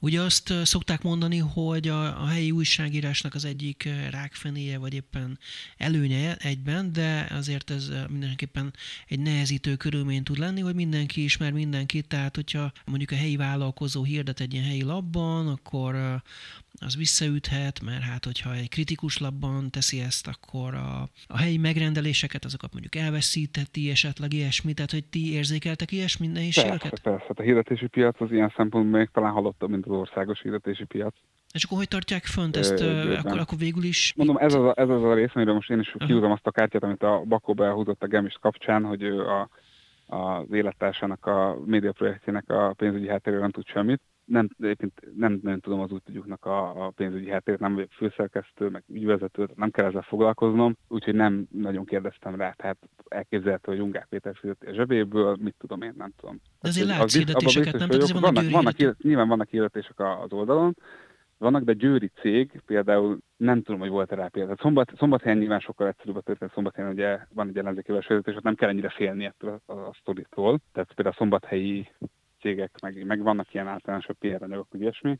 Ugye 0.00 0.20
azt 0.20 0.52
szokták 0.62 1.02
mondani, 1.02 1.38
hogy 1.38 1.88
a, 1.88 2.22
a 2.22 2.26
helyi 2.26 2.50
újságírásnak 2.50 3.34
az 3.34 3.44
egyik 3.44 3.88
rákfenéje, 4.10 4.78
vagy 4.78 4.94
éppen 4.94 5.38
előnye 5.76 6.36
egyben, 6.36 6.92
de 6.92 7.26
azért 7.30 7.70
ez 7.70 7.92
mindenképpen 8.10 8.70
egy 9.08 9.20
nehezítő 9.20 9.76
körülmény 9.76 10.22
tud 10.22 10.38
lenni, 10.38 10.60
hogy 10.60 10.74
mindenki 10.74 11.24
ismer 11.24 11.52
mindenkit, 11.52 12.08
tehát 12.08 12.34
hogyha 12.34 12.72
mondjuk 12.86 13.10
a 13.10 13.16
helyi 13.16 13.36
vállalkozó 13.36 14.02
hirdet 14.02 14.40
egy 14.40 14.52
ilyen 14.52 14.64
helyi 14.64 14.84
labban, 14.84 15.48
akkor 15.48 16.22
az 16.80 16.96
visszaüthet, 16.96 17.80
mert 17.84 18.02
hát 18.02 18.24
hogyha 18.24 18.54
egy 18.54 18.68
kritikus 18.68 19.18
labban 19.18 19.70
teszi 19.70 20.00
ezt, 20.00 20.26
akkor 20.26 20.74
a, 20.74 21.08
a 21.26 21.38
helyi 21.38 21.56
megrendeléseket, 21.56 22.44
azokat 22.44 22.72
mondjuk 22.72 22.94
elveszítheti, 22.94 23.90
esetleg 23.90 24.32
ilyesmi, 24.32 24.72
tehát 24.72 24.90
hogy 24.90 25.04
ti 25.04 25.32
érzékeltek 25.32 25.92
ilyesmi 25.92 26.26
nehézségeket? 26.26 26.80
Persze, 26.80 27.02
persze. 27.02 27.24
Hát 27.28 27.38
a 27.38 27.42
hirdetési 27.42 27.86
piac 27.86 28.20
az 28.20 28.32
ilyen 28.32 28.52
szempontból 28.56 28.98
még 28.98 29.08
talán 29.12 29.32
halottabb, 29.32 29.70
mint 29.70 29.86
az 29.86 29.92
országos 29.92 30.40
hirdetési 30.40 30.84
piac. 30.84 31.14
És 31.52 31.64
akkor 31.64 31.78
hogy 31.78 31.88
tartják 31.88 32.24
fönt 32.24 32.56
ezt, 32.56 32.80
ö, 32.80 33.16
akkor, 33.16 33.38
akkor 33.38 33.58
végül 33.58 33.84
is? 33.84 34.12
Mondom, 34.16 34.36
ez 34.36 34.54
az, 34.54 34.64
a, 34.64 34.74
ez 34.76 34.88
az 34.88 35.02
a 35.02 35.14
rész, 35.14 35.30
amiről 35.34 35.54
most 35.54 35.70
én 35.70 35.80
is 35.80 35.88
uh-huh. 35.88 36.08
kiúzom 36.08 36.30
azt 36.30 36.46
a 36.46 36.50
kártyát, 36.50 36.82
amit 36.82 37.02
a 37.02 37.22
Bakó 37.26 37.54
behúzott 37.54 38.02
a 38.02 38.06
Gemis 38.06 38.36
kapcsán, 38.40 38.84
hogy 38.84 39.02
ő 39.02 39.26
a, 39.26 39.48
az 40.06 40.46
élettársának, 40.50 41.26
a 41.26 41.58
médiaprojektjének 41.64 42.50
a 42.50 42.74
pénzügyi 42.76 43.08
háttéről 43.08 43.40
nem 43.40 43.50
tud 43.50 43.66
semmit 43.66 44.00
nem, 44.24 44.48
nem, 45.16 45.40
nem 45.42 45.60
tudom 45.60 45.80
az 45.80 45.90
útügyüknek 45.90 46.44
a, 46.44 46.86
a 46.86 46.90
pénzügyi 46.90 47.30
háttérét, 47.30 47.60
nem 47.60 47.74
vagyok 47.74 47.90
főszerkesztő, 47.90 48.68
meg 48.68 48.82
ügyvezető, 48.88 49.48
nem 49.54 49.70
kell 49.70 49.84
ezzel 49.84 50.02
foglalkoznom, 50.02 50.76
úgyhogy 50.88 51.14
nem 51.14 51.46
nagyon 51.50 51.84
kérdeztem 51.84 52.34
rá, 52.34 52.52
tehát 52.56 52.78
elképzelhető, 53.08 53.72
hogy 53.72 53.80
Ungár 53.80 54.06
Péter 54.08 54.36
fizeti 54.36 54.66
a 54.66 54.74
zsebéből, 54.74 55.36
mit 55.40 55.54
tudom 55.58 55.82
én, 55.82 55.94
nem 55.96 56.12
tudom. 56.16 56.40
De 56.60 56.68
azért 56.68 56.86
látsz 56.86 57.16
hirdetéseket, 57.16 57.78
nem? 57.78 57.88
Tehát 57.88 58.10
vannak, 58.10 58.34
vannak, 58.34 58.50
vannak, 58.50 59.02
nyilván 59.02 59.28
vannak 59.28 59.48
hirdetések 59.48 60.00
az 60.00 60.32
oldalon, 60.32 60.74
vannak, 61.38 61.62
de 61.62 61.72
Győri 61.72 62.10
cég 62.20 62.62
például 62.66 63.18
nem 63.36 63.62
tudom, 63.62 63.80
hogy 63.80 63.88
volt-e 63.88 64.14
rá 64.14 64.26
például. 64.26 64.56
Szombat, 64.60 64.92
szombathelyen 64.96 65.38
nyilván 65.38 65.60
sokkal 65.60 65.86
egyszerűbb 65.86 66.16
a 66.16 66.20
történet, 66.20 66.54
szombathelyen 66.54 66.90
ugye 66.90 67.18
van 67.34 67.48
egy 67.48 67.58
ellenzéki 67.58 67.92
vezetés, 67.92 68.36
ott 68.36 68.42
nem 68.42 68.54
kell 68.54 68.68
ennyire 68.68 68.88
félni 68.88 69.24
ettől 69.24 69.60
a, 69.66 69.72
a, 69.72 69.76
a 69.76 69.94
sztoritól. 70.00 70.60
Tehát 70.72 70.92
például 70.94 71.14
a 71.14 71.18
szombathelyi 71.18 71.88
cégek, 72.44 72.80
meg, 72.80 73.06
meg 73.06 73.22
vannak 73.22 73.54
ilyen 73.54 73.68
általánosabb 73.68 74.16
PR 74.18 74.42
anyagok, 74.42 74.66
hogy 74.70 74.80
ilyesmi. 74.80 75.18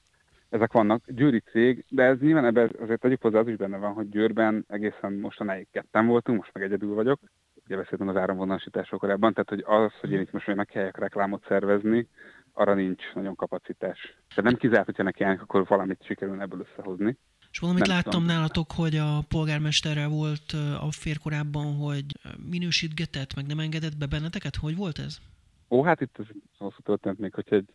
Ezek 0.49 0.73
vannak. 0.73 1.03
Győri 1.07 1.41
cég, 1.41 1.85
de 1.89 2.03
ez 2.03 2.19
nyilván 2.19 2.45
ebben 2.45 2.71
azért 2.81 3.01
tegyük 3.01 3.23
hozzá, 3.23 3.39
az 3.39 3.49
is 3.49 3.57
benne 3.57 3.77
van, 3.77 3.93
hogy 3.93 4.09
Győrben 4.09 4.65
egészen 4.69 5.13
mostanáig 5.13 5.67
ketten 5.71 6.07
voltunk, 6.07 6.39
most 6.39 6.51
meg 6.53 6.63
egyedül 6.63 6.95
vagyok. 6.95 7.21
Ugye 7.65 7.77
beszéltem 7.77 8.09
az 8.09 8.17
áramvonalasításról 8.17 9.01
korábban, 9.01 9.33
tehát 9.33 9.49
hogy 9.49 9.65
az, 9.67 9.93
hogy 10.01 10.13
én 10.13 10.21
itt 10.21 10.33
most 10.33 10.55
meg 10.55 10.67
kellek 10.67 10.99
reklámot 10.99 11.45
szervezni, 11.49 12.09
arra 12.53 12.75
nincs 12.75 13.03
nagyon 13.15 13.35
kapacitás. 13.35 14.17
De 14.35 14.43
nem 14.43 14.57
kizárt, 14.57 14.85
hogyha 14.85 15.03
nekiállnak, 15.03 15.43
akkor 15.43 15.67
valamit 15.67 16.05
sikerül 16.05 16.41
ebből 16.41 16.67
összehozni. 16.69 17.17
És 17.51 17.59
valamit 17.59 17.87
nem 17.87 17.97
láttam 17.97 18.13
tudom. 18.13 18.27
nálatok, 18.27 18.73
hogy 18.73 18.97
a 18.97 19.25
polgármesterrel 19.29 20.09
volt 20.09 20.53
a 20.81 20.91
fér 20.91 21.19
korábban, 21.19 21.75
hogy 21.75 22.05
minősítgetett, 22.51 23.35
meg 23.35 23.47
nem 23.47 23.59
engedett 23.59 23.97
be 23.97 24.07
benneteket? 24.07 24.57
Hogy 24.57 24.77
volt 24.77 24.99
ez? 24.99 25.19
Ó, 25.71 25.83
hát 25.83 26.01
itt 26.01 26.19
az 26.19 26.27
hosszú 26.59 26.81
történet 26.83 27.19
még, 27.19 27.35
hogyha 27.35 27.57
egy 27.57 27.75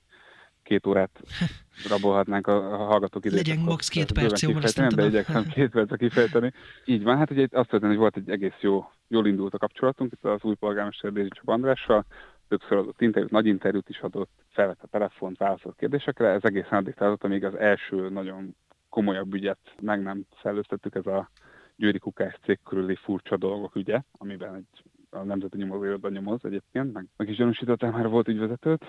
két 0.63 0.87
órát 0.87 1.21
rabolhatnánk 1.89 2.47
a, 2.47 2.81
a 2.81 2.85
hallgatók 2.85 3.25
időt. 3.25 3.47
Legyen 3.47 3.63
max 3.63 3.87
két 3.87 4.11
perc, 4.11 4.41
jó, 4.41 4.55
azt 4.55 4.77
nem 4.77 4.89
De 4.89 5.05
igyekszem 5.05 5.45
két 5.55 5.69
percre 5.69 5.97
kifejteni. 5.97 6.51
Így 6.85 7.03
van, 7.03 7.17
hát 7.17 7.31
ugye 7.31 7.47
azt 7.51 7.69
történt, 7.69 7.91
hogy 7.91 8.01
volt 8.01 8.17
egy 8.17 8.29
egész 8.29 8.59
jó, 8.59 8.89
jól 9.07 9.27
indult 9.27 9.53
a 9.53 9.57
kapcsolatunk 9.57 10.11
itt 10.11 10.25
az 10.25 10.43
új 10.43 10.55
polgármester 10.55 11.11
Dézsi 11.11 11.29
Csaba 11.29 11.53
Andrással, 11.53 12.05
többször 12.47 12.77
adott 12.77 13.01
interjút, 13.01 13.31
nagy 13.31 13.45
interjút 13.45 13.89
is 13.89 13.99
adott, 13.99 14.31
felvett 14.49 14.81
a 14.81 14.87
telefont, 14.87 15.37
válaszolt 15.37 15.75
kérdésekre, 15.75 16.27
ez 16.27 16.43
egészen 16.43 16.77
addig 16.77 16.93
tartott, 16.93 17.23
amíg 17.23 17.43
az 17.43 17.55
első 17.55 18.09
nagyon 18.09 18.55
komolyabb 18.89 19.33
ügyet 19.33 19.73
meg 19.81 20.01
nem 20.01 20.25
szellőztettük, 20.41 20.95
ez 20.95 21.05
a 21.05 21.29
Győri 21.75 21.99
Kukás 21.99 22.39
cég 22.43 22.59
körüli 22.63 22.95
furcsa 22.95 23.37
dolgok 23.37 23.75
ügye, 23.75 24.01
amiben 24.11 24.55
egy 24.55 24.83
a 25.09 25.23
Nemzeti 25.23 25.57
Nyomozóiroda 25.57 26.09
nyomoz 26.09 26.45
egyébként, 26.45 26.93
meg, 26.93 27.05
meg 27.17 27.29
is 27.29 27.35
gyanúsították 27.35 27.91
már 27.91 28.07
volt 28.07 28.27
ügyvezetőt. 28.27 28.85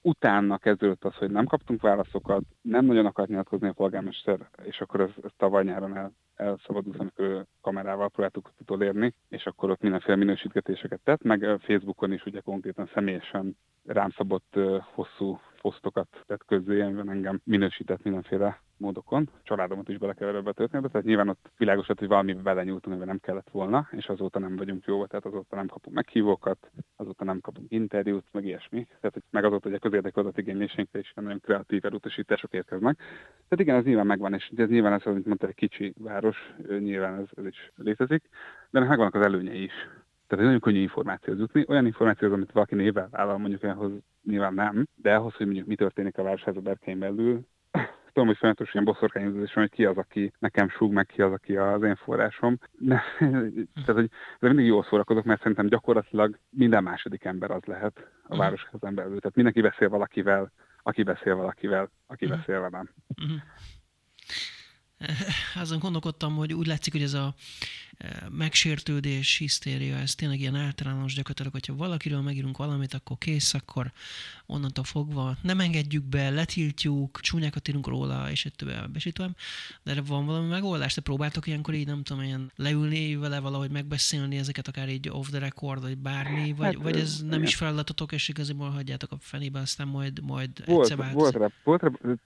Utána 0.00 0.58
kezdődött 0.58 1.04
az, 1.04 1.14
hogy 1.14 1.30
nem 1.30 1.46
kaptunk 1.46 1.80
válaszokat, 1.80 2.42
nem 2.60 2.84
nagyon 2.84 3.06
akart 3.06 3.28
nyilatkozni 3.28 3.68
a 3.68 3.72
polgármester, 3.72 4.48
és 4.62 4.80
akkor 4.80 5.00
ez, 5.00 5.10
ez 5.22 5.30
tavaly 5.36 5.64
nyáron 5.64 5.96
el, 5.96 6.12
elszabadult, 6.34 6.98
amikor 6.98 7.46
kamerával 7.60 8.08
próbáltuk 8.08 8.50
utolérni, 8.60 9.14
és 9.28 9.46
akkor 9.46 9.70
ott 9.70 9.80
mindenféle 9.80 10.16
minősítgetéseket 10.16 11.00
tett, 11.04 11.22
meg 11.22 11.58
Facebookon 11.60 12.12
is 12.12 12.24
ugye 12.24 12.40
konkrétan 12.40 12.90
személyesen 12.94 13.56
rám 13.86 14.10
szabott 14.10 14.58
hosszú 14.94 15.40
posztokat 15.60 16.22
tett 16.26 16.44
közzé, 16.44 16.80
amiben 16.80 17.10
engem 17.10 17.40
minősített 17.44 18.02
mindenféle 18.02 18.60
módokon. 18.78 19.30
Családomat 19.42 19.88
is 19.88 19.98
belekeverve 19.98 20.50
a 20.50 20.52
történetbe, 20.52 20.88
tehát 20.88 21.06
nyilván 21.06 21.28
ott 21.28 21.50
világos 21.56 21.86
lett, 21.86 21.98
hogy 21.98 22.08
valami 22.08 22.34
vele 22.42 22.64
nyújtunk, 22.64 22.86
amivel 22.86 23.06
nem 23.06 23.18
kellett 23.18 23.50
volna, 23.50 23.88
és 23.90 24.06
azóta 24.06 24.38
nem 24.38 24.56
vagyunk 24.56 24.84
jóba, 24.84 25.06
tehát 25.06 25.24
azóta 25.24 25.56
nem 25.56 25.66
kapunk 25.66 25.96
meghívókat, 25.96 26.70
azóta 26.96 27.24
nem 27.24 27.40
kapunk 27.40 27.72
interjút, 27.72 28.24
meg 28.32 28.44
ilyesmi. 28.44 28.84
Tehát, 28.84 29.12
hogy 29.12 29.22
meg 29.30 29.44
azóta, 29.44 29.68
hogy 29.68 29.76
a 29.76 29.78
közérdekű 29.78 30.20
adatigénylésénkre 30.20 30.98
is 30.98 31.12
nagyon 31.14 31.40
kreatív 31.40 31.84
elutasítások 31.84 32.52
érkeznek. 32.52 32.96
Tehát 32.96 33.60
igen, 33.60 33.76
ez 33.76 33.84
nyilván 33.84 34.06
megvan, 34.06 34.34
és 34.34 34.50
ez 34.56 34.68
nyilván 34.68 34.92
ez, 34.92 35.06
amit 35.06 35.26
mondta, 35.26 35.46
egy 35.46 35.54
kicsi 35.54 35.94
város, 35.98 36.54
nyilván 36.78 37.20
ez, 37.20 37.28
ez 37.36 37.44
is 37.44 37.72
létezik, 37.76 38.28
de 38.70 38.80
megvannak 38.80 39.14
az 39.14 39.24
előnyei 39.24 39.62
is. 39.62 39.72
Tehát 40.28 40.44
nagyon 40.44 40.60
könnyű 40.60 40.80
információhoz 40.80 41.40
jutni, 41.40 41.64
olyan 41.68 41.86
információhoz, 41.86 42.36
amit 42.36 42.52
valaki 42.52 42.74
névvel 42.74 43.08
vállal, 43.10 43.38
mondjuk 43.38 43.62
ahhoz 43.62 43.92
nyilván 44.24 44.54
nem, 44.54 44.86
de 44.94 45.14
ahhoz, 45.14 45.34
hogy 45.34 45.46
mondjuk 45.46 45.66
mi 45.66 45.74
történik 45.74 46.18
a 46.18 46.22
városháza 46.22 46.60
berkein 46.60 46.98
belül, 46.98 47.46
tudom, 48.12 48.26
hogy 48.26 48.36
folyamatos 48.36 48.72
ilyen 48.72 48.84
boszorkányozás 48.84 49.52
hogy 49.52 49.70
ki 49.70 49.84
az, 49.84 49.96
aki 49.96 50.32
nekem 50.38 50.68
súg, 50.68 50.92
meg 50.92 51.06
ki 51.06 51.22
az, 51.22 51.32
aki 51.32 51.56
az 51.56 51.82
én 51.82 51.96
forrásom. 51.96 52.58
De, 52.78 53.02
tehát, 53.84 54.00
hogy 54.00 54.10
de 54.38 54.48
mindig 54.48 54.66
jól 54.66 54.82
szórakozok, 54.82 55.24
mert 55.24 55.40
szerintem 55.40 55.66
gyakorlatilag 55.66 56.38
minden 56.50 56.82
második 56.82 57.24
ember 57.24 57.50
az 57.50 57.62
lehet 57.64 58.10
a 58.22 58.28
mhm. 58.28 58.38
városházán 58.38 58.94
belül. 58.94 59.18
Tehát 59.18 59.36
mindenki 59.36 59.60
beszél 59.60 59.88
valakivel, 59.88 60.52
aki 60.82 61.02
beszél 61.02 61.36
valakivel, 61.36 61.90
aki 62.06 62.24
uh-huh. 62.24 62.38
beszél 62.38 62.60
velem. 62.60 62.90
Azon 65.54 65.78
gondolkodtam, 65.78 66.36
hogy 66.36 66.54
úgy 66.54 66.66
látszik, 66.66 66.92
hogy 66.92 67.02
ez 67.02 67.14
a 67.14 67.34
e, 67.98 68.26
megsértődés, 68.30 69.36
hisztéria, 69.36 69.96
ez 69.96 70.14
tényleg 70.14 70.40
ilyen 70.40 70.54
általános 70.54 71.14
gyakorlatilag, 71.14 71.52
hogyha 71.52 71.74
valakiről 71.74 72.20
megírunk 72.20 72.56
valamit, 72.56 72.94
akkor 72.94 73.18
kész, 73.18 73.54
akkor 73.54 73.92
onnantól 74.46 74.84
fogva 74.84 75.36
nem 75.42 75.60
engedjük 75.60 76.04
be, 76.04 76.30
letiltjuk, 76.30 77.20
csúnyákat 77.20 77.68
írunk 77.68 77.86
róla, 77.86 78.30
és 78.30 78.46
több 78.56 78.90
besítőm, 78.90 79.34
de 79.82 79.90
erre 79.90 80.00
van 80.00 80.26
valami 80.26 80.48
megoldás? 80.48 80.94
Te 80.94 81.00
próbáltok 81.00 81.46
ilyenkor 81.46 81.74
így, 81.74 81.86
nem 81.86 82.02
tudom, 82.02 82.22
ilyen 82.22 82.52
leülni 82.56 83.16
vele 83.16 83.38
valahogy 83.38 83.70
megbeszélni 83.70 84.36
ezeket, 84.36 84.68
akár 84.68 84.88
így 84.88 85.08
off 85.08 85.28
the 85.28 85.38
record, 85.38 85.82
vagy 85.82 85.98
bármi, 85.98 86.52
vagy, 86.52 86.74
hát, 86.74 86.82
vagy 86.82 86.96
ez 86.96 87.22
nem 87.22 87.42
is 87.42 87.54
feladatotok, 87.54 88.12
és 88.12 88.28
igazából 88.28 88.70
hagyjátok 88.70 89.12
a 89.12 89.16
fenébe, 89.20 89.60
aztán 89.60 89.88
majd, 89.88 90.22
majd 90.22 90.66
volt, 90.66 90.90
egyszer. 90.90 91.12
Volt, 91.12 91.36
volt, 91.64 91.82
volt, 91.82 92.18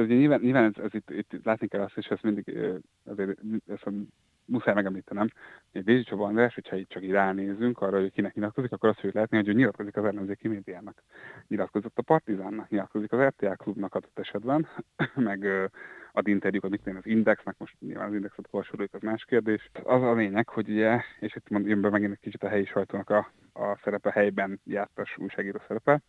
tehát 0.00 0.14
ugye 0.14 0.20
nyilván, 0.20 0.40
nyilván 0.40 0.72
ez, 0.74 0.84
ez 0.84 0.94
itt, 0.94 1.10
itt, 1.10 1.44
látni 1.44 1.68
kell 1.68 1.80
azt, 1.80 1.96
és 1.96 2.06
ezt 2.06 2.22
mindig 2.22 2.58
azért 3.04 3.38
ezt 3.66 3.84
muszáj 4.44 4.74
megemlítenem, 4.74 5.28
egy 5.72 5.84
Dézsi 5.84 6.02
Csaba 6.02 6.26
András, 6.26 6.54
hogyha 6.54 6.76
itt 6.76 6.88
csak 6.88 7.02
így 7.02 7.10
ránézünk 7.10 7.80
arra, 7.80 8.00
hogy 8.00 8.12
kinek 8.12 8.34
nyilatkozik, 8.34 8.72
akkor 8.72 8.88
azt 8.88 8.98
fogjuk 8.98 9.14
látni, 9.14 9.36
hogy 9.36 9.48
ő 9.48 9.52
nyilatkozik 9.52 9.96
az 9.96 10.04
ellenzéki 10.04 10.48
médiának. 10.48 11.02
Nyilatkozott 11.48 11.98
a 11.98 12.02
Partizánnak, 12.02 12.68
nyilatkozik 12.68 13.12
az 13.12 13.20
RTL 13.20 13.52
klubnak 13.52 13.94
adott 13.94 14.18
esetben, 14.18 14.66
meg 15.30 15.46
ad 16.12 16.28
interjúkat, 16.28 16.70
mit 16.70 16.86
az 16.86 17.06
Indexnek, 17.06 17.54
most 17.58 17.76
nyilván 17.80 18.08
az 18.08 18.14
Indexet 18.14 18.48
olvasoljuk, 18.50 18.94
az 18.94 19.02
más 19.02 19.24
kérdés. 19.24 19.70
Az 19.82 20.02
a 20.02 20.14
lényeg, 20.14 20.48
hogy 20.48 20.68
ugye, 20.68 21.00
és 21.20 21.36
itt 21.36 21.48
jön 21.48 21.80
be 21.80 21.90
megint 21.90 22.12
egy 22.12 22.20
kicsit 22.20 22.42
a 22.42 22.48
helyi 22.48 22.64
sajtónak 22.64 23.10
a, 23.10 23.30
a 23.52 23.80
szerepe 23.84 24.10
helyben 24.10 24.60
jártas 24.64 25.16
újságíró 25.18 25.60
szerepe, 25.66 26.02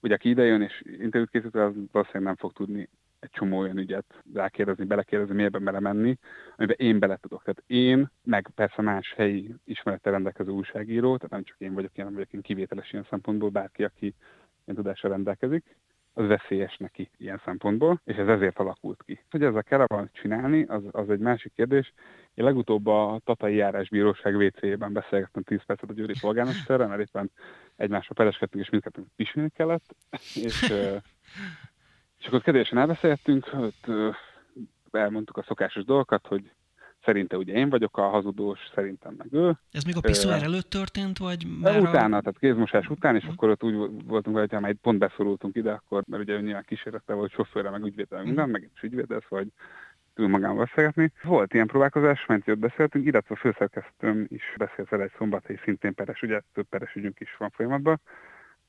hogy 0.00 0.12
aki 0.12 0.28
ide 0.28 0.44
jön 0.44 0.62
és 0.62 0.82
interjút 0.84 1.30
készít, 1.30 1.54
az 1.54 1.74
valószínűleg 1.92 2.22
nem 2.22 2.36
fog 2.36 2.52
tudni 2.52 2.88
egy 3.20 3.30
csomó 3.30 3.58
olyan 3.58 3.78
ügyet 3.78 4.22
rákérdezni, 4.34 4.84
belekérdezni, 4.84 5.34
miért 5.34 5.62
belemenni, 5.62 6.18
amiben 6.56 6.76
én 6.78 6.98
bele 6.98 7.16
tudok. 7.16 7.42
Tehát 7.42 7.62
én, 7.66 8.10
meg 8.24 8.50
persze 8.54 8.82
más 8.82 9.12
helyi 9.16 9.54
ismerettel 9.64 10.12
rendelkező 10.12 10.50
újságíró, 10.50 11.16
tehát 11.16 11.30
nem 11.30 11.42
csak 11.42 11.56
én 11.58 11.74
vagyok, 11.74 11.96
nem 11.96 12.12
vagyok 12.12 12.32
én 12.32 12.40
kivételes 12.40 12.92
ilyen 12.92 13.06
szempontból, 13.10 13.48
bárki, 13.48 13.84
aki 13.84 14.14
ilyen 14.64 14.76
tudással 14.76 15.10
rendelkezik, 15.10 15.76
az 16.12 16.26
veszélyes 16.26 16.76
neki 16.76 17.10
ilyen 17.16 17.40
szempontból, 17.44 18.00
és 18.04 18.16
ez 18.16 18.28
ezért 18.28 18.58
alakult 18.58 19.02
ki. 19.02 19.24
Hogy 19.30 19.42
ezzel 19.42 19.62
kell 19.62 19.84
van 19.86 20.10
csinálni, 20.12 20.64
az, 20.64 20.82
az 20.90 21.10
egy 21.10 21.18
másik 21.18 21.52
kérdés. 21.54 21.92
Én 22.34 22.44
legutóbb 22.44 22.86
a 22.86 23.20
Tatai 23.24 23.54
Járásbíróság 23.54 24.36
WC-ben 24.36 24.92
beszélgettem 24.92 25.42
10 25.42 25.64
percet 25.66 25.90
a 25.90 25.92
Győri 25.92 26.14
polgármesterrel, 26.20 26.88
mert 26.88 27.00
éppen 27.00 27.30
egymásra 27.76 28.14
pereskedtünk, 28.14 28.64
és 28.64 28.70
mindkettőnk 28.70 29.06
pisilni 29.16 29.50
kellett, 29.50 29.94
és, 30.34 30.72
és 32.20 32.26
akkor 32.26 32.42
kedvélyesen 32.42 32.78
elbeszéltünk, 32.78 33.46
ott 33.52 33.86
elmondtuk 34.90 35.36
a 35.36 35.42
szokásos 35.42 35.84
dolgokat, 35.84 36.26
hogy 36.26 36.50
szerinte 37.04 37.36
ugye 37.36 37.52
én 37.52 37.70
vagyok 37.70 37.98
a 37.98 38.08
hazudós, 38.08 38.58
szerintem 38.74 39.14
meg 39.18 39.32
ő. 39.32 39.52
Ez 39.70 39.84
még 39.84 39.96
a 39.96 40.00
piszoár 40.00 40.42
előtt 40.42 40.70
történt, 40.70 41.18
vagy 41.18 41.46
már 41.60 41.80
Utána, 41.80 42.16
a... 42.16 42.20
tehát 42.20 42.38
kézmosás 42.38 42.88
után, 42.88 43.14
és 43.14 43.20
uh-huh. 43.20 43.36
akkor 43.36 43.48
ott 43.48 43.62
úgy 43.62 43.74
voltunk, 44.04 44.36
hogy 44.36 44.52
ha 44.52 44.60
már 44.60 44.74
pont 44.74 44.98
beszorultunk 44.98 45.56
ide, 45.56 45.72
akkor, 45.72 46.02
mert 46.06 46.22
ugye 46.22 46.40
nyilván 46.40 46.64
kísérette 46.66 47.14
volt 47.14 47.32
sofőre, 47.32 47.70
meg 47.70 47.84
ügyvédel, 47.84 48.18
uh-huh. 48.18 48.26
minden, 48.26 48.48
meg 48.48 48.70
is 48.74 48.82
ügyvédesz, 48.82 49.28
vagy 49.28 49.46
tud 50.14 50.28
magával 50.28 50.64
beszélgetni. 50.64 51.12
Volt 51.22 51.54
ilyen 51.54 51.66
próbálkozás, 51.66 52.26
ment 52.26 52.46
jött 52.46 52.58
beszéltünk, 52.58 53.06
illetve 53.06 53.34
a 53.34 53.38
főszerkesztőm 53.38 54.26
is 54.28 54.54
beszélt 54.56 54.88
vele 54.88 55.02
egy 55.02 55.12
szombathelyi 55.18 55.58
szintén 55.64 55.94
peres, 55.94 56.22
ugye 56.22 56.40
több 56.52 56.66
peres 56.68 56.94
ügyünk 56.94 57.20
is 57.20 57.36
van 57.38 57.50
folyamatban. 57.50 58.00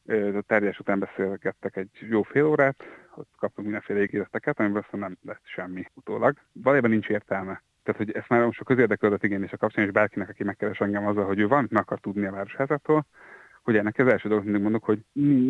A 0.08 0.42
tárgyás 0.48 0.80
után 0.80 1.00
beszélgettek 1.00 1.76
egy 1.76 1.90
jó 2.10 2.22
fél 2.22 2.46
órát, 2.46 2.84
ott 3.16 3.30
kaptunk 3.38 3.68
mindenféle 3.68 4.02
ígéreteket, 4.02 4.60
amiből 4.60 4.82
aztán 4.82 5.00
nem 5.00 5.18
lett 5.26 5.42
semmi 5.44 5.86
utólag. 5.94 6.38
Valójában 6.52 6.90
nincs 6.90 7.08
értelme 7.08 7.62
tehát, 7.84 8.02
hogy 8.02 8.12
ezt 8.12 8.30
már 8.30 8.46
most 8.46 8.62
a 8.62 9.06
adatigénylés 9.06 9.52
a 9.52 9.58
kapcsán, 9.58 9.86
és 9.86 9.92
bárkinek, 9.92 10.30
aki 10.30 10.44
megkeres 10.44 10.80
engem 10.80 11.08
azzal, 11.08 11.26
hogy 11.26 11.40
ő 11.40 11.48
valamit 11.48 11.72
meg 11.72 11.82
akar 11.82 12.00
tudni 12.00 12.26
a 12.26 12.32
városházától, 12.32 13.06
hogy 13.64 13.76
ennek 13.78 13.98
az 13.98 14.08
első 14.08 14.30
dolog 14.30 14.44
mindig 14.44 14.62
mondok, 14.62 14.84
hogy 14.84 15.00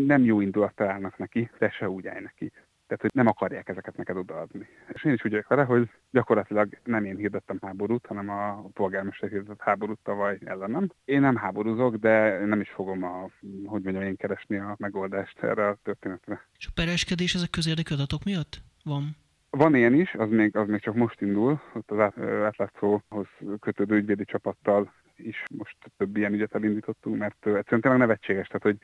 nem 0.06 0.24
jó 0.24 0.42
indulattal 0.42 0.90
állnak 0.90 1.18
neki, 1.18 1.50
de 1.58 1.70
se 1.70 1.90
úgy 1.90 2.08
állj 2.08 2.22
neki. 2.22 2.52
Tehát, 2.92 3.06
hogy 3.12 3.24
nem 3.24 3.28
akarják 3.28 3.70
ezeket 3.70 3.98
neked 3.98 4.18
odaadni. 4.18 4.68
És 4.88 5.04
én 5.04 5.14
is 5.14 5.26
úgy 5.26 5.32
vagyok 5.32 5.48
vele, 5.48 5.64
hogy 5.64 5.90
gyakorlatilag 6.10 6.70
nem 6.84 7.06
én 7.06 7.16
hirdettem 7.16 7.58
háborút, 7.62 8.06
hanem 8.06 8.30
a 8.30 8.70
polgármester 8.74 9.30
hirdetett 9.30 9.62
háborút 9.62 10.00
tavaly 10.04 10.38
ellenem. 10.46 10.90
Én 11.06 11.22
nem 11.22 11.36
háborúzok, 11.36 11.96
de 11.96 12.46
nem 12.46 12.62
is 12.62 12.70
fogom 12.70 13.04
a, 13.04 13.30
hogy 13.66 13.82
mondjam, 13.82 14.04
én 14.04 14.16
keresni 14.16 14.58
a 14.58 14.76
megoldást 14.80 15.44
erre 15.44 15.68
a 15.68 15.78
történetre. 15.84 16.46
És 16.58 16.68
a 16.68 16.72
pereskedés 16.76 17.34
ezek 17.36 17.50
közérdekű 17.50 17.94
adatok 17.94 18.24
miatt 18.24 18.62
van? 18.84 19.16
Van 19.50 19.76
ilyen 19.76 19.94
is, 19.94 20.14
az 20.14 20.30
még, 20.30 20.56
az 20.56 20.68
még 20.68 20.82
csak 20.82 20.96
most 20.96 21.22
indul, 21.22 21.62
ott 21.74 21.92
az 21.92 22.00
átlátszóhoz 22.44 23.28
kötődő 23.60 23.96
ügyvédi 23.96 24.26
csapattal 24.26 24.94
is 25.16 25.44
most 25.58 25.78
több 25.98 26.18
ilyen 26.18 26.34
ügyet 26.34 26.56
elindítottunk, 26.56 27.18
mert 27.18 27.46
egyszerűen 27.46 27.82
tényleg 27.82 28.00
nevetséges, 28.00 28.48
tehát 28.48 28.64
hogy 28.64 28.78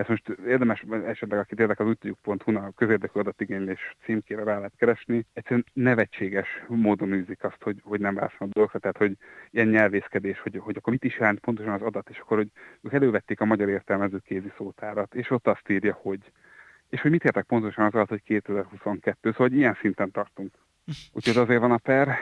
ezt 0.00 0.08
most 0.08 0.28
érdemes 0.46 0.84
esetleg, 1.06 1.38
aki 1.38 1.54
érdekel 1.58 1.86
az 1.86 1.92
útjuk.hu 1.92 2.56
a 2.56 2.72
közérdekű 2.76 3.20
adatigénylés 3.20 3.96
címkére 4.04 4.44
rá 4.44 4.56
lehet 4.56 4.72
keresni, 4.76 5.26
egyszerűen 5.32 5.64
nevetséges 5.72 6.48
módon 6.68 7.12
űzik 7.12 7.44
azt, 7.44 7.62
hogy, 7.62 7.80
hogy 7.82 8.00
nem 8.00 8.14
válaszol 8.14 8.46
a 8.46 8.50
dolgokra, 8.52 8.78
tehát 8.78 8.96
hogy 8.96 9.16
ilyen 9.50 9.68
nyelvészkedés, 9.68 10.40
hogy, 10.40 10.56
hogy 10.58 10.76
akkor 10.76 10.92
mit 10.92 11.04
is 11.04 11.18
jelent 11.18 11.40
pontosan 11.40 11.72
az 11.72 11.82
adat, 11.82 12.08
és 12.10 12.18
akkor 12.18 12.36
hogy 12.36 12.50
ők 12.82 12.92
elővették 12.92 13.40
a 13.40 13.44
magyar 13.44 13.68
értelmező 13.68 14.18
kézi 14.18 14.52
szótárat, 14.56 15.14
és 15.14 15.30
ott 15.30 15.46
azt 15.46 15.68
írja, 15.68 15.98
hogy 16.02 16.32
és 16.88 17.00
hogy 17.00 17.10
mit 17.10 17.24
értek 17.24 17.44
pontosan 17.44 17.84
az 17.84 17.94
alatt, 17.94 18.08
hogy 18.08 18.22
2022, 18.22 19.30
szóval 19.30 19.48
hogy 19.48 19.56
ilyen 19.56 19.76
szinten 19.80 20.10
tartunk. 20.10 20.54
Úgyhogy 21.12 21.36
azért 21.36 21.60
van 21.60 21.72
a 21.72 21.78
per. 21.78 22.18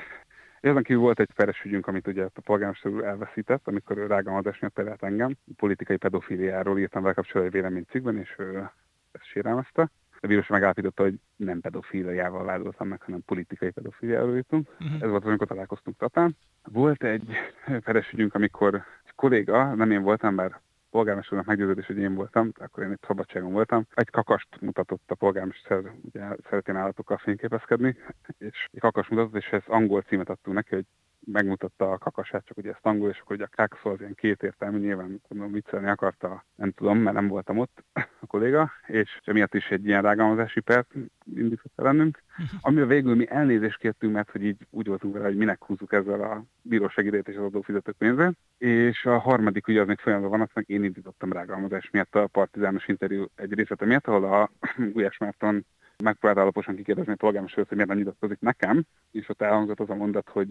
Ezen 0.60 0.82
kívül 0.82 1.02
volt 1.02 1.20
egy 1.20 1.32
peres 1.34 1.64
ügyünk, 1.64 1.86
amit 1.86 2.06
ugye 2.06 2.24
a 2.34 2.40
polgármester 2.44 2.92
úr 2.92 3.04
elveszített, 3.04 3.68
amikor 3.68 3.96
rágalmazás 3.96 4.58
miatt 4.58 4.74
perelt 4.74 5.02
engem. 5.02 5.36
Politikai 5.56 5.96
pedofiliáról 5.96 6.78
írtam 6.78 7.02
vele 7.02 7.14
kapcsolatban 7.14 7.46
egy 7.46 7.62
véleménycikkben, 7.62 8.16
és 8.16 8.34
ő 8.38 8.70
ezt 9.12 9.24
sérelmezte. 9.24 9.90
A 10.20 10.26
bíróság 10.26 10.50
megállapította, 10.50 11.02
hogy 11.02 11.14
nem 11.36 11.60
pedofiliával 11.60 12.44
vádoltam 12.44 12.88
meg, 12.88 13.02
hanem 13.02 13.22
politikai 13.24 13.70
pedofiliáról 13.70 14.36
írtunk. 14.36 14.68
Uh-huh. 14.80 15.02
Ez 15.02 15.10
volt, 15.10 15.24
amikor 15.24 15.46
találkoztunk 15.46 15.96
Tatán. 15.96 16.36
Volt 16.64 17.04
egy 17.04 17.36
peres 17.84 18.12
ügyünk, 18.12 18.34
amikor 18.34 18.74
egy 18.74 19.14
kolléga, 19.14 19.74
nem 19.74 19.90
én 19.90 20.02
voltam, 20.02 20.36
bár 20.36 20.60
polgármesternek 20.90 21.46
meggyőződés, 21.46 21.86
hogy 21.86 21.98
én 21.98 22.14
voltam, 22.14 22.52
akkor 22.54 22.82
én 22.82 22.90
itt 22.90 23.04
szabadságon 23.06 23.52
voltam. 23.52 23.86
Egy 23.94 24.10
kakast 24.10 24.60
mutatott 24.60 25.10
a 25.10 25.14
polgármester, 25.14 25.82
ugye 26.02 26.36
szeretén 26.48 26.76
állatokkal 26.76 27.18
fényképezkedni, 27.18 27.96
és 28.38 28.66
egy 28.70 28.80
kakast 28.80 29.10
mutatott, 29.10 29.36
és 29.36 29.46
ez 29.46 29.62
angol 29.66 30.02
címet 30.02 30.28
adtunk 30.28 30.56
neki, 30.56 30.74
hogy 30.74 30.86
megmutatta 31.32 31.90
a 31.90 31.98
kakasát, 31.98 32.44
csak 32.44 32.56
ugye 32.56 32.70
ezt 32.70 32.86
angol, 32.86 33.10
és 33.10 33.18
akkor 33.20 33.36
ugye 33.36 33.44
a 33.44 33.54
kákszó 33.56 33.90
az 33.90 34.00
ilyen 34.00 34.14
kétértelmű, 34.14 34.78
nyilván 34.78 35.20
tudom, 35.28 35.52
viccelni 35.52 35.88
akarta, 35.88 36.44
nem 36.54 36.70
tudom, 36.70 36.98
mert 36.98 37.16
nem 37.16 37.28
voltam 37.28 37.58
ott 37.58 37.84
a 38.20 38.26
kolléga, 38.26 38.70
és 38.86 39.20
emiatt 39.24 39.54
is 39.54 39.68
egy 39.68 39.86
ilyen 39.86 40.02
rágalmazási 40.02 40.60
pert 40.60 40.90
indított 41.34 41.72
bennünk, 41.74 42.22
amivel 42.60 42.86
végül 42.86 43.14
mi 43.14 43.30
elnézést 43.30 43.78
kértünk, 43.78 44.12
mert 44.12 44.30
hogy 44.30 44.44
így 44.44 44.66
úgy 44.70 44.86
voltunk 44.86 45.14
vele, 45.14 45.26
hogy 45.26 45.36
minek 45.36 45.64
húzzuk 45.64 45.92
ezzel 45.92 46.20
a 46.20 46.44
bírósági 46.62 47.22
és 47.22 47.36
az 47.36 47.44
adófizetők 47.44 47.96
pénzét, 47.96 48.38
és 48.58 49.04
a 49.04 49.18
harmadik 49.18 49.68
ugye 49.68 49.80
az 49.80 49.86
még 49.86 49.98
folyamatban 49.98 50.38
van, 50.38 50.48
azt 50.54 50.68
én 50.68 50.84
indítottam 50.84 51.32
rágalmazás 51.32 51.90
miatt 51.90 52.14
a 52.14 52.26
partizános 52.26 52.88
interjú 52.88 53.24
egy 53.34 53.52
részlete 53.52 53.84
miatt, 53.84 54.06
ahol 54.06 54.24
a 54.24 54.50
Gulyás 54.92 55.18
Márton 55.18 55.66
megpróbált 56.04 56.40
alaposan 56.40 56.76
kikérdezni 56.76 57.12
a 57.12 57.16
polgármestert, 57.16 57.68
hogy 57.68 57.76
miért 57.76 57.90
nem 57.90 57.98
nyilatkozik 57.98 58.40
nekem, 58.40 58.84
és 59.10 59.28
ott 59.28 59.42
elhangzott 59.42 59.80
az 59.80 59.90
a 59.90 59.94
mondat, 59.94 60.28
hogy 60.28 60.48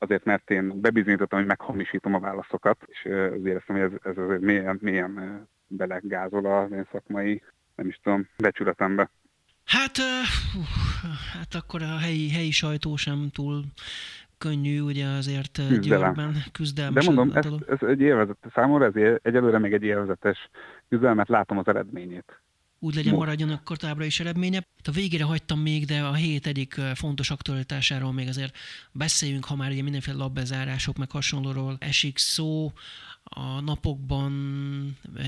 azért, 0.00 0.24
mert 0.24 0.50
én 0.50 0.80
bebizonyítottam, 0.80 1.38
hogy 1.38 1.48
meghamisítom 1.48 2.14
a 2.14 2.20
válaszokat, 2.20 2.78
és 2.86 3.04
azért 3.04 3.46
éreztem, 3.46 3.76
hogy 3.76 3.84
ez, 3.84 3.98
ez 4.02 4.18
azért 4.24 4.40
mélyen, 4.40 4.78
mélyen 4.80 5.42
belegázol 5.66 6.46
a 6.46 6.66
én 6.74 6.88
szakmai, 6.92 7.42
nem 7.74 7.88
is 7.88 8.00
tudom, 8.02 8.28
becsületembe. 8.38 9.10
Hát, 9.64 9.98
uh, 9.98 10.04
hát 11.32 11.54
akkor 11.54 11.82
a 11.82 11.98
helyi, 11.98 12.30
helyi 12.30 12.50
sajtó 12.50 12.96
sem 12.96 13.30
túl 13.32 13.64
könnyű, 14.38 14.80
ugye 14.80 15.06
azért 15.06 15.56
Küzdelem. 15.68 16.14
Győrben 16.14 16.36
küzdelmes. 16.52 17.06
De 17.06 17.12
mondom, 17.12 17.36
ez, 17.36 17.46
ez 17.68 17.88
egy 17.88 18.00
élvezet, 18.00 18.36
számomra 18.54 18.84
ez 18.84 19.18
egyelőre 19.22 19.58
még 19.58 19.72
egy 19.72 19.82
élvezetes 19.82 20.50
küzdelmet, 20.88 21.28
látom 21.28 21.58
az 21.58 21.68
eredményét 21.68 22.40
úgy 22.82 22.94
legyen 22.94 23.14
maradjon 23.14 23.50
akkor 23.50 23.76
továbbra 23.76 24.04
is 24.04 24.20
eredménye. 24.20 24.66
A 24.84 24.90
végére 24.90 25.24
hagytam 25.24 25.60
még, 25.60 25.84
de 25.84 26.02
a 26.02 26.14
hét 26.14 26.46
egyik 26.46 26.80
fontos 26.94 27.30
aktualitásáról 27.30 28.12
még 28.12 28.28
azért 28.28 28.56
beszéljünk, 28.92 29.44
ha 29.44 29.56
már 29.56 29.70
ugye 29.70 29.82
mindenféle 29.82 30.16
labbezárások 30.16 30.96
meg 30.96 31.10
hasonlóról 31.10 31.76
esik 31.80 32.18
szó. 32.18 32.72
A 33.22 33.60
napokban 33.60 34.32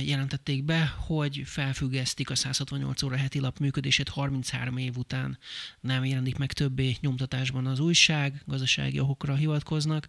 jelentették 0.05 0.65
be, 0.65 0.87
hogy 0.87 1.43
felfüggesztik 1.45 2.31
a 2.31 2.35
168 2.35 3.03
óra 3.03 3.17
heti 3.17 3.41
lap 3.41 3.59
működését 3.59 4.09
33 4.09 4.77
év 4.77 4.97
után 4.97 5.39
nem 5.81 6.05
jelenik 6.05 6.39
meg 6.39 6.53
többé 6.53 6.97
nyomtatásban 7.01 7.67
az 7.67 7.79
újság, 7.79 8.43
gazdasági 8.47 9.01
okokra 9.01 9.35
hivatkoznak. 9.35 10.09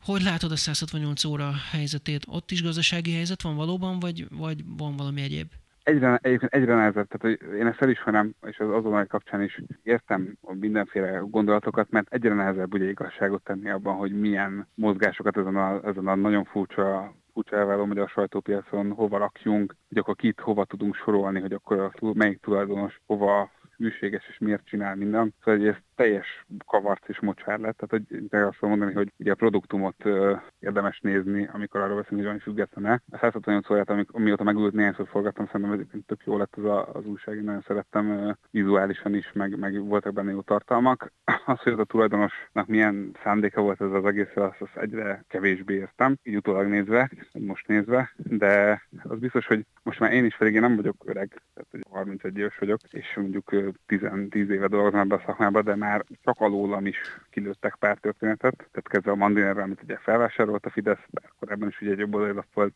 Hogy 0.00 0.22
látod 0.22 0.52
a 0.52 0.56
168 0.56 1.24
óra 1.24 1.54
helyzetét? 1.70 2.24
Ott 2.28 2.50
is 2.50 2.62
gazdasági 2.62 3.12
helyzet 3.12 3.42
van 3.42 3.56
valóban, 3.56 3.98
vagy, 3.98 4.26
vagy 4.30 4.64
van 4.66 4.96
valami 4.96 5.20
egyéb? 5.22 5.48
Egyre, 5.86 6.18
egyébként 6.22 6.54
egyre 6.54 6.74
nehezebb, 6.74 7.08
tehát 7.08 7.38
hogy 7.38 7.56
én 7.58 7.66
ezt 7.66 7.76
felismerem, 7.76 8.34
és 8.46 8.58
az 8.58 8.70
azonnali 8.70 9.06
kapcsán 9.06 9.42
is 9.42 9.62
értem 9.82 10.36
mindenféle 10.40 11.18
gondolatokat, 11.18 11.90
mert 11.90 12.12
egyre 12.12 12.34
nehezebb 12.34 12.74
ugye 12.74 12.88
igazságot 12.88 13.42
tenni 13.42 13.70
abban, 13.70 13.96
hogy 13.96 14.20
milyen 14.20 14.68
mozgásokat 14.74 15.36
ezen 15.36 15.56
a, 15.56 15.80
ezen 15.84 16.06
a 16.06 16.14
nagyon 16.14 16.44
furcsa 16.44 17.14
furcsa 17.32 17.56
elváló 17.56 17.84
magyar 17.84 18.08
sajtópiacon 18.08 18.92
hova 18.92 19.18
rakjunk, 19.18 19.76
hogy 19.88 19.98
akkor 19.98 20.16
kit 20.16 20.40
hova 20.40 20.64
tudunk 20.64 20.94
sorolni, 20.94 21.40
hogy 21.40 21.52
akkor 21.52 21.78
a, 21.78 21.92
melyik 22.12 22.40
tulajdonos 22.40 23.00
hova 23.06 23.50
hűséges, 23.76 24.28
és 24.28 24.38
miért 24.38 24.66
csinál 24.66 24.94
minden. 24.94 25.34
Szóval 25.38 25.60
hogy 25.60 25.68
ez 25.68 25.76
teljes 25.96 26.46
kavarc 26.66 27.08
és 27.08 27.20
mocsár 27.20 27.58
lett. 27.58 27.76
Tehát, 27.76 28.06
hogy 28.08 28.28
te 28.28 28.46
azt 28.46 28.60
mondani, 28.60 28.92
hogy 28.92 29.12
ugye 29.16 29.32
a 29.32 29.34
produktumot 29.34 30.04
uh, 30.04 30.40
érdemes 30.58 31.00
nézni, 31.00 31.48
amikor 31.52 31.80
arról 31.80 31.96
beszélünk, 31.96 32.10
hogy 32.10 32.22
valami 32.22 32.40
független-e. 32.40 33.02
A 33.10 33.18
168 33.18 33.70
órát, 33.70 33.90
amik, 33.90 34.12
amióta 34.12 34.44
megült 34.44 34.74
néhányszor 34.74 35.08
forgattam, 35.08 35.46
szerintem 35.46 35.72
egyébként 35.72 36.06
tök 36.06 36.20
jó 36.24 36.36
lett 36.36 36.54
az, 36.56 36.64
a, 36.64 36.92
az 36.92 37.06
újság, 37.06 37.36
én 37.36 37.44
nagyon 37.44 37.64
szerettem 37.66 38.10
uh, 38.10 38.32
vizuálisan 38.50 39.14
is, 39.14 39.32
meg, 39.32 39.58
meg 39.58 39.84
voltak 39.84 40.12
benne 40.12 40.30
jó 40.30 40.40
tartalmak. 40.40 41.12
Az, 41.46 41.58
hogy 41.58 41.72
az 41.72 41.78
a 41.78 41.84
tulajdonosnak 41.84 42.66
milyen 42.66 43.16
szándéka 43.22 43.60
volt 43.60 43.80
ez 43.80 43.90
az 43.92 44.04
egész, 44.04 44.36
azt, 44.36 44.60
azt 44.60 44.76
egyre 44.76 45.24
kevésbé 45.28 45.74
értem, 45.74 46.16
így 46.22 46.36
utólag 46.36 46.66
nézve, 46.66 47.10
most 47.32 47.66
nézve, 47.66 48.12
de 48.16 48.82
az 49.02 49.18
biztos, 49.18 49.46
hogy 49.46 49.66
most 49.82 50.00
már 50.00 50.12
én 50.12 50.24
is 50.24 50.36
pedig 50.36 50.54
én 50.54 50.60
nem 50.60 50.76
vagyok 50.76 50.96
öreg, 51.04 51.42
tehát 51.54 51.68
hogy 51.70 51.80
31 51.90 52.38
éves 52.38 52.58
vagyok, 52.58 52.80
és 52.90 53.16
mondjuk 53.16 53.54
10, 53.86 54.00
10 54.30 54.50
éve 54.50 54.66
dolgozom 54.66 55.00
ebbe 55.00 55.14
a 55.14 55.22
szakmában, 55.26 55.64
de 55.64 55.74
már 55.74 55.85
csak 56.22 56.40
alólam 56.40 56.86
is 56.86 56.98
kilőttek 57.30 57.74
pár 57.74 57.98
történetet, 57.98 58.56
tehát 58.56 58.88
kezdve 58.88 59.10
a 59.10 59.14
Mandinerrel, 59.14 59.62
amit 59.62 59.82
ugye 59.82 59.96
felvásárolt 59.96 60.66
a 60.66 60.70
Fidesz, 60.70 61.06
bár 61.10 61.32
korábban 61.38 61.68
is 61.68 61.80
ugye 61.80 61.90
egy 61.90 61.98
jobb 61.98 62.14
volt, 62.54 62.74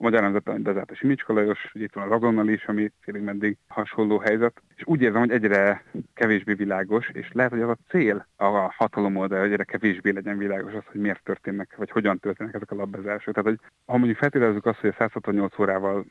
a 0.00 0.02
Magyar 0.02 0.22
Nemzet, 0.22 0.48
amit 0.48 0.62
bezárt 0.62 0.90
a 0.90 0.94
Simicska 0.94 1.32
Lajos, 1.32 1.70
ugye 1.74 1.84
itt 1.84 1.92
van 1.92 2.04
az 2.04 2.16
azonnal 2.16 2.48
is, 2.48 2.64
ami 2.64 2.92
félig 3.00 3.22
meddig 3.22 3.56
hasonló 3.68 4.18
helyzet, 4.18 4.62
és 4.76 4.82
úgy 4.86 5.02
érzem, 5.02 5.20
hogy 5.20 5.30
egyre 5.30 5.84
kevésbé 6.14 6.52
világos, 6.52 7.08
és 7.12 7.30
lehet, 7.32 7.50
hogy 7.50 7.60
az 7.60 7.68
a 7.68 7.78
cél 7.88 8.26
a 8.36 8.72
hatalom 8.76 9.16
oldal, 9.16 9.40
hogy 9.40 9.52
egyre 9.52 9.64
kevésbé 9.64 10.10
legyen 10.10 10.38
világos 10.38 10.72
az, 10.72 10.82
hogy 10.84 11.00
miért 11.00 11.22
történnek, 11.22 11.76
vagy 11.76 11.90
hogyan 11.90 12.18
történnek 12.18 12.54
ezek 12.54 12.70
a 12.70 12.74
labbezások. 12.74 13.34
Tehát, 13.34 13.48
hogy 13.48 13.60
ha 13.86 13.96
mondjuk 13.96 14.18
feltételezzük 14.18 14.66
azt, 14.66 14.78
hogy 14.78 14.90
a 14.90 14.94
168 14.98 15.58
órával 15.58 16.04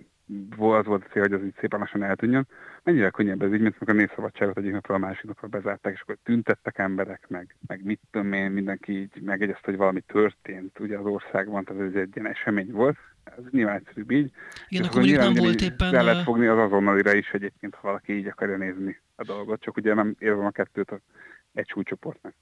az 0.58 0.86
volt 0.86 1.04
a 1.04 1.12
cél, 1.12 1.22
hogy 1.22 1.34
az 1.34 1.44
így 1.44 1.56
szépen 1.60 1.80
lassan 1.80 2.04
eltűnjön, 2.04 2.48
mennyire 2.84 3.10
könnyebb 3.10 3.42
ez 3.42 3.54
így, 3.54 3.62
mint 3.62 3.76
amikor 3.80 3.96
a 3.96 3.98
népszabadságot 3.98 4.58
egyik 4.58 4.72
napról 4.72 4.98
a 4.98 5.00
másik 5.00 5.26
napra 5.26 5.48
bezárták, 5.48 5.94
és 5.94 6.02
akkor 6.02 6.18
tüntettek 6.24 6.78
emberek, 6.78 7.26
meg, 7.28 7.56
meg 7.68 7.84
mit 7.84 8.00
tudom 8.12 8.34
én, 8.34 8.52
mindenki 8.52 9.00
így 9.00 9.22
megegyezte, 9.22 9.62
hogy 9.64 9.78
valami 9.78 10.02
történt 10.02 10.80
ugye 10.80 10.98
az 10.98 11.06
országban, 11.06 11.64
tehát 11.64 11.82
ez 11.82 11.94
egy 11.94 12.16
ilyen 12.16 12.32
esemény 12.32 12.72
volt, 12.72 12.98
ez 13.38 13.44
nyilván 13.52 13.76
egyszerűbb 13.76 14.12
így. 14.12 14.32
Igen, 14.68 14.84
akkor 14.84 14.96
mondjuk 14.96 15.20
nem 15.20 15.34
volt 15.34 15.62
éppen... 15.62 15.92
Le 15.92 16.02
lehet 16.02 16.24
fogni 16.24 16.48
az 16.48 16.58
azonnalira 16.58 17.14
is 17.14 17.32
egyébként, 17.32 17.76
ha 17.76 17.88
valaki 17.88 18.14
így 18.14 18.28
akarja 18.28 18.58
nézni 18.58 19.00
a 19.16 19.24
dolgot, 19.24 19.62
csak 19.62 19.78
ugye 19.78 19.94
nem 19.94 20.16
érzem 20.20 20.46
a 20.46 20.52
kettőt 20.52 20.92
a 20.92 21.00
egy 21.60 21.68
súlycsoportnak. 21.68 22.36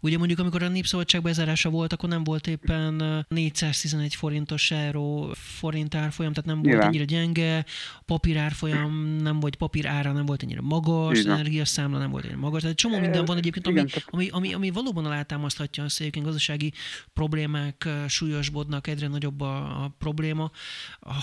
Ugye 0.00 0.18
mondjuk, 0.18 0.38
amikor 0.38 0.62
a 0.62 0.68
népszabadság 0.68 1.22
bezárása 1.22 1.70
volt, 1.70 1.92
akkor 1.92 2.08
nem 2.08 2.24
volt 2.24 2.46
éppen 2.46 3.24
411 3.28 4.14
forintos 4.14 4.70
euró 4.70 5.32
forint 5.34 5.94
árfolyam, 5.94 6.32
tehát 6.32 6.50
nem 6.50 6.60
Nyilván. 6.60 6.80
volt 6.80 6.94
ennyire 6.94 7.04
gyenge, 7.04 7.64
papír 8.06 8.36
árfolyam 8.36 8.92
nem 9.16 9.40
volt, 9.40 9.56
papír 9.56 9.86
ára 9.86 10.12
nem 10.12 10.26
volt 10.26 10.42
ennyire 10.42 10.60
magas, 10.60 11.18
Igen. 11.18 11.32
energiaszámla 11.32 11.98
nem 11.98 12.10
volt 12.10 12.24
ennyire 12.24 12.38
magas, 12.38 12.60
tehát 12.60 12.76
csomó 12.76 12.98
minden 12.98 13.24
van 13.24 13.36
egyébként, 13.36 13.66
ami, 13.66 13.84
ami, 14.10 14.28
ami, 14.28 14.54
ami 14.54 14.70
valóban 14.70 15.04
alátámaszthatja 15.04 15.84
azt, 15.84 15.98
hogy 15.98 16.22
gazdasági 16.22 16.72
problémák 17.12 17.88
súlyosbodnak, 18.08 18.86
egyre 18.86 19.08
nagyobb 19.08 19.40
a, 19.40 19.84
a 19.84 19.94
probléma. 19.98 20.50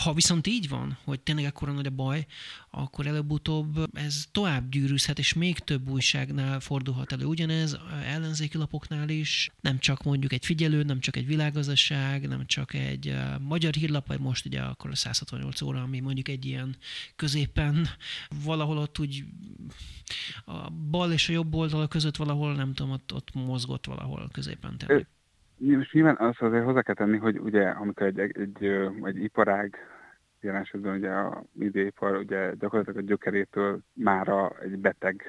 Ha 0.04 0.14
viszont 0.14 0.48
így 0.48 0.70
van, 0.70 0.98
hogy 1.04 1.20
tényleg 1.20 1.46
ekkora 1.46 1.72
nagy 1.72 1.86
a 1.86 1.90
baj, 1.90 2.26
akkor 2.70 3.08
előbb-utóbb 3.08 3.90
ez 3.94 4.24
tovább 4.32 4.70
gyűrűzhet, 4.70 5.20
és 5.20 5.34
még 5.34 5.60
több 5.60 5.90
újságnál 5.90 6.60
fordulhat 6.60 7.12
elő. 7.12 7.26
Ugyanez 7.44 7.80
ellenzéki 8.06 8.58
lapoknál 8.58 9.10
is, 9.10 9.52
nem 9.62 9.78
csak 9.78 10.04
mondjuk 10.04 10.32
egy 10.32 10.46
figyelő, 10.46 10.84
nem 10.84 11.00
csak 11.00 11.16
egy 11.16 11.28
világgazdaság, 11.28 12.28
nem 12.28 12.46
csak 12.46 12.74
egy 12.74 13.16
magyar 13.48 13.74
hírlap, 13.74 14.08
vagy 14.08 14.20
most 14.20 14.46
ugye 14.46 14.62
akkor 14.62 14.90
a 14.90 14.96
168 14.96 15.62
óra, 15.62 15.82
ami 15.82 16.00
mondjuk 16.00 16.28
egy 16.28 16.46
ilyen 16.46 16.76
középen 17.16 17.76
valahol 18.46 18.78
ott 18.78 19.00
úgy 19.00 19.24
a 20.46 20.70
bal 20.92 21.12
és 21.12 21.30
a 21.30 21.34
jobb 21.34 21.54
oldala 21.54 21.88
között 21.88 22.16
valahol, 22.16 22.56
nem 22.56 22.74
tudom, 22.74 22.92
ott, 22.92 23.14
ott 23.14 23.34
mozgott 23.34 23.86
valahol 23.86 24.30
középen. 24.34 24.78
Tehát. 24.78 25.06
Most 25.58 25.94
nyilván 25.94 26.18
azt 26.20 26.42
azért 26.42 26.64
hozzá 26.64 26.82
kell 26.82 26.96
tenni, 26.96 27.18
hogy 27.18 27.40
ugye 27.40 27.70
amikor 27.70 28.06
egy, 28.08 28.20
egy, 28.20 28.38
egy, 28.38 28.64
egy 29.04 29.24
iparág 29.24 29.78
jelen 30.42 30.62
esetben 30.62 30.96
ugye 30.96 31.10
a 31.10 31.44
médiaipar 31.52 32.16
ugye 32.16 32.54
gyakorlatilag 32.60 32.98
a 33.04 33.08
gyökerétől 33.08 33.80
mára 33.94 34.56
egy 34.60 34.78
beteg 34.78 35.24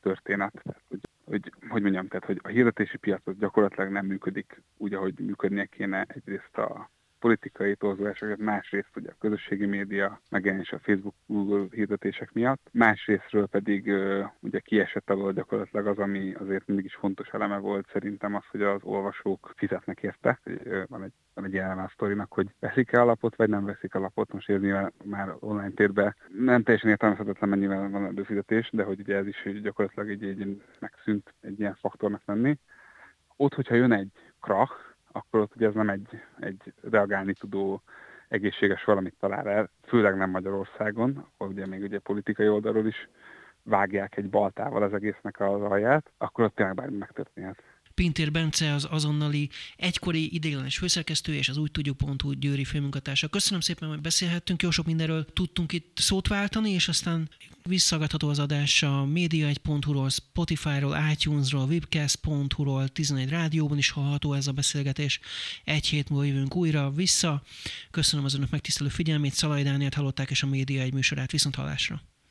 történet. 0.00 0.60
Tehát, 0.62 0.82
hogy, 0.88 1.00
hogy, 1.24 1.52
hogy 1.68 1.82
mondjam, 1.82 2.08
tehát, 2.08 2.24
hogy 2.24 2.40
a 2.42 2.48
hirdetési 2.48 2.96
piac 2.96 3.26
az 3.26 3.36
gyakorlatilag 3.38 3.90
nem 3.90 4.06
működik 4.06 4.62
úgy, 4.76 4.94
ahogy 4.94 5.18
működnie 5.18 5.66
kéne 5.66 6.04
egyrészt 6.08 6.56
a 6.56 6.90
politikai 7.24 7.74
torzulásokat, 7.74 8.38
másrészt 8.38 8.96
ugye 8.96 9.10
a 9.10 9.16
közösségi 9.18 9.66
média 9.66 10.20
megjelenés 10.30 10.72
a 10.72 10.78
Facebook, 10.78 11.14
Google 11.26 11.66
hirdetések 11.70 12.32
miatt, 12.32 12.68
másrésztről 12.72 13.46
pedig 13.46 13.92
ugye 14.40 14.58
kiesett 14.58 15.10
alól 15.10 15.32
gyakorlatilag 15.32 15.86
az, 15.86 15.98
ami 15.98 16.34
azért 16.34 16.66
mindig 16.66 16.84
is 16.84 16.94
fontos 16.94 17.28
eleme 17.28 17.58
volt 17.58 17.88
szerintem 17.92 18.34
az, 18.34 18.42
hogy 18.50 18.62
az 18.62 18.80
olvasók 18.82 19.52
fizetnek 19.56 20.02
érte. 20.02 20.40
Van 20.86 21.02
egy 21.02 21.12
van 21.34 21.44
egy 21.44 21.56
eleme 21.56 21.82
a 21.82 21.90
sztorinak, 21.92 22.32
hogy 22.32 22.48
veszik-e 22.58 23.00
alapot, 23.00 23.36
vagy 23.36 23.48
nem 23.48 23.64
veszik 23.64 23.94
alapot. 23.94 24.32
Most 24.32 24.50
ez 24.50 24.60
nyilván 24.60 24.92
már 25.04 25.34
online 25.38 25.70
térben 25.70 26.16
nem 26.38 26.62
teljesen 26.62 26.90
értelmezhetetlen, 26.90 27.48
mennyivel 27.48 27.88
van 27.88 28.04
előfizetés, 28.04 28.68
de 28.72 28.82
hogy 28.82 29.00
ugye 29.00 29.16
ez 29.16 29.26
is 29.26 29.60
gyakorlatilag 29.62 30.10
egy, 30.10 30.24
egy 30.24 30.62
megszűnt 30.78 31.34
egy 31.40 31.60
ilyen 31.60 31.76
faktornak 31.80 32.22
lenni. 32.24 32.58
Ott, 33.36 33.54
hogyha 33.54 33.74
jön 33.74 33.92
egy 33.92 34.10
krach, 34.40 34.93
akkor 35.16 35.40
ott 35.40 35.54
ugye 35.56 35.66
ez 35.66 35.74
nem 35.74 35.88
egy, 35.88 36.22
egy 36.40 36.72
reagálni 36.90 37.32
tudó 37.32 37.82
egészséges 38.28 38.84
valamit 38.84 39.14
talál 39.20 39.48
el, 39.48 39.70
főleg 39.86 40.16
nem 40.16 40.30
Magyarországon, 40.30 41.26
ahol 41.36 41.52
ugye 41.52 41.66
még 41.66 41.82
ugye 41.82 41.98
politikai 41.98 42.48
oldalról 42.48 42.86
is 42.86 43.08
vágják 43.62 44.16
egy 44.16 44.30
baltával 44.30 44.82
az 44.82 44.94
egésznek 44.94 45.40
az 45.40 45.62
alját, 45.62 46.10
akkor 46.18 46.44
ott 46.44 46.54
tényleg 46.54 46.74
bármi 46.74 46.96
megtörténhet. 46.96 47.62
Pintér 47.94 48.30
Bence 48.30 48.74
az 48.74 48.86
azonnali 48.90 49.50
egykori 49.76 50.34
ideiglenes 50.34 50.78
főszerkesztő 50.78 51.34
és 51.34 51.48
az 51.48 51.56
úgy 51.56 51.70
tudjuk.hu 51.70 52.32
győri 52.32 52.64
főmunkatársa. 52.64 53.28
Köszönöm 53.28 53.60
szépen, 53.60 53.88
hogy 53.88 54.00
beszélhettünk, 54.00 54.62
jó 54.62 54.70
sok 54.70 54.86
mindenről 54.86 55.24
tudtunk 55.32 55.72
itt 55.72 55.98
szót 55.98 56.28
váltani, 56.28 56.70
és 56.70 56.88
aztán 56.88 57.30
visszagatható 57.62 58.28
az 58.28 58.38
adás 58.38 58.82
a 58.82 59.06
média1.hu-ról, 59.12 60.08
Spotify-ról, 60.10 60.96
iTunes-ról, 61.12 61.64
webcast.hu-ról, 61.64 62.88
11 62.88 63.28
rádióban 63.28 63.78
is 63.78 63.90
hallható 63.90 64.32
ez 64.32 64.46
a 64.46 64.52
beszélgetés. 64.52 65.20
Egy 65.64 65.86
hét 65.86 66.08
múlva 66.08 66.24
jövünk 66.24 66.56
újra 66.56 66.90
vissza. 66.90 67.42
Köszönöm 67.90 68.24
az 68.24 68.34
önök 68.34 68.50
megtisztelő 68.50 68.88
figyelmét, 68.88 69.34
Szalai 69.34 69.62
Dánielt 69.62 69.94
hallották, 69.94 70.30
és 70.30 70.42
a 70.42 70.46
Média 70.46 70.82
egy 70.82 70.92
műsorát 70.92 71.30
viszont 71.30 71.54
hallásra. 71.54 72.02